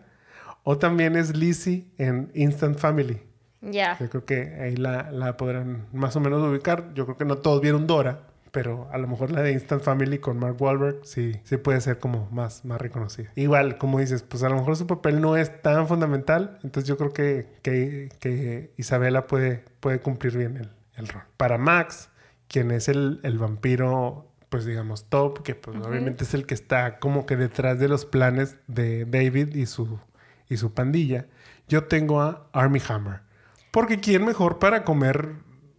o 0.63 0.79
también 0.79 1.17
es 1.17 1.37
Lizzie 1.37 1.91
en 1.99 2.31
Instant 2.35 2.79
Family. 2.79 3.23
Ya. 3.71 3.97
Yo 3.99 4.09
creo 4.11 4.25
que 4.25 4.55
ahí 4.61 4.77
la, 4.77 5.11
la 5.11 5.37
podrán 5.37 5.87
más 5.93 6.17
o 6.17 6.21
menos 6.21 6.43
ubicar. 6.43 6.93
Yo 6.95 7.05
creo 7.05 7.17
que 7.17 7.25
no 7.25 7.39
todos 7.39 7.61
vieron 7.61 7.87
Dora, 7.87 8.21
pero 8.55 8.89
a 8.93 8.99
lo 8.99 9.09
mejor 9.09 9.33
la 9.33 9.43
de 9.43 9.53
Instant 9.53 9.83
Family 9.83 10.19
con 10.19 10.39
Mark 10.39 10.57
Wahlberg 10.61 11.01
sí, 11.03 11.41
sí 11.43 11.57
puede 11.57 11.81
ser 11.81 11.99
como 11.99 12.29
más, 12.31 12.65
más 12.65 12.81
reconocida. 12.81 13.33
Igual, 13.35 13.79
como 13.79 13.99
dices, 13.99 14.23
pues 14.23 14.45
a 14.45 14.49
lo 14.49 14.55
mejor 14.55 14.77
su 14.77 14.87
papel 14.87 15.21
no 15.21 15.37
es 15.37 15.61
tan 15.61 15.89
fundamental, 15.89 16.61
entonces 16.63 16.89
yo 16.89 16.97
creo 16.97 17.13
que, 17.13 17.59
que, 17.63 18.11
que 18.21 18.71
Isabela 18.77 19.27
puede, 19.27 19.65
puede 19.81 19.99
cumplir 19.99 20.39
bien 20.39 20.57
el, 20.57 20.71
el 20.95 21.09
rol. 21.09 21.25
Para 21.37 21.59
Max, 21.59 22.11
quien 22.47 22.71
es 22.71 22.89
el, 22.89 23.19
el 23.25 23.39
vampiro, 23.39 24.31
pues 24.51 24.65
digamos, 24.65 25.07
top, 25.07 25.43
que 25.43 25.57
pues 25.57 25.77
obviamente 25.79 26.23
es 26.23 26.33
el 26.33 26.47
que 26.47 26.55
está 26.55 27.01
como 27.01 27.27
que 27.27 27.37
detrás 27.37 27.81
de 27.81 27.89
los 27.89 28.07
planes 28.07 28.57
de 28.69 29.05
David 29.05 29.57
y 29.57 29.67
su, 29.67 29.99
y 30.49 30.59
su 30.59 30.73
pandilla, 30.73 31.27
yo 31.67 31.85
tengo 31.85 32.21
a 32.23 32.47
Army 32.53 32.81
Hammer. 32.89 33.24
Porque 33.75 33.99
¿quién 33.99 34.25
mejor 34.25 34.61
para 34.61 34.85
comer? 34.85 35.31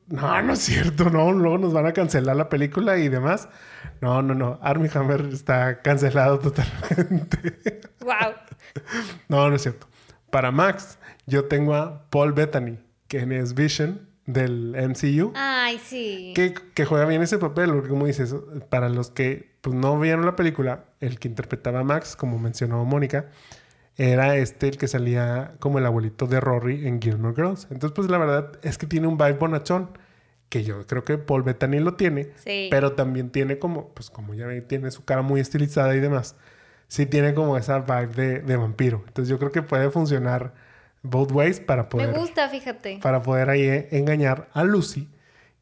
No, 0.08 0.42
no 0.42 0.52
es 0.52 0.60
cierto, 0.60 1.10
no. 1.10 1.32
Luego 1.32 1.58
nos 1.58 1.72
van 1.72 1.86
a 1.86 1.94
cancelar 1.94 2.36
la 2.36 2.50
película 2.50 2.98
y 2.98 3.08
demás. 3.08 3.48
No, 4.02 4.22
no, 4.22 4.36
no. 4.36 4.60
Army 4.62 4.90
Hammer 4.94 5.22
está 5.32 5.82
cancelado 5.82 6.40
totalmente. 6.40 7.80
Wow. 8.02 8.34
no, 9.30 9.50
no 9.50 9.56
es 9.56 9.62
cierto. 9.62 9.88
Para 10.30 10.52
Max, 10.52 11.00
yo 11.26 11.46
tengo 11.46 11.74
a 11.74 12.10
Paul 12.10 12.34
Bettany, 12.34 12.80
que 13.08 13.20
es 13.40 13.54
Vision 13.54 14.10
del 14.26 14.76
MCU. 14.76 15.32
Ay, 15.34 15.80
sí. 15.82 16.34
Que, 16.36 16.54
que 16.54 16.84
juega 16.84 17.06
bien 17.06 17.22
ese 17.22 17.38
papel, 17.38 17.72
porque 17.72 17.88
como 17.88 18.08
dices, 18.08 18.36
para 18.68 18.90
los 18.90 19.10
que 19.10 19.56
pues, 19.62 19.74
no 19.74 19.98
vieron 19.98 20.26
la 20.26 20.36
película, 20.36 20.84
el 21.00 21.18
que 21.18 21.30
interpretaba 21.30 21.80
a 21.80 21.84
Max, 21.86 22.18
como 22.18 22.40
mencionó 22.40 22.84
Mónica, 22.84 23.30
era 23.98 24.36
este 24.36 24.68
el 24.68 24.78
que 24.78 24.88
salía 24.88 25.54
como 25.60 25.80
el 25.80 25.86
abuelito 25.86 26.28
de 26.28 26.40
Rory 26.40 26.88
en 26.88 27.02
Gilmore 27.02 27.36
Girls. 27.36 27.68
Entonces, 27.72 27.92
pues 27.96 28.10
la 28.10 28.18
verdad 28.18 28.52
es 28.62 28.78
que 28.78 28.88
tiene 28.88 29.08
un 29.08 29.18
vibe 29.18 29.34
bonachón, 29.34 29.90
que 30.50 30.64
yo 30.64 30.86
creo 30.86 31.04
que 31.04 31.18
Paul 31.18 31.44
Bettany 31.44 31.80
lo 31.80 31.96
tiene, 31.96 32.30
Sí. 32.36 32.68
pero 32.70 32.94
también 32.94 33.30
tiene 33.30 33.58
como, 33.58 33.90
pues 33.90 34.10
como 34.10 34.34
ya 34.34 34.46
ven, 34.48 34.68
tiene 34.68 34.92
su 34.92 35.04
cara 35.06 35.22
muy 35.22 35.40
estilizada 35.42 35.96
y 35.96 36.00
demás. 36.00 36.36
Sí 36.88 37.06
tiene 37.06 37.34
como 37.34 37.58
esa 37.58 37.80
vibe 37.80 38.08
de, 38.08 38.40
de 38.42 38.56
vampiro. 38.58 39.04
Entonces 39.08 39.30
yo 39.30 39.40
creo 39.40 39.52
que 39.52 39.62
puede 39.64 39.90
funcionar 39.90 40.54
both 41.02 41.32
ways 41.32 41.60
para 41.60 41.84
Me 41.84 41.90
poder 41.90 42.14
gusta, 42.20 42.48
fíjate. 42.50 43.00
para 43.02 43.22
poder 43.22 43.50
ahí 43.50 43.62
eh, 43.64 43.88
engañar 43.92 44.50
a 44.54 44.64
Lucy, 44.64 45.10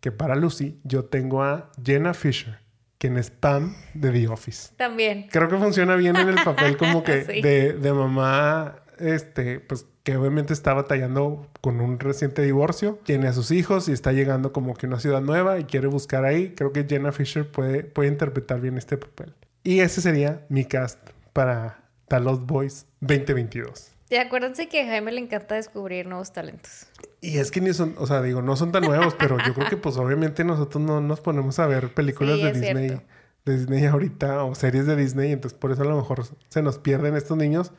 que 0.01 0.11
para 0.11 0.35
Lucy 0.35 0.79
yo 0.83 1.05
tengo 1.05 1.43
a 1.43 1.71
Jenna 1.83 2.13
Fisher, 2.13 2.59
quien 3.03 3.17
es 3.17 3.31
Pam 3.31 3.75
de 3.93 4.11
The 4.11 4.29
Office. 4.29 4.71
También. 4.77 5.27
Creo 5.29 5.49
que 5.49 5.57
funciona 5.57 5.97
bien 5.97 6.15
en 6.15 6.29
el 6.29 6.41
papel 6.41 6.77
como 6.77 7.03
que 7.03 7.25
de, 7.43 7.73
de 7.73 7.93
mamá, 7.93 8.77
este, 8.97 9.59
pues 9.59 9.85
que 10.03 10.15
obviamente 10.15 10.53
está 10.53 10.73
batallando 10.73 11.49
con 11.59 11.81
un 11.81 11.99
reciente 11.99 12.43
divorcio, 12.43 13.01
tiene 13.03 13.27
a 13.27 13.33
sus 13.33 13.51
hijos 13.51 13.89
y 13.89 13.91
está 13.91 14.13
llegando 14.13 14.53
como 14.53 14.73
que 14.73 14.85
a 14.85 14.89
una 14.89 15.01
ciudad 15.01 15.19
nueva 15.19 15.59
y 15.59 15.65
quiere 15.65 15.87
buscar 15.87 16.23
ahí. 16.23 16.53
Creo 16.55 16.71
que 16.71 16.85
Jenna 16.87 17.11
Fisher 17.11 17.45
puede, 17.45 17.83
puede 17.83 18.07
interpretar 18.07 18.61
bien 18.61 18.77
este 18.77 18.95
papel. 18.95 19.33
Y 19.63 19.81
ese 19.81 19.99
sería 19.99 20.45
mi 20.47 20.63
cast 20.63 21.09
para 21.33 21.83
Talos 22.07 22.45
Boys 22.45 22.85
2022. 23.01 23.92
Y 24.09 24.15
acuérdense 24.15 24.67
que 24.67 24.81
a 24.81 24.85
Jaime 24.85 25.11
le 25.11 25.21
encanta 25.21 25.55
descubrir 25.55 26.07
nuevos 26.07 26.31
talentos. 26.31 26.87
Y 27.21 27.37
es 27.37 27.51
que 27.51 27.61
ni 27.61 27.73
son, 27.73 27.95
o 27.97 28.05
sea, 28.05 28.21
digo, 28.21 28.41
no 28.41 28.55
son 28.55 28.71
tan 28.71 28.83
nuevos, 28.83 29.15
pero 29.17 29.37
yo 29.45 29.53
creo 29.53 29.69
que 29.69 29.77
pues 29.77 29.97
obviamente 29.97 30.43
nosotros 30.43 30.83
no 30.83 31.01
nos 31.01 31.21
ponemos 31.21 31.57
a 31.59 31.67
ver 31.67 31.93
películas 31.93 32.41
de 32.41 32.51
Disney, 32.51 33.01
de 33.45 33.57
Disney 33.57 33.85
ahorita 33.85 34.43
o 34.43 34.55
series 34.55 34.85
de 34.85 34.95
Disney, 34.95 35.31
entonces 35.31 35.57
por 35.57 35.71
eso 35.71 35.83
a 35.83 35.85
lo 35.85 35.95
mejor 35.95 36.25
se 36.49 36.61
nos 36.61 36.77
pierden 36.79 37.15
estos 37.15 37.37
niños. 37.37 37.71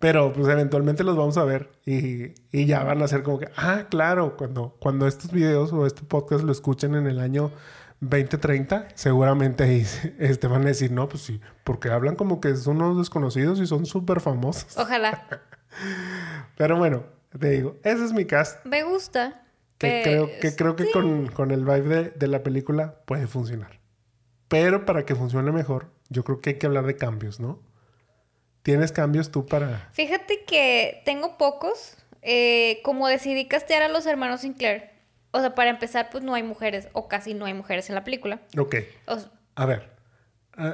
Pero 0.00 0.32
pues 0.32 0.48
eventualmente 0.48 1.04
los 1.04 1.14
vamos 1.14 1.36
a 1.36 1.44
ver 1.44 1.70
y, 1.84 2.32
y, 2.52 2.64
ya 2.64 2.82
van 2.84 3.02
a 3.02 3.06
ser 3.08 3.22
como 3.22 3.38
que, 3.38 3.50
ah, 3.56 3.84
claro, 3.90 4.34
cuando, 4.38 4.74
cuando 4.80 5.06
estos 5.06 5.30
videos 5.30 5.74
o 5.74 5.86
este 5.86 6.02
podcast 6.02 6.42
lo 6.42 6.52
escuchen 6.52 6.94
en 6.94 7.06
el 7.06 7.20
año 7.20 7.52
2030, 8.00 8.88
seguramente 8.94 9.64
ahí 9.64 9.86
este, 10.18 10.46
van 10.46 10.62
a 10.62 10.66
decir, 10.66 10.90
no, 10.90 11.06
pues 11.06 11.22
sí, 11.22 11.40
porque 11.64 11.90
hablan 11.90 12.16
como 12.16 12.40
que 12.40 12.56
son 12.56 12.80
unos 12.80 12.96
desconocidos 12.96 13.60
y 13.60 13.66
son 13.66 13.84
súper 13.84 14.20
famosos. 14.20 14.76
Ojalá. 14.78 15.22
Pero 16.56 16.76
bueno, 16.76 17.04
te 17.38 17.50
digo, 17.50 17.76
ese 17.82 18.04
es 18.04 18.12
mi 18.12 18.24
cast. 18.24 18.64
Me 18.64 18.82
gusta. 18.82 19.44
Que 19.78 20.02
creo 20.04 20.28
que, 20.40 20.54
creo 20.54 20.76
que 20.76 20.90
con, 20.90 21.28
con, 21.28 21.50
el 21.50 21.64
vibe 21.64 21.88
de, 21.88 22.10
de 22.10 22.28
la 22.28 22.42
película 22.42 23.00
puede 23.06 23.26
funcionar. 23.26 23.80
Pero 24.48 24.84
para 24.84 25.06
que 25.06 25.14
funcione 25.14 25.52
mejor, 25.52 25.90
yo 26.10 26.22
creo 26.22 26.40
que 26.40 26.50
hay 26.50 26.58
que 26.58 26.66
hablar 26.66 26.84
de 26.84 26.96
cambios, 26.96 27.40
¿no? 27.40 27.62
¿Tienes 28.62 28.92
cambios 28.92 29.30
tú 29.30 29.46
para...? 29.46 29.88
Fíjate 29.92 30.44
que 30.44 31.02
tengo 31.06 31.38
pocos. 31.38 31.96
Eh, 32.22 32.80
como 32.84 33.08
decidí 33.08 33.48
castear 33.48 33.82
a 33.82 33.88
los 33.88 34.04
hermanos 34.06 34.42
Sinclair, 34.42 34.90
o 35.30 35.40
sea, 35.40 35.54
para 35.54 35.70
empezar, 35.70 36.10
pues 36.10 36.22
no 36.22 36.34
hay 36.34 36.42
mujeres, 36.42 36.88
o 36.92 37.08
casi 37.08 37.34
no 37.34 37.46
hay 37.46 37.54
mujeres 37.54 37.88
en 37.88 37.94
la 37.94 38.04
película. 38.04 38.42
Ok. 38.58 38.76
a 39.54 39.66
ver, 39.66 39.90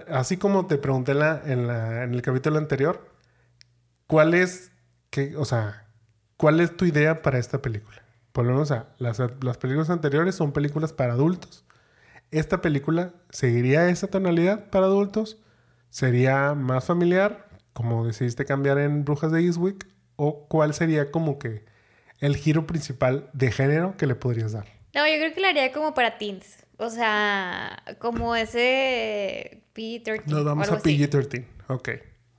así 0.08 0.36
como 0.36 0.66
te 0.66 0.78
pregunté 0.78 1.14
la, 1.14 1.40
en, 1.44 1.66
la, 1.66 2.02
en 2.04 2.14
el 2.14 2.22
capítulo 2.22 2.58
anterior, 2.58 3.08
¿cuál 4.06 4.34
es, 4.34 4.72
qué, 5.10 5.36
o 5.36 5.44
sea, 5.44 5.86
cuál 6.36 6.60
es 6.60 6.76
tu 6.76 6.84
idea 6.84 7.22
para 7.22 7.38
esta 7.38 7.62
película? 7.62 8.02
Por 8.32 8.44
lo 8.46 8.52
menos, 8.52 8.72
las, 8.98 9.18
las 9.18 9.58
películas 9.58 9.90
anteriores 9.90 10.34
son 10.34 10.52
películas 10.52 10.92
para 10.92 11.14
adultos. 11.14 11.64
¿Esta 12.30 12.60
película 12.60 13.14
seguiría 13.30 13.88
esa 13.88 14.08
tonalidad 14.08 14.68
para 14.70 14.86
adultos? 14.86 15.38
¿Sería 15.90 16.54
más 16.54 16.84
familiar? 16.84 17.46
como 17.76 18.06
decidiste 18.06 18.46
cambiar 18.46 18.78
en 18.78 19.04
Brujas 19.04 19.30
de 19.30 19.42
Eastwick? 19.42 19.86
¿O 20.16 20.48
cuál 20.48 20.72
sería 20.72 21.10
como 21.10 21.38
que 21.38 21.66
el 22.20 22.34
giro 22.34 22.66
principal 22.66 23.28
de 23.34 23.52
género 23.52 23.98
que 23.98 24.06
le 24.06 24.14
podrías 24.14 24.52
dar? 24.52 24.64
No, 24.94 25.06
yo 25.06 25.14
creo 25.16 25.34
que 25.34 25.42
lo 25.42 25.48
haría 25.48 25.70
como 25.72 25.92
para 25.92 26.16
teens. 26.16 26.64
O 26.78 26.88
sea, 26.88 27.82
como 27.98 28.34
ese 28.34 29.62
PG-13. 29.74 30.22
Nos 30.24 30.42
vamos 30.42 30.70
a 30.70 30.78
PG-13. 30.78 31.44
Ok. 31.68 31.90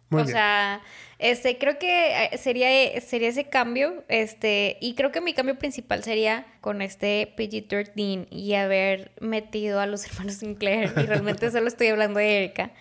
Muy 0.09 0.21
o 0.21 0.25
sea, 0.25 0.81
este, 1.19 1.57
creo 1.57 1.79
que 1.79 2.25
eh, 2.25 2.37
sería, 2.37 2.69
sería 3.01 3.29
ese 3.29 3.49
cambio, 3.49 4.03
este, 4.07 4.77
y 4.79 4.95
creo 4.95 5.11
que 5.11 5.19
mi 5.19 5.33
cambio 5.33 5.57
principal 5.57 6.03
sería 6.03 6.45
con 6.61 6.81
este 6.81 7.33
PG-13 7.37 8.27
y 8.29 8.53
haber 8.53 9.11
metido 9.19 9.79
a 9.79 9.85
los 9.85 10.05
hermanos 10.11 10.35
Sinclair, 10.35 10.93
y 10.95 11.01
realmente 11.01 11.51
solo 11.51 11.67
estoy 11.67 11.87
hablando 11.87 12.19
de 12.19 12.37
Erika. 12.37 12.71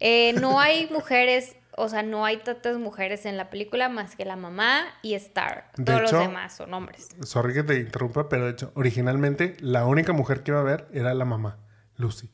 Eh, 0.00 0.32
no 0.40 0.60
hay 0.60 0.88
mujeres 0.90 1.56
o 1.76 1.88
sea, 1.88 2.02
no 2.02 2.24
hay 2.24 2.38
tantas 2.38 2.78
mujeres 2.78 3.26
en 3.26 3.36
la 3.36 3.50
película 3.50 3.88
más 3.88 4.16
que 4.16 4.24
la 4.24 4.36
mamá 4.36 4.84
y 5.02 5.14
Star. 5.14 5.70
Todos 5.84 6.02
los 6.02 6.12
demás 6.12 6.56
son 6.56 6.72
hombres. 6.72 7.08
Sorry 7.22 7.52
que 7.52 7.62
te 7.62 7.80
interrumpa, 7.80 8.28
pero 8.28 8.44
de 8.44 8.52
hecho, 8.52 8.72
originalmente 8.74 9.56
la 9.60 9.86
única 9.86 10.12
mujer 10.12 10.42
que 10.42 10.52
iba 10.52 10.60
a 10.60 10.64
ver 10.64 10.86
era 10.92 11.14
la 11.14 11.24
mamá, 11.24 11.58
Lucy. 11.96 12.30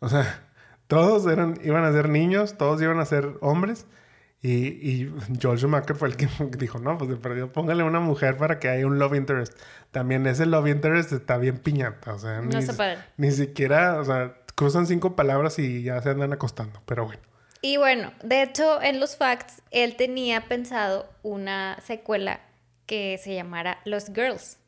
O 0.00 0.08
sea, 0.08 0.49
todos 0.90 1.32
eran, 1.32 1.56
iban 1.62 1.84
a 1.84 1.92
ser 1.92 2.08
niños, 2.08 2.58
todos 2.58 2.82
iban 2.82 2.98
a 2.98 3.06
ser 3.06 3.34
hombres. 3.40 3.86
Y, 4.42 4.50
y 4.56 5.14
George 5.38 5.60
Schumacher 5.60 5.94
fue 5.94 6.08
el 6.08 6.16
que 6.16 6.26
dijo, 6.58 6.80
no, 6.80 6.98
pues 6.98 7.08
de 7.08 7.16
perdido, 7.16 7.52
póngale 7.52 7.84
una 7.84 8.00
mujer 8.00 8.36
para 8.36 8.58
que 8.58 8.68
haya 8.68 8.86
un 8.86 8.98
love 8.98 9.14
interest. 9.14 9.56
También 9.92 10.26
ese 10.26 10.46
love 10.46 10.66
interest 10.66 11.12
está 11.12 11.38
bien 11.38 11.58
piñata. 11.58 12.14
O 12.14 12.18
sea, 12.18 12.40
ni, 12.40 12.56
ni 13.18 13.30
siquiera, 13.30 14.00
o 14.00 14.04
sea, 14.04 14.34
cruzan 14.56 14.88
cinco 14.88 15.14
palabras 15.14 15.60
y 15.60 15.84
ya 15.84 16.02
se 16.02 16.10
andan 16.10 16.32
acostando. 16.32 16.82
Pero 16.86 17.04
bueno. 17.04 17.22
Y 17.62 17.76
bueno, 17.76 18.12
de 18.24 18.42
hecho, 18.42 18.82
en 18.82 18.98
los 18.98 19.16
facts, 19.16 19.62
él 19.70 19.94
tenía 19.94 20.48
pensado 20.48 21.08
una 21.22 21.78
secuela 21.82 22.40
que 22.86 23.16
se 23.22 23.36
llamara 23.36 23.78
Los 23.84 24.06
Girls. 24.06 24.58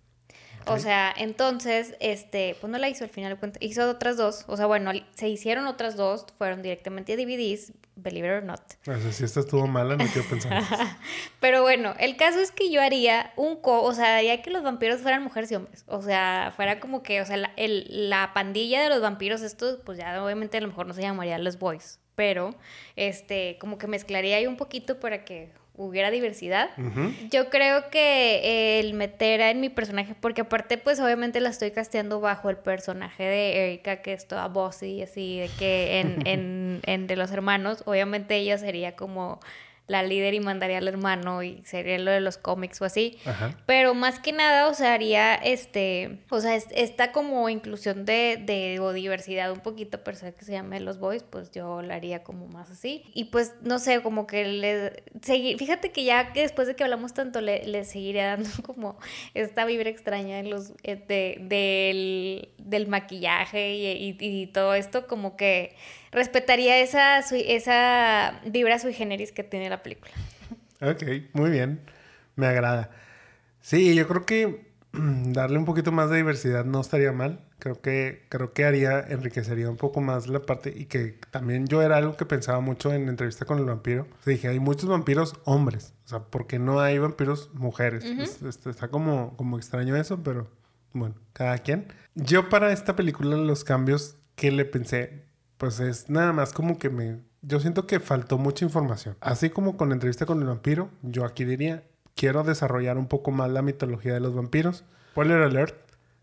O 0.66 0.78
sea, 0.78 1.12
entonces, 1.16 1.94
este, 2.00 2.56
pues 2.60 2.70
no 2.70 2.78
la 2.78 2.88
hizo 2.88 3.04
al 3.04 3.10
final, 3.10 3.38
hizo 3.60 3.88
otras 3.88 4.16
dos. 4.16 4.44
O 4.48 4.56
sea, 4.56 4.66
bueno, 4.66 4.92
se 5.14 5.28
hicieron 5.28 5.66
otras 5.66 5.96
dos, 5.96 6.26
fueron 6.38 6.62
directamente 6.62 7.12
a 7.12 7.16
DVDs, 7.16 7.72
believe 7.96 8.28
it 8.28 8.34
or 8.34 8.44
not. 8.44 8.60
O 8.86 9.00
sea, 9.00 9.12
si 9.12 9.24
esta 9.24 9.40
estuvo 9.40 9.66
mala, 9.66 9.96
no 9.96 10.04
quiero 10.06 10.28
pensar. 10.28 10.62
Pero 11.40 11.62
bueno, 11.62 11.94
el 11.98 12.16
caso 12.16 12.38
es 12.38 12.52
que 12.52 12.70
yo 12.70 12.80
haría 12.80 13.32
un 13.36 13.56
co, 13.56 13.82
o 13.82 13.94
sea, 13.94 14.16
haría 14.16 14.42
que 14.42 14.50
los 14.50 14.62
vampiros 14.62 15.00
fueran 15.00 15.22
mujeres 15.22 15.50
y 15.52 15.56
hombres. 15.56 15.84
O 15.86 16.02
sea, 16.02 16.52
fuera 16.54 16.80
como 16.80 17.02
que, 17.02 17.20
o 17.20 17.24
sea, 17.24 17.36
la, 17.36 17.52
el, 17.56 18.10
la 18.10 18.32
pandilla 18.34 18.82
de 18.82 18.88
los 18.88 19.00
vampiros, 19.00 19.42
estos, 19.42 19.80
pues 19.84 19.98
ya 19.98 20.22
obviamente 20.22 20.58
a 20.58 20.60
lo 20.60 20.68
mejor 20.68 20.86
no 20.86 20.94
se 20.94 21.02
llamaría 21.02 21.38
los 21.38 21.58
boys 21.58 21.98
pero 22.14 22.54
este, 22.96 23.56
como 23.58 23.78
que 23.78 23.86
mezclaría 23.86 24.36
ahí 24.36 24.46
un 24.46 24.56
poquito 24.56 25.00
para 25.00 25.24
que 25.24 25.50
hubiera 25.74 26.10
diversidad. 26.10 26.70
Yo 27.30 27.48
creo 27.48 27.88
que 27.90 28.80
el 28.80 28.94
meter 28.94 29.40
en 29.40 29.60
mi 29.60 29.68
personaje, 29.68 30.14
porque 30.20 30.42
aparte 30.42 30.78
pues 30.78 31.00
obviamente 31.00 31.40
la 31.40 31.48
estoy 31.48 31.70
casteando 31.70 32.20
bajo 32.20 32.50
el 32.50 32.56
personaje 32.56 33.22
de 33.22 33.64
Erika, 33.64 34.02
que 34.02 34.12
es 34.12 34.26
toda 34.28 34.48
bossy, 34.48 35.02
así, 35.02 35.40
de 35.40 35.48
que 35.58 36.00
en, 36.00 36.22
en, 36.26 36.80
en 36.84 37.06
de 37.06 37.16
los 37.16 37.30
hermanos, 37.30 37.82
obviamente 37.86 38.36
ella 38.36 38.58
sería 38.58 38.96
como 38.96 39.40
la 39.92 40.02
líder 40.02 40.32
y 40.32 40.40
mandaría 40.40 40.78
al 40.78 40.88
hermano 40.88 41.42
y 41.42 41.62
sería 41.64 41.98
lo 41.98 42.10
de 42.10 42.20
los 42.20 42.38
cómics 42.38 42.80
o 42.80 42.86
así. 42.86 43.18
Pero 43.66 43.94
más 43.94 44.18
que 44.18 44.32
nada, 44.32 44.68
o 44.68 44.74
sea, 44.74 44.94
haría 44.94 45.34
este, 45.34 46.20
o 46.30 46.40
sea, 46.40 46.54
esta 46.56 47.12
como 47.12 47.48
inclusión 47.50 48.06
de, 48.06 48.42
de 48.42 48.80
o 48.80 48.92
diversidad 48.92 49.52
un 49.52 49.60
poquito, 49.60 50.02
pero 50.02 50.18
que 50.18 50.44
se 50.44 50.52
llame 50.52 50.80
Los 50.80 50.98
Boys, 50.98 51.22
pues 51.22 51.50
yo 51.50 51.82
la 51.82 51.96
haría 51.96 52.22
como 52.22 52.46
más 52.48 52.70
así. 52.70 53.04
Y 53.12 53.24
pues, 53.24 53.54
no 53.60 53.78
sé, 53.78 54.00
como 54.00 54.26
que 54.26 54.46
le 54.46 55.04
seguir, 55.20 55.58
fíjate 55.58 55.92
que 55.92 56.04
ya 56.04 56.32
que 56.32 56.40
después 56.40 56.66
de 56.66 56.74
que 56.74 56.84
hablamos 56.84 57.12
tanto, 57.12 57.42
le, 57.42 57.66
le 57.66 57.84
seguiría 57.84 58.26
dando 58.26 58.48
como 58.64 58.98
esta 59.34 59.66
vibra 59.66 59.90
extraña 59.90 60.38
en 60.38 60.48
los, 60.48 60.72
eh, 60.84 60.96
de, 60.96 61.36
del, 61.40 62.48
del 62.58 62.88
maquillaje 62.88 63.74
y, 63.74 64.16
y 64.18 64.46
todo 64.46 64.74
esto, 64.74 65.06
como 65.06 65.36
que 65.36 65.76
respetaría 66.12 66.78
esa, 66.78 67.18
esa 67.18 68.40
vibra 68.46 68.78
sui 68.78 68.92
generis 68.92 69.32
que 69.32 69.42
tiene 69.42 69.68
la 69.68 69.82
película. 69.82 70.12
Ok, 70.80 71.02
muy 71.32 71.50
bien. 71.50 71.80
Me 72.36 72.46
agrada. 72.46 72.90
Sí, 73.60 73.94
yo 73.94 74.06
creo 74.08 74.26
que 74.26 74.72
darle 74.92 75.58
un 75.58 75.64
poquito 75.64 75.92
más 75.92 76.10
de 76.10 76.16
diversidad 76.18 76.64
no 76.64 76.80
estaría 76.80 77.12
mal. 77.12 77.40
Creo 77.58 77.80
que, 77.80 78.26
creo 78.28 78.52
que 78.52 78.64
haría, 78.64 79.00
enriquecería 79.00 79.70
un 79.70 79.76
poco 79.76 80.00
más 80.00 80.26
la 80.26 80.40
parte 80.40 80.74
y 80.76 80.86
que 80.86 81.18
también 81.30 81.66
yo 81.66 81.80
era 81.80 81.96
algo 81.96 82.16
que 82.16 82.26
pensaba 82.26 82.60
mucho 82.60 82.92
en 82.92 83.08
entrevista 83.08 83.44
con 83.44 83.58
el 83.58 83.64
vampiro. 83.64 84.08
dije, 84.26 84.48
hay 84.48 84.58
muchos 84.58 84.88
vampiros 84.88 85.36
hombres. 85.44 85.94
O 86.04 86.08
sea, 86.08 86.18
¿por 86.24 86.46
qué 86.46 86.58
no 86.58 86.80
hay 86.80 86.98
vampiros 86.98 87.50
mujeres? 87.54 88.04
está 88.04 88.88
como, 88.88 89.36
como 89.36 89.58
extraño 89.58 89.96
eso, 89.96 90.22
pero 90.22 90.50
bueno, 90.92 91.14
cada 91.32 91.58
quien. 91.58 91.86
Yo 92.14 92.48
para 92.48 92.72
esta 92.72 92.96
película 92.96 93.36
los 93.36 93.64
cambios 93.64 94.16
que 94.34 94.50
le 94.50 94.64
pensé, 94.64 95.24
pues 95.62 95.78
es 95.78 96.10
nada 96.10 96.32
más 96.32 96.52
como 96.52 96.76
que 96.76 96.90
me... 96.90 97.20
Yo 97.40 97.60
siento 97.60 97.86
que 97.86 98.00
faltó 98.00 98.36
mucha 98.36 98.64
información. 98.64 99.16
Así 99.20 99.48
como 99.48 99.76
con 99.76 99.90
la 99.90 99.94
entrevista 99.94 100.26
con 100.26 100.40
el 100.40 100.48
vampiro, 100.48 100.90
yo 101.02 101.24
aquí 101.24 101.44
diría, 101.44 101.84
quiero 102.16 102.42
desarrollar 102.42 102.98
un 102.98 103.06
poco 103.06 103.30
más 103.30 103.48
la 103.48 103.62
mitología 103.62 104.12
de 104.12 104.18
los 104.18 104.34
vampiros. 104.34 104.82
Spoiler 105.12 105.40
alert, 105.40 105.76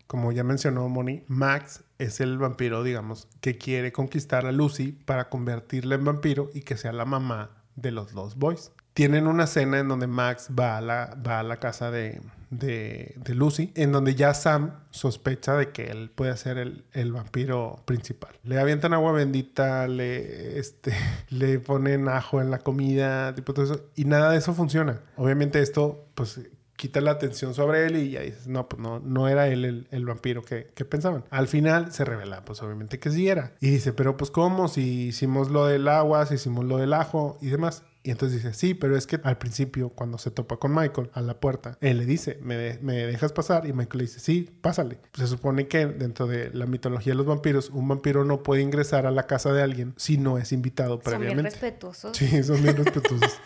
como 0.06 0.30
ya 0.30 0.44
mencionó 0.44 0.86
Moni, 0.90 1.24
Max 1.26 1.84
es 1.96 2.20
el 2.20 2.36
vampiro, 2.36 2.82
digamos, 2.82 3.28
que 3.40 3.56
quiere 3.56 3.92
conquistar 3.92 4.44
a 4.44 4.52
Lucy 4.52 4.92
para 4.92 5.30
convertirla 5.30 5.94
en 5.94 6.04
vampiro 6.04 6.50
y 6.52 6.60
que 6.60 6.76
sea 6.76 6.92
la 6.92 7.06
mamá 7.06 7.48
de 7.76 7.92
los 7.92 8.12
dos 8.12 8.36
boys 8.36 8.72
tienen 8.92 9.26
una 9.26 9.44
escena 9.44 9.78
en 9.78 9.88
donde 9.88 10.06
Max 10.06 10.50
va 10.58 10.76
a 10.76 10.80
la, 10.82 11.16
va 11.26 11.40
a 11.40 11.42
la 11.42 11.58
casa 11.58 11.90
de, 11.90 12.20
de, 12.50 13.14
Lucy, 13.28 13.72
en 13.76 13.92
donde 13.92 14.14
ya 14.14 14.34
Sam 14.34 14.74
sospecha 14.90 15.56
de 15.56 15.70
que 15.70 15.84
él 15.84 16.10
puede 16.10 16.36
ser 16.36 16.58
el, 16.58 16.84
el, 16.92 17.12
vampiro 17.12 17.82
principal. 17.84 18.36
Le 18.42 18.58
avientan 18.58 18.92
agua 18.92 19.12
bendita, 19.12 19.86
le, 19.86 20.58
este, 20.58 20.92
le 21.30 21.60
ponen 21.60 22.08
ajo 22.08 22.40
en 22.40 22.50
la 22.50 22.58
comida, 22.58 23.34
tipo 23.34 23.54
todo 23.54 23.64
eso, 23.64 23.80
y 23.94 24.04
nada 24.04 24.32
de 24.32 24.38
eso 24.38 24.52
funciona. 24.52 25.00
Obviamente 25.16 25.60
esto, 25.60 26.08
pues 26.14 26.40
quita 26.80 27.02
la 27.02 27.10
atención 27.10 27.52
sobre 27.52 27.86
él 27.86 27.96
y 27.98 28.12
ya 28.12 28.22
dices, 28.22 28.48
no, 28.48 28.66
pues 28.66 28.80
no, 28.80 29.00
no 29.00 29.28
era 29.28 29.48
él 29.48 29.86
el, 29.90 30.04
vampiro 30.06 30.42
que, 30.42 30.70
que, 30.74 30.86
pensaban. 30.86 31.24
Al 31.28 31.46
final 31.46 31.92
se 31.92 32.06
revela, 32.06 32.42
pues 32.46 32.62
obviamente 32.62 32.98
que 32.98 33.10
sí 33.10 33.28
era. 33.28 33.52
Y 33.60 33.68
dice, 33.68 33.92
pero 33.92 34.16
pues 34.16 34.30
¿cómo? 34.30 34.66
Si 34.66 35.08
hicimos 35.08 35.50
lo 35.50 35.66
del 35.66 35.86
agua, 35.88 36.24
si 36.24 36.36
hicimos 36.36 36.64
lo 36.64 36.78
del 36.78 36.94
ajo 36.94 37.36
y 37.42 37.48
demás. 37.48 37.84
Y 38.02 38.10
entonces 38.10 38.42
dice, 38.42 38.54
sí, 38.54 38.72
pero 38.72 38.96
es 38.96 39.06
que 39.06 39.20
al 39.22 39.36
principio, 39.36 39.90
cuando 39.90 40.16
se 40.16 40.30
topa 40.30 40.56
con 40.56 40.74
Michael 40.74 41.10
a 41.12 41.20
la 41.20 41.38
puerta, 41.38 41.76
él 41.82 41.98
le 41.98 42.06
dice, 42.06 42.38
¿me, 42.42 42.78
me 42.80 42.94
dejas 42.94 43.32
pasar? 43.32 43.66
Y 43.66 43.74
Michael 43.74 43.98
le 43.98 44.04
dice, 44.04 44.20
sí, 44.20 44.50
pásale. 44.62 44.98
se 45.12 45.26
supone 45.26 45.68
que 45.68 45.86
dentro 45.86 46.26
de 46.26 46.50
la 46.54 46.64
mitología 46.64 47.12
de 47.12 47.18
los 47.18 47.26
vampiros, 47.26 47.68
un 47.68 47.88
vampiro 47.88 48.24
no 48.24 48.42
puede 48.42 48.62
ingresar 48.62 49.04
a 49.04 49.10
la 49.10 49.26
casa 49.26 49.52
de 49.52 49.62
alguien 49.62 49.92
si 49.98 50.16
no 50.16 50.38
es 50.38 50.52
invitado 50.52 50.98
previamente. 50.98 51.34
Son 51.34 51.42
bien 51.42 51.52
respetuosos. 51.52 52.16
Sí, 52.16 52.42
son 52.42 52.62
bien 52.62 52.76
respetuosos. 52.76 53.38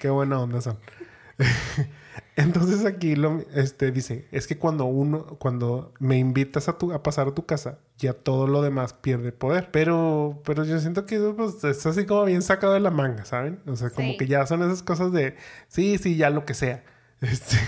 Qué 0.00 0.10
buena 0.10 0.40
onda 0.40 0.60
son. 0.60 0.78
Entonces 2.36 2.84
aquí 2.86 3.16
lo, 3.16 3.44
este, 3.54 3.92
dice, 3.92 4.26
es 4.32 4.46
que 4.46 4.58
cuando 4.58 4.86
uno, 4.86 5.26
cuando 5.38 5.92
me 5.98 6.18
invitas 6.18 6.68
a, 6.68 6.78
tu, 6.78 6.92
a 6.92 7.02
pasar 7.02 7.28
a 7.28 7.34
tu 7.34 7.44
casa, 7.44 7.78
ya 8.00 8.14
todo 8.14 8.46
lo 8.46 8.62
demás 8.62 8.92
pierde 8.94 9.32
poder. 9.32 9.70
Pero, 9.72 10.42
pero 10.44 10.64
yo 10.64 10.78
siento 10.80 11.06
que 11.06 11.16
eso 11.16 11.36
pues, 11.36 11.62
es 11.64 11.86
así 11.86 12.06
como 12.06 12.24
bien 12.24 12.42
sacado 12.42 12.74
de 12.74 12.80
la 12.80 12.90
manga, 12.90 13.24
¿saben? 13.24 13.60
O 13.66 13.76
sea, 13.76 13.90
como 13.90 14.16
que 14.16 14.26
ya 14.26 14.46
son 14.46 14.62
esas 14.62 14.82
cosas 14.82 15.12
de, 15.12 15.36
sí, 15.68 15.98
sí, 15.98 16.16
ya 16.16 16.30
lo 16.30 16.44
que 16.44 16.54
sea. 16.54 16.84
Este, 17.22 17.58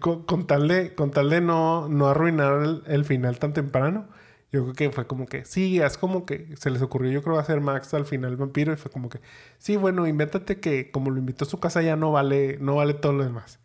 con, 0.00 0.46
tal 0.46 0.68
de, 0.68 0.94
con 0.94 1.10
tal 1.10 1.30
de 1.30 1.40
no, 1.40 1.88
no 1.88 2.08
arruinar 2.08 2.82
el 2.86 3.06
final 3.06 3.38
tan 3.38 3.54
temprano 3.54 4.06
yo 4.52 4.62
creo 4.62 4.74
que 4.74 4.90
fue 4.90 5.06
como 5.06 5.26
que, 5.26 5.44
sí, 5.44 5.80
es 5.80 5.96
como 5.96 6.26
que 6.26 6.56
se 6.58 6.70
les 6.70 6.82
ocurrió, 6.82 7.10
yo 7.12 7.22
creo, 7.22 7.38
hacer 7.38 7.60
Max 7.60 7.94
al 7.94 8.04
final 8.04 8.36
vampiro 8.36 8.72
y 8.72 8.76
fue 8.76 8.90
como 8.90 9.08
que, 9.08 9.20
sí, 9.58 9.76
bueno, 9.76 10.06
invéntate 10.06 10.58
que 10.58 10.90
como 10.90 11.10
lo 11.10 11.18
invitó 11.18 11.44
a 11.44 11.48
su 11.48 11.60
casa 11.60 11.82
ya 11.82 11.96
no 11.96 12.10
vale, 12.10 12.58
no 12.60 12.76
vale 12.76 12.94
todo 12.94 13.12
lo 13.12 13.24
demás. 13.24 13.60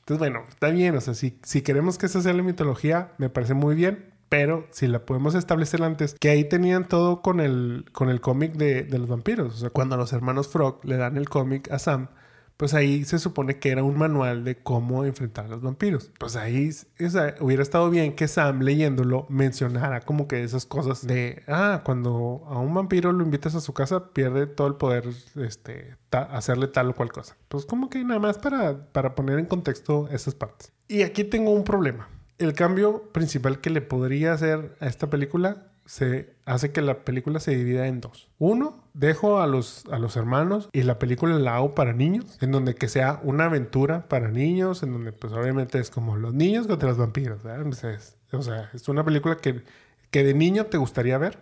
Entonces, 0.00 0.18
bueno, 0.18 0.44
está 0.48 0.70
bien, 0.70 0.96
o 0.96 1.00
sea, 1.00 1.14
si, 1.14 1.38
si 1.42 1.62
queremos 1.62 1.98
que 1.98 2.06
esa 2.06 2.22
sea 2.22 2.32
la 2.32 2.42
mitología, 2.42 3.12
me 3.18 3.28
parece 3.30 3.54
muy 3.54 3.76
bien, 3.76 4.04
pero 4.28 4.66
si 4.70 4.86
la 4.86 5.04
podemos 5.04 5.34
establecer 5.34 5.82
antes, 5.82 6.14
que 6.18 6.30
ahí 6.30 6.44
tenían 6.44 6.88
todo 6.88 7.22
con 7.22 7.40
el, 7.40 7.86
con 7.92 8.08
el 8.08 8.20
cómic 8.20 8.52
de, 8.54 8.82
de 8.82 8.98
los 8.98 9.08
vampiros, 9.08 9.54
o 9.54 9.56
sea, 9.58 9.70
cuando 9.70 9.96
los 9.96 10.12
hermanos 10.12 10.48
Frog 10.48 10.84
le 10.84 10.96
dan 10.96 11.16
el 11.16 11.28
cómic 11.28 11.70
a 11.70 11.78
Sam, 11.78 12.08
pues 12.56 12.72
ahí 12.72 13.04
se 13.04 13.18
supone 13.18 13.58
que 13.58 13.70
era 13.70 13.82
un 13.82 13.98
manual 13.98 14.44
de 14.44 14.56
cómo 14.56 15.04
enfrentar 15.04 15.46
a 15.46 15.48
los 15.48 15.62
vampiros. 15.62 16.10
Pues 16.18 16.36
ahí 16.36 16.70
hubiera 17.40 17.62
estado 17.62 17.90
bien 17.90 18.14
que 18.14 18.28
Sam 18.28 18.60
leyéndolo 18.60 19.26
mencionara 19.28 20.00
como 20.00 20.26
que 20.26 20.42
esas 20.42 20.64
cosas 20.64 21.06
de, 21.06 21.42
ah, 21.48 21.82
cuando 21.84 22.44
a 22.46 22.58
un 22.58 22.72
vampiro 22.74 23.12
lo 23.12 23.24
invitas 23.24 23.54
a 23.54 23.60
su 23.60 23.74
casa 23.74 24.12
pierde 24.12 24.46
todo 24.46 24.68
el 24.68 24.76
poder, 24.76 25.04
este, 25.36 25.96
hacerle 26.10 26.68
tal 26.68 26.90
o 26.90 26.94
cual 26.94 27.12
cosa. 27.12 27.36
Pues 27.48 27.66
como 27.66 27.90
que 27.90 28.02
nada 28.04 28.20
más 28.20 28.38
para, 28.38 28.90
para 28.92 29.14
poner 29.14 29.38
en 29.38 29.46
contexto 29.46 30.08
esas 30.10 30.34
partes. 30.34 30.72
Y 30.88 31.02
aquí 31.02 31.24
tengo 31.24 31.50
un 31.50 31.64
problema. 31.64 32.08
El 32.38 32.52
cambio 32.52 33.04
principal 33.12 33.60
que 33.60 33.70
le 33.70 33.80
podría 33.80 34.32
hacer 34.32 34.76
a 34.80 34.86
esta 34.86 35.08
película 35.08 35.68
se 35.86 36.34
hace 36.44 36.72
que 36.72 36.82
la 36.82 37.04
película 37.04 37.40
se 37.40 37.56
divida 37.56 37.86
en 37.86 38.00
dos. 38.00 38.28
Uno, 38.38 38.84
dejo 38.92 39.40
a 39.40 39.46
los, 39.46 39.84
a 39.90 39.98
los 39.98 40.16
hermanos 40.16 40.68
y 40.72 40.82
la 40.82 40.98
película 40.98 41.38
la 41.38 41.56
hago 41.56 41.74
para 41.74 41.92
niños, 41.92 42.36
en 42.42 42.50
donde 42.52 42.74
que 42.74 42.88
sea 42.88 43.20
una 43.22 43.46
aventura 43.46 44.08
para 44.08 44.28
niños, 44.28 44.82
en 44.82 44.92
donde 44.92 45.12
pues 45.12 45.32
obviamente 45.32 45.78
es 45.78 45.90
como 45.90 46.16
los 46.16 46.34
niños 46.34 46.66
contra 46.66 46.88
los 46.88 46.98
vampiros. 46.98 47.40
o 48.32 48.42
sea, 48.42 48.70
es 48.74 48.88
una 48.88 49.04
película 49.04 49.36
que, 49.36 49.62
que 50.10 50.24
de 50.24 50.34
niño 50.34 50.66
te 50.66 50.76
gustaría 50.76 51.16
ver. 51.18 51.38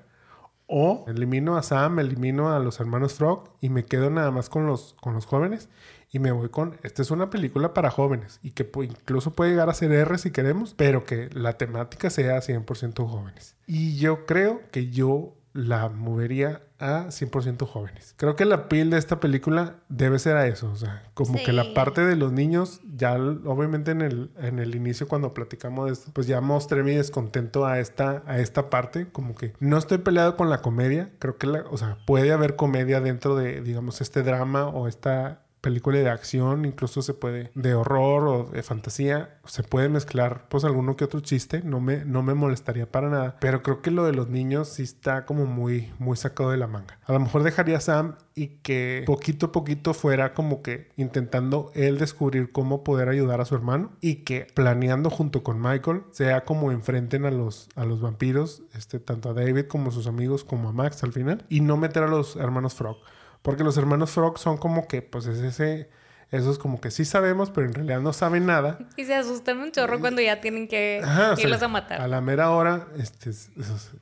O 0.66 1.04
elimino 1.08 1.58
a 1.58 1.62
Sam, 1.62 1.98
elimino 1.98 2.50
a 2.50 2.58
los 2.58 2.80
hermanos 2.80 3.12
Frog 3.12 3.50
y 3.60 3.68
me 3.68 3.84
quedo 3.84 4.08
nada 4.08 4.30
más 4.30 4.48
con 4.48 4.66
los, 4.66 4.96
con 4.98 5.12
los 5.12 5.26
jóvenes 5.26 5.68
y 6.14 6.20
me 6.20 6.30
voy 6.30 6.48
con, 6.48 6.78
esta 6.84 7.02
es 7.02 7.10
una 7.10 7.28
película 7.28 7.74
para 7.74 7.90
jóvenes 7.90 8.38
y 8.40 8.52
que 8.52 8.70
incluso 8.84 9.32
puede 9.32 9.50
llegar 9.50 9.68
a 9.68 9.74
ser 9.74 9.90
R 9.90 10.16
si 10.16 10.30
queremos, 10.30 10.72
pero 10.74 11.04
que 11.04 11.28
la 11.32 11.54
temática 11.54 12.08
sea 12.08 12.38
100% 12.38 13.04
jóvenes. 13.08 13.56
Y 13.66 13.96
yo 13.96 14.24
creo 14.24 14.62
que 14.70 14.90
yo 14.90 15.34
la 15.54 15.88
movería 15.88 16.62
a 16.78 17.06
100% 17.06 17.66
jóvenes. 17.66 18.14
Creo 18.16 18.36
que 18.36 18.44
la 18.44 18.68
piel 18.68 18.90
de 18.90 18.98
esta 18.98 19.18
película 19.18 19.76
debe 19.88 20.20
ser 20.20 20.36
a 20.36 20.46
eso, 20.46 20.70
o 20.70 20.76
sea, 20.76 21.02
como 21.14 21.42
que 21.42 21.52
la 21.52 21.74
parte 21.74 22.04
de 22.04 22.14
los 22.14 22.30
niños, 22.30 22.80
ya 22.94 23.14
obviamente 23.14 23.90
en 23.90 24.02
el, 24.02 24.30
en 24.36 24.60
el 24.60 24.76
inicio 24.76 25.08
cuando 25.08 25.34
platicamos 25.34 25.86
de 25.86 25.92
esto, 25.94 26.10
pues 26.12 26.28
ya 26.28 26.40
mostré 26.40 26.84
mi 26.84 26.94
descontento 26.94 27.66
a 27.66 27.80
esta, 27.80 28.22
a 28.26 28.38
esta 28.38 28.70
parte, 28.70 29.08
como 29.10 29.34
que 29.34 29.54
no 29.58 29.78
estoy 29.78 29.98
peleado 29.98 30.36
con 30.36 30.50
la 30.50 30.62
comedia, 30.62 31.10
creo 31.18 31.38
que 31.38 31.48
la, 31.48 31.64
o 31.70 31.76
sea, 31.76 31.98
puede 32.06 32.32
haber 32.32 32.54
comedia 32.54 33.00
dentro 33.00 33.34
de, 33.34 33.60
digamos, 33.62 34.00
este 34.00 34.22
drama 34.22 34.68
o 34.68 34.86
esta 34.86 35.43
película 35.64 35.96
de 35.96 36.10
acción, 36.10 36.66
incluso 36.66 37.00
se 37.00 37.14
puede, 37.14 37.50
de 37.54 37.74
horror 37.74 38.28
o 38.28 38.44
de 38.44 38.62
fantasía, 38.62 39.38
se 39.46 39.62
puede 39.62 39.88
mezclar 39.88 40.44
pues 40.50 40.62
alguno 40.64 40.94
que 40.94 41.04
otro 41.04 41.20
chiste, 41.20 41.62
no 41.64 41.80
me, 41.80 42.04
no 42.04 42.22
me 42.22 42.34
molestaría 42.34 42.84
para 42.84 43.08
nada, 43.08 43.36
pero 43.40 43.62
creo 43.62 43.80
que 43.80 43.90
lo 43.90 44.04
de 44.04 44.12
los 44.12 44.28
niños 44.28 44.68
sí 44.68 44.82
está 44.82 45.24
como 45.24 45.46
muy, 45.46 45.90
muy 45.98 46.18
sacado 46.18 46.50
de 46.50 46.58
la 46.58 46.66
manga. 46.66 46.98
A 47.06 47.14
lo 47.14 47.20
mejor 47.20 47.44
dejaría 47.44 47.78
a 47.78 47.80
Sam 47.80 48.16
y 48.34 48.58
que 48.58 49.04
poquito 49.06 49.46
a 49.46 49.52
poquito 49.52 49.94
fuera 49.94 50.34
como 50.34 50.60
que 50.60 50.90
intentando 50.96 51.72
él 51.74 51.96
descubrir 51.96 52.52
cómo 52.52 52.84
poder 52.84 53.08
ayudar 53.08 53.40
a 53.40 53.46
su 53.46 53.54
hermano 53.54 53.92
y 54.02 54.16
que 54.16 54.46
planeando 54.52 55.08
junto 55.08 55.42
con 55.42 55.62
Michael 55.62 56.02
sea 56.10 56.44
como 56.44 56.72
enfrenten 56.72 57.24
a 57.24 57.30
los, 57.30 57.70
a 57.74 57.86
los 57.86 58.02
vampiros, 58.02 58.64
este, 58.74 59.00
tanto 59.00 59.30
a 59.30 59.32
David 59.32 59.64
como 59.64 59.88
a 59.88 59.92
sus 59.92 60.06
amigos 60.08 60.44
como 60.44 60.68
a 60.68 60.72
Max 60.72 61.02
al 61.04 61.14
final 61.14 61.46
y 61.48 61.62
no 61.62 61.78
meter 61.78 62.02
a 62.02 62.08
los 62.08 62.36
hermanos 62.36 62.74
Frog. 62.74 62.98
Porque 63.44 63.62
los 63.62 63.76
hermanos 63.76 64.10
Frog 64.10 64.38
son 64.38 64.56
como 64.56 64.88
que, 64.88 65.02
pues 65.02 65.26
es 65.26 65.38
ese, 65.40 65.90
esos 66.30 66.58
como 66.58 66.80
que 66.80 66.90
sí 66.90 67.04
sabemos, 67.04 67.50
pero 67.50 67.66
en 67.66 67.74
realidad 67.74 68.00
no 68.00 68.14
saben 68.14 68.46
nada. 68.46 68.78
Y 68.96 69.04
se 69.04 69.14
asustan 69.14 69.58
un 69.58 69.70
chorro 69.70 70.00
cuando 70.00 70.22
ya 70.22 70.40
tienen 70.40 70.66
que 70.66 71.02
irlos 71.36 71.62
a 71.62 71.68
matar. 71.68 72.00
A 72.00 72.08
la 72.08 72.22
mera 72.22 72.52
hora, 72.52 72.88
este, 72.96 73.32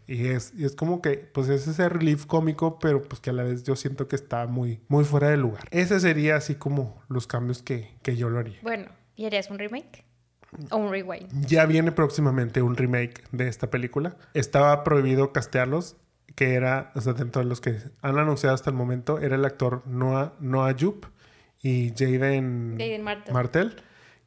y, 0.07 0.28
es, 0.28 0.53
y 0.57 0.64
es 0.64 0.76
como 0.76 1.03
que, 1.03 1.16
pues 1.16 1.49
es 1.49 1.66
ese 1.66 1.88
relief 1.88 2.24
cómico, 2.26 2.78
pero 2.78 3.03
pues 3.03 3.20
que 3.20 3.30
a 3.30 3.32
la 3.32 3.43
vez 3.43 3.64
yo 3.64 3.74
siento 3.74 4.07
que 4.07 4.14
está 4.14 4.47
muy, 4.47 4.80
muy 4.86 5.03
fuera 5.03 5.28
de 5.28 5.38
lugar. 5.38 5.64
Ese 5.72 5.99
sería 5.99 6.36
así 6.36 6.55
como 6.55 7.03
los 7.09 7.26
cambios 7.26 7.62
que, 7.62 7.97
que 8.03 8.14
yo 8.16 8.30
lo 8.30 8.38
haría. 8.38 8.61
Bueno, 8.62 8.93
¿y 9.16 9.26
harías 9.26 9.51
un 9.51 9.59
remake? 9.59 10.05
O 10.70 10.76
un 10.76 10.93
rewind. 10.93 11.47
Ya 11.49 11.66
viene 11.66 11.90
próximamente 11.90 12.62
un 12.62 12.76
remake 12.76 13.24
de 13.32 13.49
esta 13.49 13.70
película. 13.70 14.16
Estaba 14.34 14.84
prohibido 14.84 15.32
castearlos 15.32 15.97
que 16.35 16.55
era, 16.55 16.93
o 16.95 17.01
sea, 17.01 17.12
dentro 17.12 17.43
de 17.43 17.49
los 17.49 17.61
que 17.61 17.78
han 18.01 18.18
anunciado 18.18 18.55
hasta 18.55 18.70
el 18.70 18.76
momento, 18.76 19.18
era 19.18 19.37
el 19.37 19.45
actor 19.45 19.83
Noah, 19.87 20.35
Noah 20.41 20.74
y 21.62 21.91
Jaden, 21.91 22.78
Martel. 23.33 23.76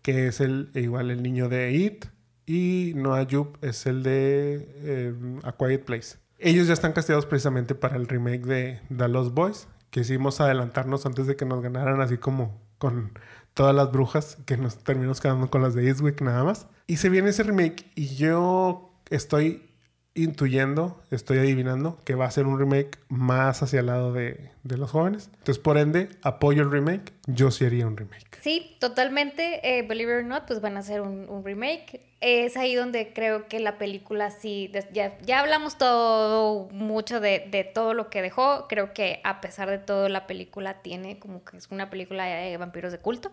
que 0.02 0.28
es 0.28 0.40
el 0.40 0.70
igual 0.76 1.12
el 1.12 1.22
niño 1.24 1.50
de 1.50 1.72
It, 1.72 2.06
y 2.46 2.94
Noah 2.96 3.28
Jupe 3.30 3.68
es 3.68 3.86
el 3.86 4.04
de 4.04 4.70
eh, 4.84 5.14
A 5.44 5.54
Quiet 5.54 5.84
Place. 5.84 6.18
Ellos 6.38 6.68
ya 6.68 6.74
están 6.74 6.94
casteados 6.94 7.26
precisamente 7.26 7.76
para 7.76 7.96
el 7.96 8.08
remake 8.08 8.46
de 8.46 8.82
The 8.96 9.08
Lost 9.08 9.34
Boys. 9.34 9.68
Quisimos 9.90 10.42
adelantarnos 10.42 11.06
antes 11.06 11.28
de 11.28 11.36
que 11.36 11.46
nos 11.46 11.62
ganaran 11.62 12.02
así 12.02 12.18
como 12.18 12.62
con 12.78 13.18
todas 13.54 13.74
las 13.74 13.92
brujas, 13.92 14.38
que 14.46 14.58
nos 14.58 14.84
terminamos 14.84 15.22
quedando 15.22 15.50
con 15.50 15.62
las 15.62 15.74
de 15.74 15.88
Eastwick 15.88 16.22
nada 16.22 16.44
más. 16.44 16.68
Y 16.88 16.98
se 16.98 17.10
viene 17.10 17.30
ese 17.30 17.44
remake 17.44 17.86
y 17.96 18.16
yo 18.16 18.94
estoy 19.10 19.75
intuyendo, 20.16 21.04
estoy 21.12 21.40
adivinando 21.40 22.00
que 22.06 22.16
va 22.16 22.26
a 22.26 22.32
ser 22.32 22.48
un 22.48 22.58
remake 22.58 22.98
más 23.10 23.62
hacia 23.62 23.82
el 23.82 23.88
lado 23.88 24.14
de, 24.14 24.50
los 24.64 24.90
jóvenes. 24.90 25.30
Entonces, 25.40 25.60
por 25.60 25.78
ende, 25.78 26.10
apoyo 26.24 26.64
el 26.64 26.72
remake. 26.72 27.14
Yo 27.28 27.52
sí 27.52 27.66
haría 27.66 27.86
un 27.86 27.98
remake. 27.98 28.26
Sí, 28.42 28.78
totalmente. 28.80 29.78
Eh, 29.78 29.84
Believe 29.84 30.14
it 30.14 30.20
or 30.20 30.26
not, 30.26 30.46
pues 30.48 30.62
van 30.62 30.78
a 30.78 30.80
hacer 30.80 31.02
un, 31.02 31.44
remake. 31.44 32.02
Es 32.22 32.56
ahí 32.56 32.74
donde 32.74 33.12
creo 33.14 33.48
que 33.48 33.60
la 33.60 33.78
película 33.78 34.32
sí. 34.32 34.72
Ya, 34.94 35.18
ya 35.20 35.42
hablamos 35.42 35.78
todo, 35.78 36.70
mucho 36.72 37.20
de, 37.20 37.48
de, 37.52 37.66
todo 37.66 37.94
lo 37.94 38.10
que 38.10 38.22
dejó. 38.22 38.68
Creo 38.70 38.94
que 38.94 39.20
a 39.26 39.42
pesar 39.42 39.70
de 39.70 39.80
todo, 39.80 40.08
la 40.08 40.28
película 40.28 40.82
tiene 40.82 41.20
como 41.20 41.44
que 41.44 41.58
es 41.58 41.68
una 41.72 41.90
película 41.90 42.26
de 42.26 42.56
vampiros 42.56 42.94
de 42.94 43.00
culto. 43.00 43.32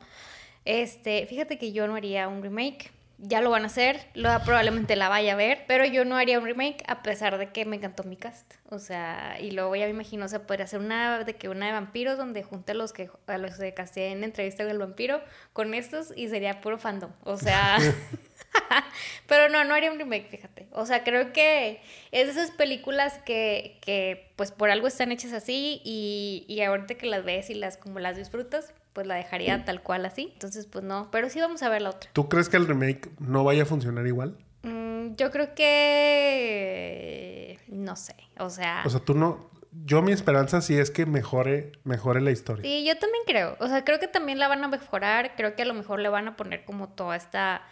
Este, 0.65 1.27
fíjate 1.27 1.59
que 1.59 1.73
yo 1.73 1.87
no 1.87 1.95
haría 1.95 2.29
un 2.29 2.43
remake 2.43 2.91
ya 3.25 3.41
lo 3.41 3.51
van 3.51 3.63
a 3.63 3.67
hacer, 3.67 4.05
lo, 4.15 4.29
probablemente 4.45 4.97
la 4.97 5.09
vaya 5.09 5.35
a 5.35 5.37
ver, 5.37 5.65
pero 5.69 5.85
yo 5.85 6.05
no 6.05 6.17
haría 6.17 6.41
un 6.41 6.45
remake 6.45 6.83
a 6.89 7.03
pesar 7.03 7.39
de 7.39 7.51
que 7.51 7.65
me 7.65 7.77
encantó 7.77 8.03
mi 8.03 8.17
cast. 8.17 8.55
O 8.69 8.81
sea, 8.81 9.39
y 9.41 9.53
luego 9.53 9.77
ya 9.77 9.85
me 9.85 9.91
imagino, 9.91 10.25
o 10.25 10.29
sea, 10.29 10.47
podría 10.47 10.65
hacer 10.65 10.81
una 10.81 11.23
de 11.23 11.37
que 11.37 11.49
una 11.49 11.67
de 11.67 11.73
vampiros 11.73 12.19
donde 12.19 12.43
junte 12.43 12.73
a 12.73 12.75
los 12.75 12.93
que 12.93 13.11
a 13.29 13.39
los 13.39 13.57
que 13.57 13.73
casté 13.75 14.09
en 14.09 14.25
entrevista 14.25 14.65
con 14.65 14.73
el 14.73 14.79
vampiro 14.79 15.23
con 15.53 15.73
estos 15.73 16.13
y 16.17 16.29
sería 16.29 16.61
puro 16.61 16.79
fandom. 16.79 17.13
O 17.23 17.37
sea, 17.37 17.79
pero 19.27 19.49
no, 19.49 19.65
no 19.65 19.75
haría 19.75 19.93
un 19.93 19.99
remake, 19.99 20.29
fíjate. 20.29 20.67
O 20.73 20.87
sea, 20.87 21.05
creo 21.05 21.33
que 21.33 21.81
es 22.11 22.27
de 22.27 22.33
esas 22.33 22.51
películas 22.51 23.19
que, 23.25 23.79
que 23.83 24.33
pues 24.37 24.53
por 24.53 24.71
algo 24.71 24.87
están 24.87 25.13
hechas 25.13 25.33
así 25.33 25.81
y, 25.85 26.45
y 26.49 26.63
ahorita 26.63 26.95
que 26.95 27.07
las 27.07 27.25
ves 27.25 27.51
y 27.51 27.55
las 27.55 27.77
como 27.77 27.99
las 27.99 28.17
disfrutas, 28.17 28.73
pues 28.93 29.07
la 29.07 29.15
dejaría 29.15 29.65
tal 29.65 29.83
cual 29.83 30.07
así. 30.07 30.31
Entonces, 30.33 30.67
pues 30.67 30.85
no. 30.85 31.11
Pero 31.11 31.29
sí 31.29 31.41
vamos 31.41 31.63
a 31.63 31.69
ver 31.69 31.83
la 31.83 31.91
otra. 31.91 32.11
¿Tú 32.13 32.29
crees 32.29 32.49
que 32.49 32.57
el 32.57 32.67
remake 32.67 33.11
no 33.19 33.45
vaya 33.45 33.63
a 33.63 33.67
funcionar 33.67 34.07
igual? 34.07 34.37
Mm, 34.63 35.15
yo 35.17 35.31
creo 35.31 35.55
que... 35.55 37.59
No 37.69 37.97
sé. 37.97 38.15
O 38.39 38.51
sea... 38.51 38.83
O 38.85 38.91
sea, 38.91 39.01
tú 39.01 39.15
no... 39.15 39.51
yo 39.85 40.03
mi 40.03 40.13
esperanza 40.13 40.61
sí 40.61 40.79
es 40.79 40.91
que 40.91 41.07
mejore, 41.07 41.73
mejore 41.85 42.21
la 42.21 42.31
historia. 42.31 42.63
Sí, 42.63 42.85
yo 42.87 42.97
también 42.99 43.25
creo. 43.27 43.57
O 43.61 43.69
sea, 43.69 43.85
creo 43.85 43.99
que 43.99 44.09
también 44.09 44.39
la 44.39 44.49
van 44.49 44.65
a 44.65 44.69
mejorar. 44.69 45.35
Creo 45.37 45.57
que 45.57 45.63
a 45.63 45.67
lo 45.67 45.75
mejor 45.75 46.01
le 46.01 46.09
van 46.09 46.29
a 46.29 46.37
poner 46.37 46.65
como 46.65 46.89
toda 46.89 47.17
esta 47.17 47.63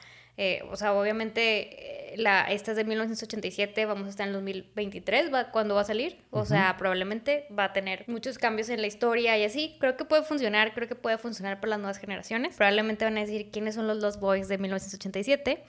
eh, 0.42 0.62
o 0.70 0.76
sea, 0.76 0.94
obviamente, 0.94 2.14
eh, 2.14 2.16
la, 2.16 2.50
esta 2.50 2.70
es 2.70 2.76
de 2.78 2.84
1987, 2.84 3.84
vamos 3.84 4.06
a 4.06 4.08
estar 4.08 4.26
en 4.26 4.32
2023, 4.32 5.30
va, 5.30 5.50
cuando 5.50 5.74
va 5.74 5.82
a 5.82 5.84
salir. 5.84 6.16
O 6.30 6.46
sea, 6.46 6.78
probablemente 6.78 7.46
va 7.56 7.64
a 7.64 7.72
tener 7.74 8.06
muchos 8.06 8.38
cambios 8.38 8.70
en 8.70 8.80
la 8.80 8.86
historia 8.86 9.36
y 9.36 9.44
así. 9.44 9.76
Creo 9.80 9.98
que 9.98 10.06
puede 10.06 10.22
funcionar, 10.22 10.72
creo 10.72 10.88
que 10.88 10.94
puede 10.94 11.18
funcionar 11.18 11.60
para 11.60 11.72
las 11.72 11.80
nuevas 11.80 11.98
generaciones. 11.98 12.56
Probablemente 12.56 13.04
van 13.04 13.18
a 13.18 13.20
decir 13.20 13.50
quiénes 13.50 13.74
son 13.74 13.86
los 13.86 13.98
Lost 13.98 14.18
Boys 14.18 14.48
de 14.48 14.56
1987. 14.56 15.64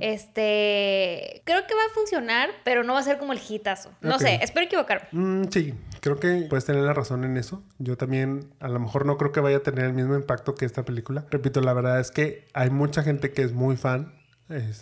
Este, 0.00 1.42
creo 1.44 1.64
que 1.64 1.74
va 1.74 1.84
a 1.88 1.94
funcionar, 1.94 2.50
pero 2.64 2.82
no 2.82 2.94
va 2.94 2.98
a 2.98 3.04
ser 3.04 3.18
como 3.18 3.32
el 3.32 3.40
hitazo. 3.48 3.92
No 4.00 4.18
sé, 4.18 4.40
espero 4.42 4.66
equivocarme. 4.66 5.06
Mm, 5.12 5.44
sí, 5.52 5.72
creo 6.06 6.20
que 6.20 6.46
puedes 6.48 6.64
tener 6.64 6.82
la 6.84 6.94
razón 6.94 7.24
en 7.24 7.36
eso. 7.36 7.64
Yo 7.78 7.96
también, 7.96 8.50
a 8.60 8.68
lo 8.68 8.78
mejor 8.78 9.06
no 9.06 9.16
creo 9.16 9.32
que 9.32 9.40
vaya 9.40 9.56
a 9.56 9.62
tener 9.64 9.86
el 9.86 9.92
mismo 9.92 10.14
impacto 10.14 10.54
que 10.54 10.64
esta 10.64 10.84
película. 10.84 11.26
Repito, 11.30 11.60
la 11.60 11.72
verdad 11.72 11.98
es 11.98 12.12
que 12.12 12.46
hay 12.54 12.70
mucha 12.70 13.02
gente 13.02 13.32
que 13.32 13.42
es 13.42 13.52
muy 13.52 13.76
fan 13.76 14.14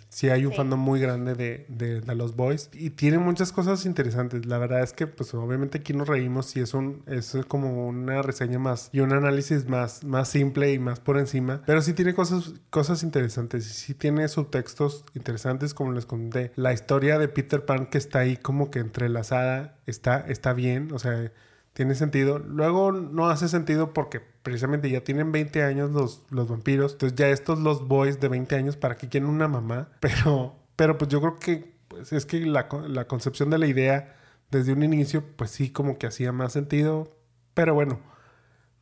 sí 0.08 0.28
hay 0.28 0.44
un 0.44 0.52
fandom 0.52 0.78
muy 0.78 1.00
grande 1.00 1.34
de, 1.34 1.66
de, 1.68 2.14
los 2.14 2.36
boys 2.36 2.70
y 2.72 2.90
tiene 2.90 3.18
muchas 3.18 3.52
cosas 3.52 3.86
interesantes. 3.86 4.46
La 4.46 4.58
verdad 4.58 4.82
es 4.82 4.92
que 4.92 5.06
pues 5.06 5.32
obviamente 5.34 5.78
aquí 5.78 5.92
nos 5.92 6.08
reímos 6.08 6.54
y 6.56 6.60
es 6.60 6.74
un 6.74 7.02
es 7.06 7.36
como 7.48 7.86
una 7.86 8.22
reseña 8.22 8.58
más 8.58 8.90
y 8.92 9.00
un 9.00 9.12
análisis 9.12 9.68
más, 9.68 10.04
más 10.04 10.28
simple 10.28 10.72
y 10.72 10.78
más 10.78 11.00
por 11.00 11.18
encima, 11.18 11.62
pero 11.66 11.82
sí 11.82 11.94
tiene 11.94 12.14
cosas, 12.14 12.54
cosas 12.70 13.02
interesantes 13.02 13.66
y 13.66 13.72
sí 13.72 13.94
tiene 13.94 14.28
subtextos 14.28 15.04
interesantes 15.14 15.74
como 15.74 15.92
les 15.92 16.06
conté. 16.06 16.52
La 16.56 16.72
historia 16.72 17.18
de 17.18 17.28
Peter 17.28 17.64
Pan 17.64 17.86
que 17.86 17.98
está 17.98 18.20
ahí 18.20 18.36
como 18.36 18.70
que 18.70 18.80
entrelazada 18.80 19.78
está, 19.86 20.20
está 20.20 20.52
bien, 20.52 20.92
o 20.92 20.98
sea 20.98 21.32
tiene 21.74 21.94
sentido. 21.96 22.38
Luego 22.38 22.92
no 22.92 23.28
hace 23.28 23.48
sentido 23.48 23.92
porque 23.92 24.22
precisamente 24.44 24.90
ya 24.90 25.02
tienen 25.02 25.32
20 25.32 25.64
años 25.64 25.90
los, 25.90 26.22
los 26.30 26.48
vampiros. 26.48 26.92
Entonces 26.92 27.16
ya 27.16 27.28
estos 27.30 27.58
los 27.58 27.88
boys 27.88 28.20
de 28.20 28.28
20 28.28 28.54
años, 28.54 28.76
¿para 28.76 28.96
qué 28.96 29.08
quieren 29.08 29.28
una 29.28 29.48
mamá? 29.48 29.88
Pero, 30.00 30.54
pero 30.76 30.98
pues 30.98 31.08
yo 31.08 31.20
creo 31.20 31.38
que 31.38 31.74
pues, 31.88 32.12
es 32.12 32.26
que 32.26 32.40
la, 32.40 32.68
la 32.88 33.06
concepción 33.06 33.50
de 33.50 33.58
la 33.58 33.66
idea 33.66 34.16
desde 34.50 34.72
un 34.72 34.82
inicio, 34.82 35.24
pues 35.36 35.50
sí 35.50 35.70
como 35.70 35.98
que 35.98 36.06
hacía 36.06 36.30
más 36.32 36.52
sentido. 36.52 37.16
Pero 37.54 37.74
bueno, 37.74 38.00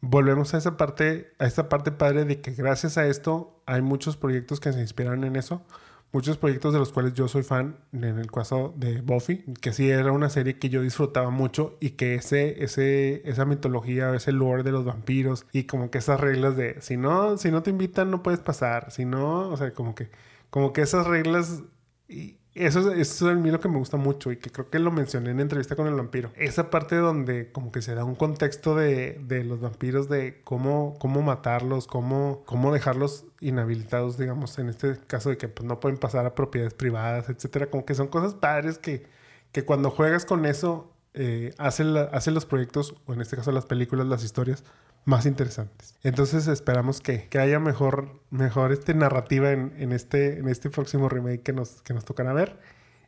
volvemos 0.01 0.53
a 0.55 0.59
esa 0.59 0.77
parte, 0.77 1.33
a 1.39 1.47
esta 1.47 1.69
parte 1.69 1.93
padre 1.93 2.25
de 2.25 2.41
que 2.41 2.53
gracias 2.53 2.99
a 2.99 3.07
esto 3.07 3.63
hay 3.67 3.83
muchos 3.83 4.17
proyectos 4.17 4.59
que 4.59 4.73
se 4.73 4.81
inspiran 4.81 5.23
en 5.25 5.37
eso 5.37 5.65
muchos 6.13 6.37
proyectos 6.37 6.73
de 6.75 6.79
los 6.79 6.93
cuales 6.93 7.15
yo 7.15 7.27
soy 7.27 7.43
fan, 7.43 7.77
en 7.93 8.05
el 8.05 8.31
caso 8.31 8.75
de 8.77 9.01
Buffy, 9.01 9.45
que 9.61 9.73
sí 9.73 9.89
era 9.89 10.13
una 10.13 10.29
serie 10.29 10.59
que 10.59 10.69
yo 10.69 10.83
disfrutaba 10.83 11.31
mucho 11.31 11.77
y 11.81 11.91
que 11.91 12.15
ese, 12.15 12.63
ese, 12.63 13.29
esa 13.29 13.47
mitología, 13.47 14.15
ese 14.15 14.33
lore 14.33 14.63
de 14.63 14.73
los 14.73 14.85
vampiros 14.85 15.47
y 15.53 15.65
como 15.65 15.91
que 15.91 15.99
esas 15.99 16.21
reglas 16.21 16.57
de 16.57 16.81
si 16.83 16.97
no, 16.97 17.39
si 17.39 17.51
no 17.51 17.63
te 17.63 17.71
invitan 17.71 18.11
no 18.11 18.23
puedes 18.23 18.41
pasar, 18.41 18.91
si 18.91 19.05
no, 19.07 19.49
o 19.49 19.57
sea, 19.57 19.73
como 19.73 19.95
que, 19.95 20.11
como 20.51 20.73
que 20.73 20.83
esas 20.83 21.07
reglas 21.07 21.63
y, 22.09 22.37
eso, 22.55 22.93
eso 22.93 23.31
es 23.31 23.37
a 23.37 23.39
lo 23.39 23.61
que 23.61 23.69
me 23.69 23.79
gusta 23.79 23.97
mucho 23.97 24.31
y 24.31 24.37
que 24.37 24.51
creo 24.51 24.69
que 24.69 24.79
lo 24.79 24.91
mencioné 24.91 25.31
en 25.31 25.41
entrevista 25.41 25.75
con 25.75 25.87
el 25.87 25.95
vampiro. 25.95 26.33
Esa 26.37 26.69
parte 26.71 26.97
donde 26.97 27.51
como 27.51 27.73
que 27.73 27.81
se 27.81 27.95
da 27.95 28.05
un 28.05 28.15
contexto 28.15 28.75
de, 28.77 29.19
de 29.27 29.43
los 29.45 29.61
vampiros, 29.61 30.09
de 30.09 30.43
cómo, 30.45 30.97
cómo 30.99 31.23
matarlos, 31.23 31.87
cómo, 31.87 32.43
cómo 32.45 32.73
dejarlos 32.73 33.25
inhabilitados, 33.41 34.19
digamos, 34.19 34.59
en 34.59 34.69
este 34.69 34.99
caso 35.07 35.31
de 35.31 35.39
que 35.39 35.49
pues, 35.49 35.67
no 35.67 35.81
pueden 35.81 35.99
pasar 35.99 36.27
a 36.27 36.35
propiedades 36.35 36.75
privadas, 36.75 37.31
etcétera. 37.31 37.71
Como 37.71 37.87
que 37.87 37.95
son 37.95 38.09
cosas 38.09 38.35
padres 38.35 38.79
que, 38.79 39.07
que 39.53 39.65
cuando 39.65 39.91
juegas 39.91 40.27
con 40.27 40.45
eso, 40.45 40.93
eh, 41.15 41.55
hacen, 41.59 41.97
hacen 41.97 42.35
los 42.35 42.45
proyectos, 42.47 42.95
o 43.07 43.15
en 43.15 43.23
este 43.23 43.37
caso 43.37 43.53
las 43.53 43.67
películas, 43.67 44.07
las 44.07 44.25
historias, 44.25 44.65
más 45.05 45.27
interesantes. 45.27 45.97
Entonces 46.03 46.47
esperamos 46.49 47.01
que, 47.01 47.29
que 47.29 47.39
haya 47.39 47.59
mejor, 47.59 48.21
mejor 48.31 48.73
este 48.73 48.95
narrativa 48.95 49.51
en, 49.51 49.75
en, 49.79 49.93
este, 49.93 50.39
en 50.39 50.49
este 50.49 50.71
próximo 50.71 51.09
remake 51.09 51.43
que 51.43 51.53
nos, 51.53 51.83
que 51.83 51.95
nos 51.95 52.05
tocará 52.05 52.33
ver. 52.33 52.59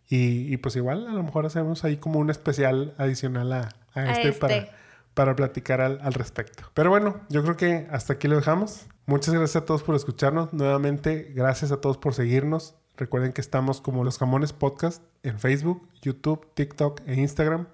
Y, 0.08 0.52
y, 0.52 0.56
pues 0.58 0.76
igual 0.76 1.06
a 1.08 1.12
lo 1.12 1.22
mejor 1.22 1.46
hacemos 1.46 1.82
ahí 1.84 1.96
como 1.96 2.18
un 2.18 2.28
especial 2.28 2.94
adicional 2.98 3.52
a, 3.52 3.68
a, 3.94 4.12
este, 4.12 4.28
este, 4.28 4.40
Para, 4.40 4.68
para 5.14 5.36
platicar 5.36 5.80
al, 5.80 5.98
al, 6.02 6.12
respecto. 6.12 6.64
Pero 6.74 6.90
bueno, 6.90 7.22
yo 7.30 7.42
creo 7.42 7.56
que 7.56 7.86
hasta 7.90 8.14
aquí 8.14 8.28
lo 8.28 8.36
dejamos. 8.36 8.86
Muchas 9.06 9.32
gracias 9.32 9.62
a 9.62 9.64
todos 9.64 9.82
por 9.82 9.94
escucharnos. 9.94 10.52
Nuevamente, 10.52 11.32
gracias 11.34 11.72
a 11.72 11.80
todos 11.80 11.96
por 11.96 12.12
seguirnos. 12.12 12.74
Recuerden 12.96 13.32
que 13.32 13.40
estamos 13.40 13.80
como 13.80 14.04
Los 14.04 14.18
Jamones 14.18 14.52
Podcast 14.52 15.02
en 15.22 15.40
Facebook, 15.40 15.88
YouTube, 16.02 16.46
TikTok 16.54 17.00
e 17.06 17.14
Instagram 17.14 17.66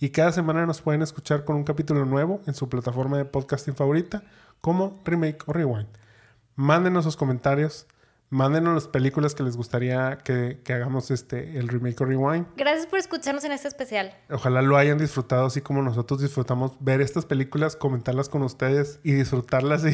y 0.00 0.10
cada 0.10 0.32
semana 0.32 0.66
nos 0.66 0.82
pueden 0.82 1.02
escuchar 1.02 1.44
con 1.44 1.56
un 1.56 1.64
capítulo 1.64 2.04
nuevo 2.04 2.40
en 2.46 2.54
su 2.54 2.68
plataforma 2.68 3.16
de 3.16 3.24
podcasting 3.24 3.74
favorita 3.76 4.22
como 4.60 5.00
Remake 5.04 5.38
o 5.46 5.52
Rewind. 5.52 5.88
Mándenos 6.56 7.04
sus 7.04 7.16
comentarios, 7.16 7.86
Mándenos 8.34 8.74
las 8.74 8.88
películas 8.88 9.32
que 9.36 9.44
les 9.44 9.56
gustaría 9.56 10.18
que, 10.18 10.58
hagamos 10.68 11.12
este, 11.12 11.56
el 11.56 11.68
remake 11.68 12.00
o 12.00 12.04
rewind. 12.04 12.46
Gracias 12.56 12.88
por 12.88 12.98
escucharnos 12.98 13.44
en 13.44 13.52
este 13.52 13.68
especial. 13.68 14.12
Ojalá 14.28 14.60
lo 14.60 14.76
hayan 14.76 14.98
disfrutado 14.98 15.46
así 15.46 15.60
como 15.60 15.82
nosotros 15.82 16.20
disfrutamos 16.20 16.72
ver 16.80 17.00
estas 17.00 17.26
películas, 17.26 17.76
comentarlas 17.76 18.28
con 18.28 18.42
ustedes 18.42 18.98
y 19.04 19.12
disfrutarlas 19.12 19.84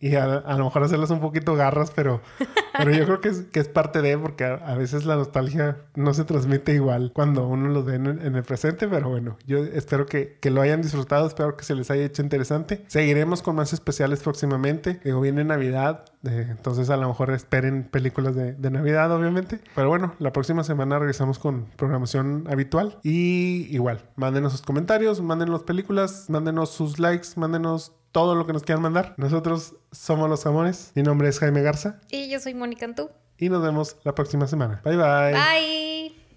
y, 0.00 0.14
a, 0.14 0.26
lo 0.26 0.64
mejor 0.66 0.84
hacerlas 0.84 1.10
un 1.10 1.18
poquito 1.18 1.56
garras, 1.56 1.90
pero, 1.90 2.22
pero 2.78 2.92
yo 2.92 3.04
creo 3.04 3.20
que 3.20 3.30
es, 3.30 3.40
que 3.50 3.58
es 3.58 3.66
parte 3.66 4.00
de, 4.00 4.16
porque 4.16 4.44
a, 4.44 4.76
veces 4.76 5.04
la 5.04 5.16
nostalgia 5.16 5.78
no 5.96 6.14
se 6.14 6.22
transmite 6.22 6.74
igual 6.74 7.10
cuando 7.12 7.48
uno 7.48 7.68
lo 7.68 7.82
ve 7.82 7.96
en, 7.96 8.06
el 8.06 8.44
presente, 8.44 8.86
pero 8.86 9.08
bueno, 9.08 9.38
yo 9.44 9.64
espero 9.64 10.06
que, 10.06 10.38
que, 10.40 10.52
lo 10.52 10.60
hayan 10.60 10.82
disfrutado, 10.82 11.26
espero 11.26 11.56
que 11.56 11.64
se 11.64 11.74
les 11.74 11.90
haya 11.90 12.04
hecho 12.04 12.22
interesante. 12.22 12.84
Seguiremos 12.86 13.42
con 13.42 13.56
más 13.56 13.72
especiales 13.72 14.22
próximamente. 14.22 15.00
Digo, 15.02 15.20
viene 15.20 15.42
Navidad, 15.42 16.04
eh, 16.24 16.46
entonces 16.50 16.90
a 16.90 16.96
lo 16.96 17.08
mejor 17.08 17.30
esperen 17.30 17.84
películas 17.84 18.34
de, 18.34 18.70
Navidad, 18.70 19.10
obviamente. 19.12 19.60
Pero 19.74 19.88
bueno, 19.88 20.14
la 20.18 20.32
próxima 20.32 20.64
semana 20.64 20.98
regresamos 20.98 21.38
con 21.38 21.66
programación 21.76 22.46
habitual. 22.50 22.98
Y 23.02 23.66
igual, 23.70 24.00
mándenos 24.16 24.52
sus 24.52 24.62
comentarios, 24.62 25.20
mándenos 25.20 25.62
películas, 25.62 26.26
mándenos 26.28 26.70
sus 26.70 26.98
likes, 26.98 27.28
mándenos 27.36 27.92
todo 28.12 28.34
lo 28.34 28.46
que 28.46 28.52
nos 28.52 28.62
quieran 28.62 28.82
mandar. 28.82 29.14
Nosotros 29.16 29.76
somos 29.92 30.28
los 30.28 30.44
amores. 30.46 30.92
Mi 30.94 31.02
nombre 31.02 31.28
es 31.28 31.38
Jaime 31.38 31.62
Garza. 31.62 32.00
Y 32.10 32.28
yo 32.28 32.40
soy 32.40 32.54
Mónica 32.54 32.84
Antú. 32.84 33.10
Y 33.38 33.48
nos 33.48 33.62
vemos 33.62 33.96
la 34.04 34.14
próxima 34.14 34.46
semana. 34.46 34.80
Bye 34.84 34.96
bye. 34.96 35.32
Bye. 35.32 36.27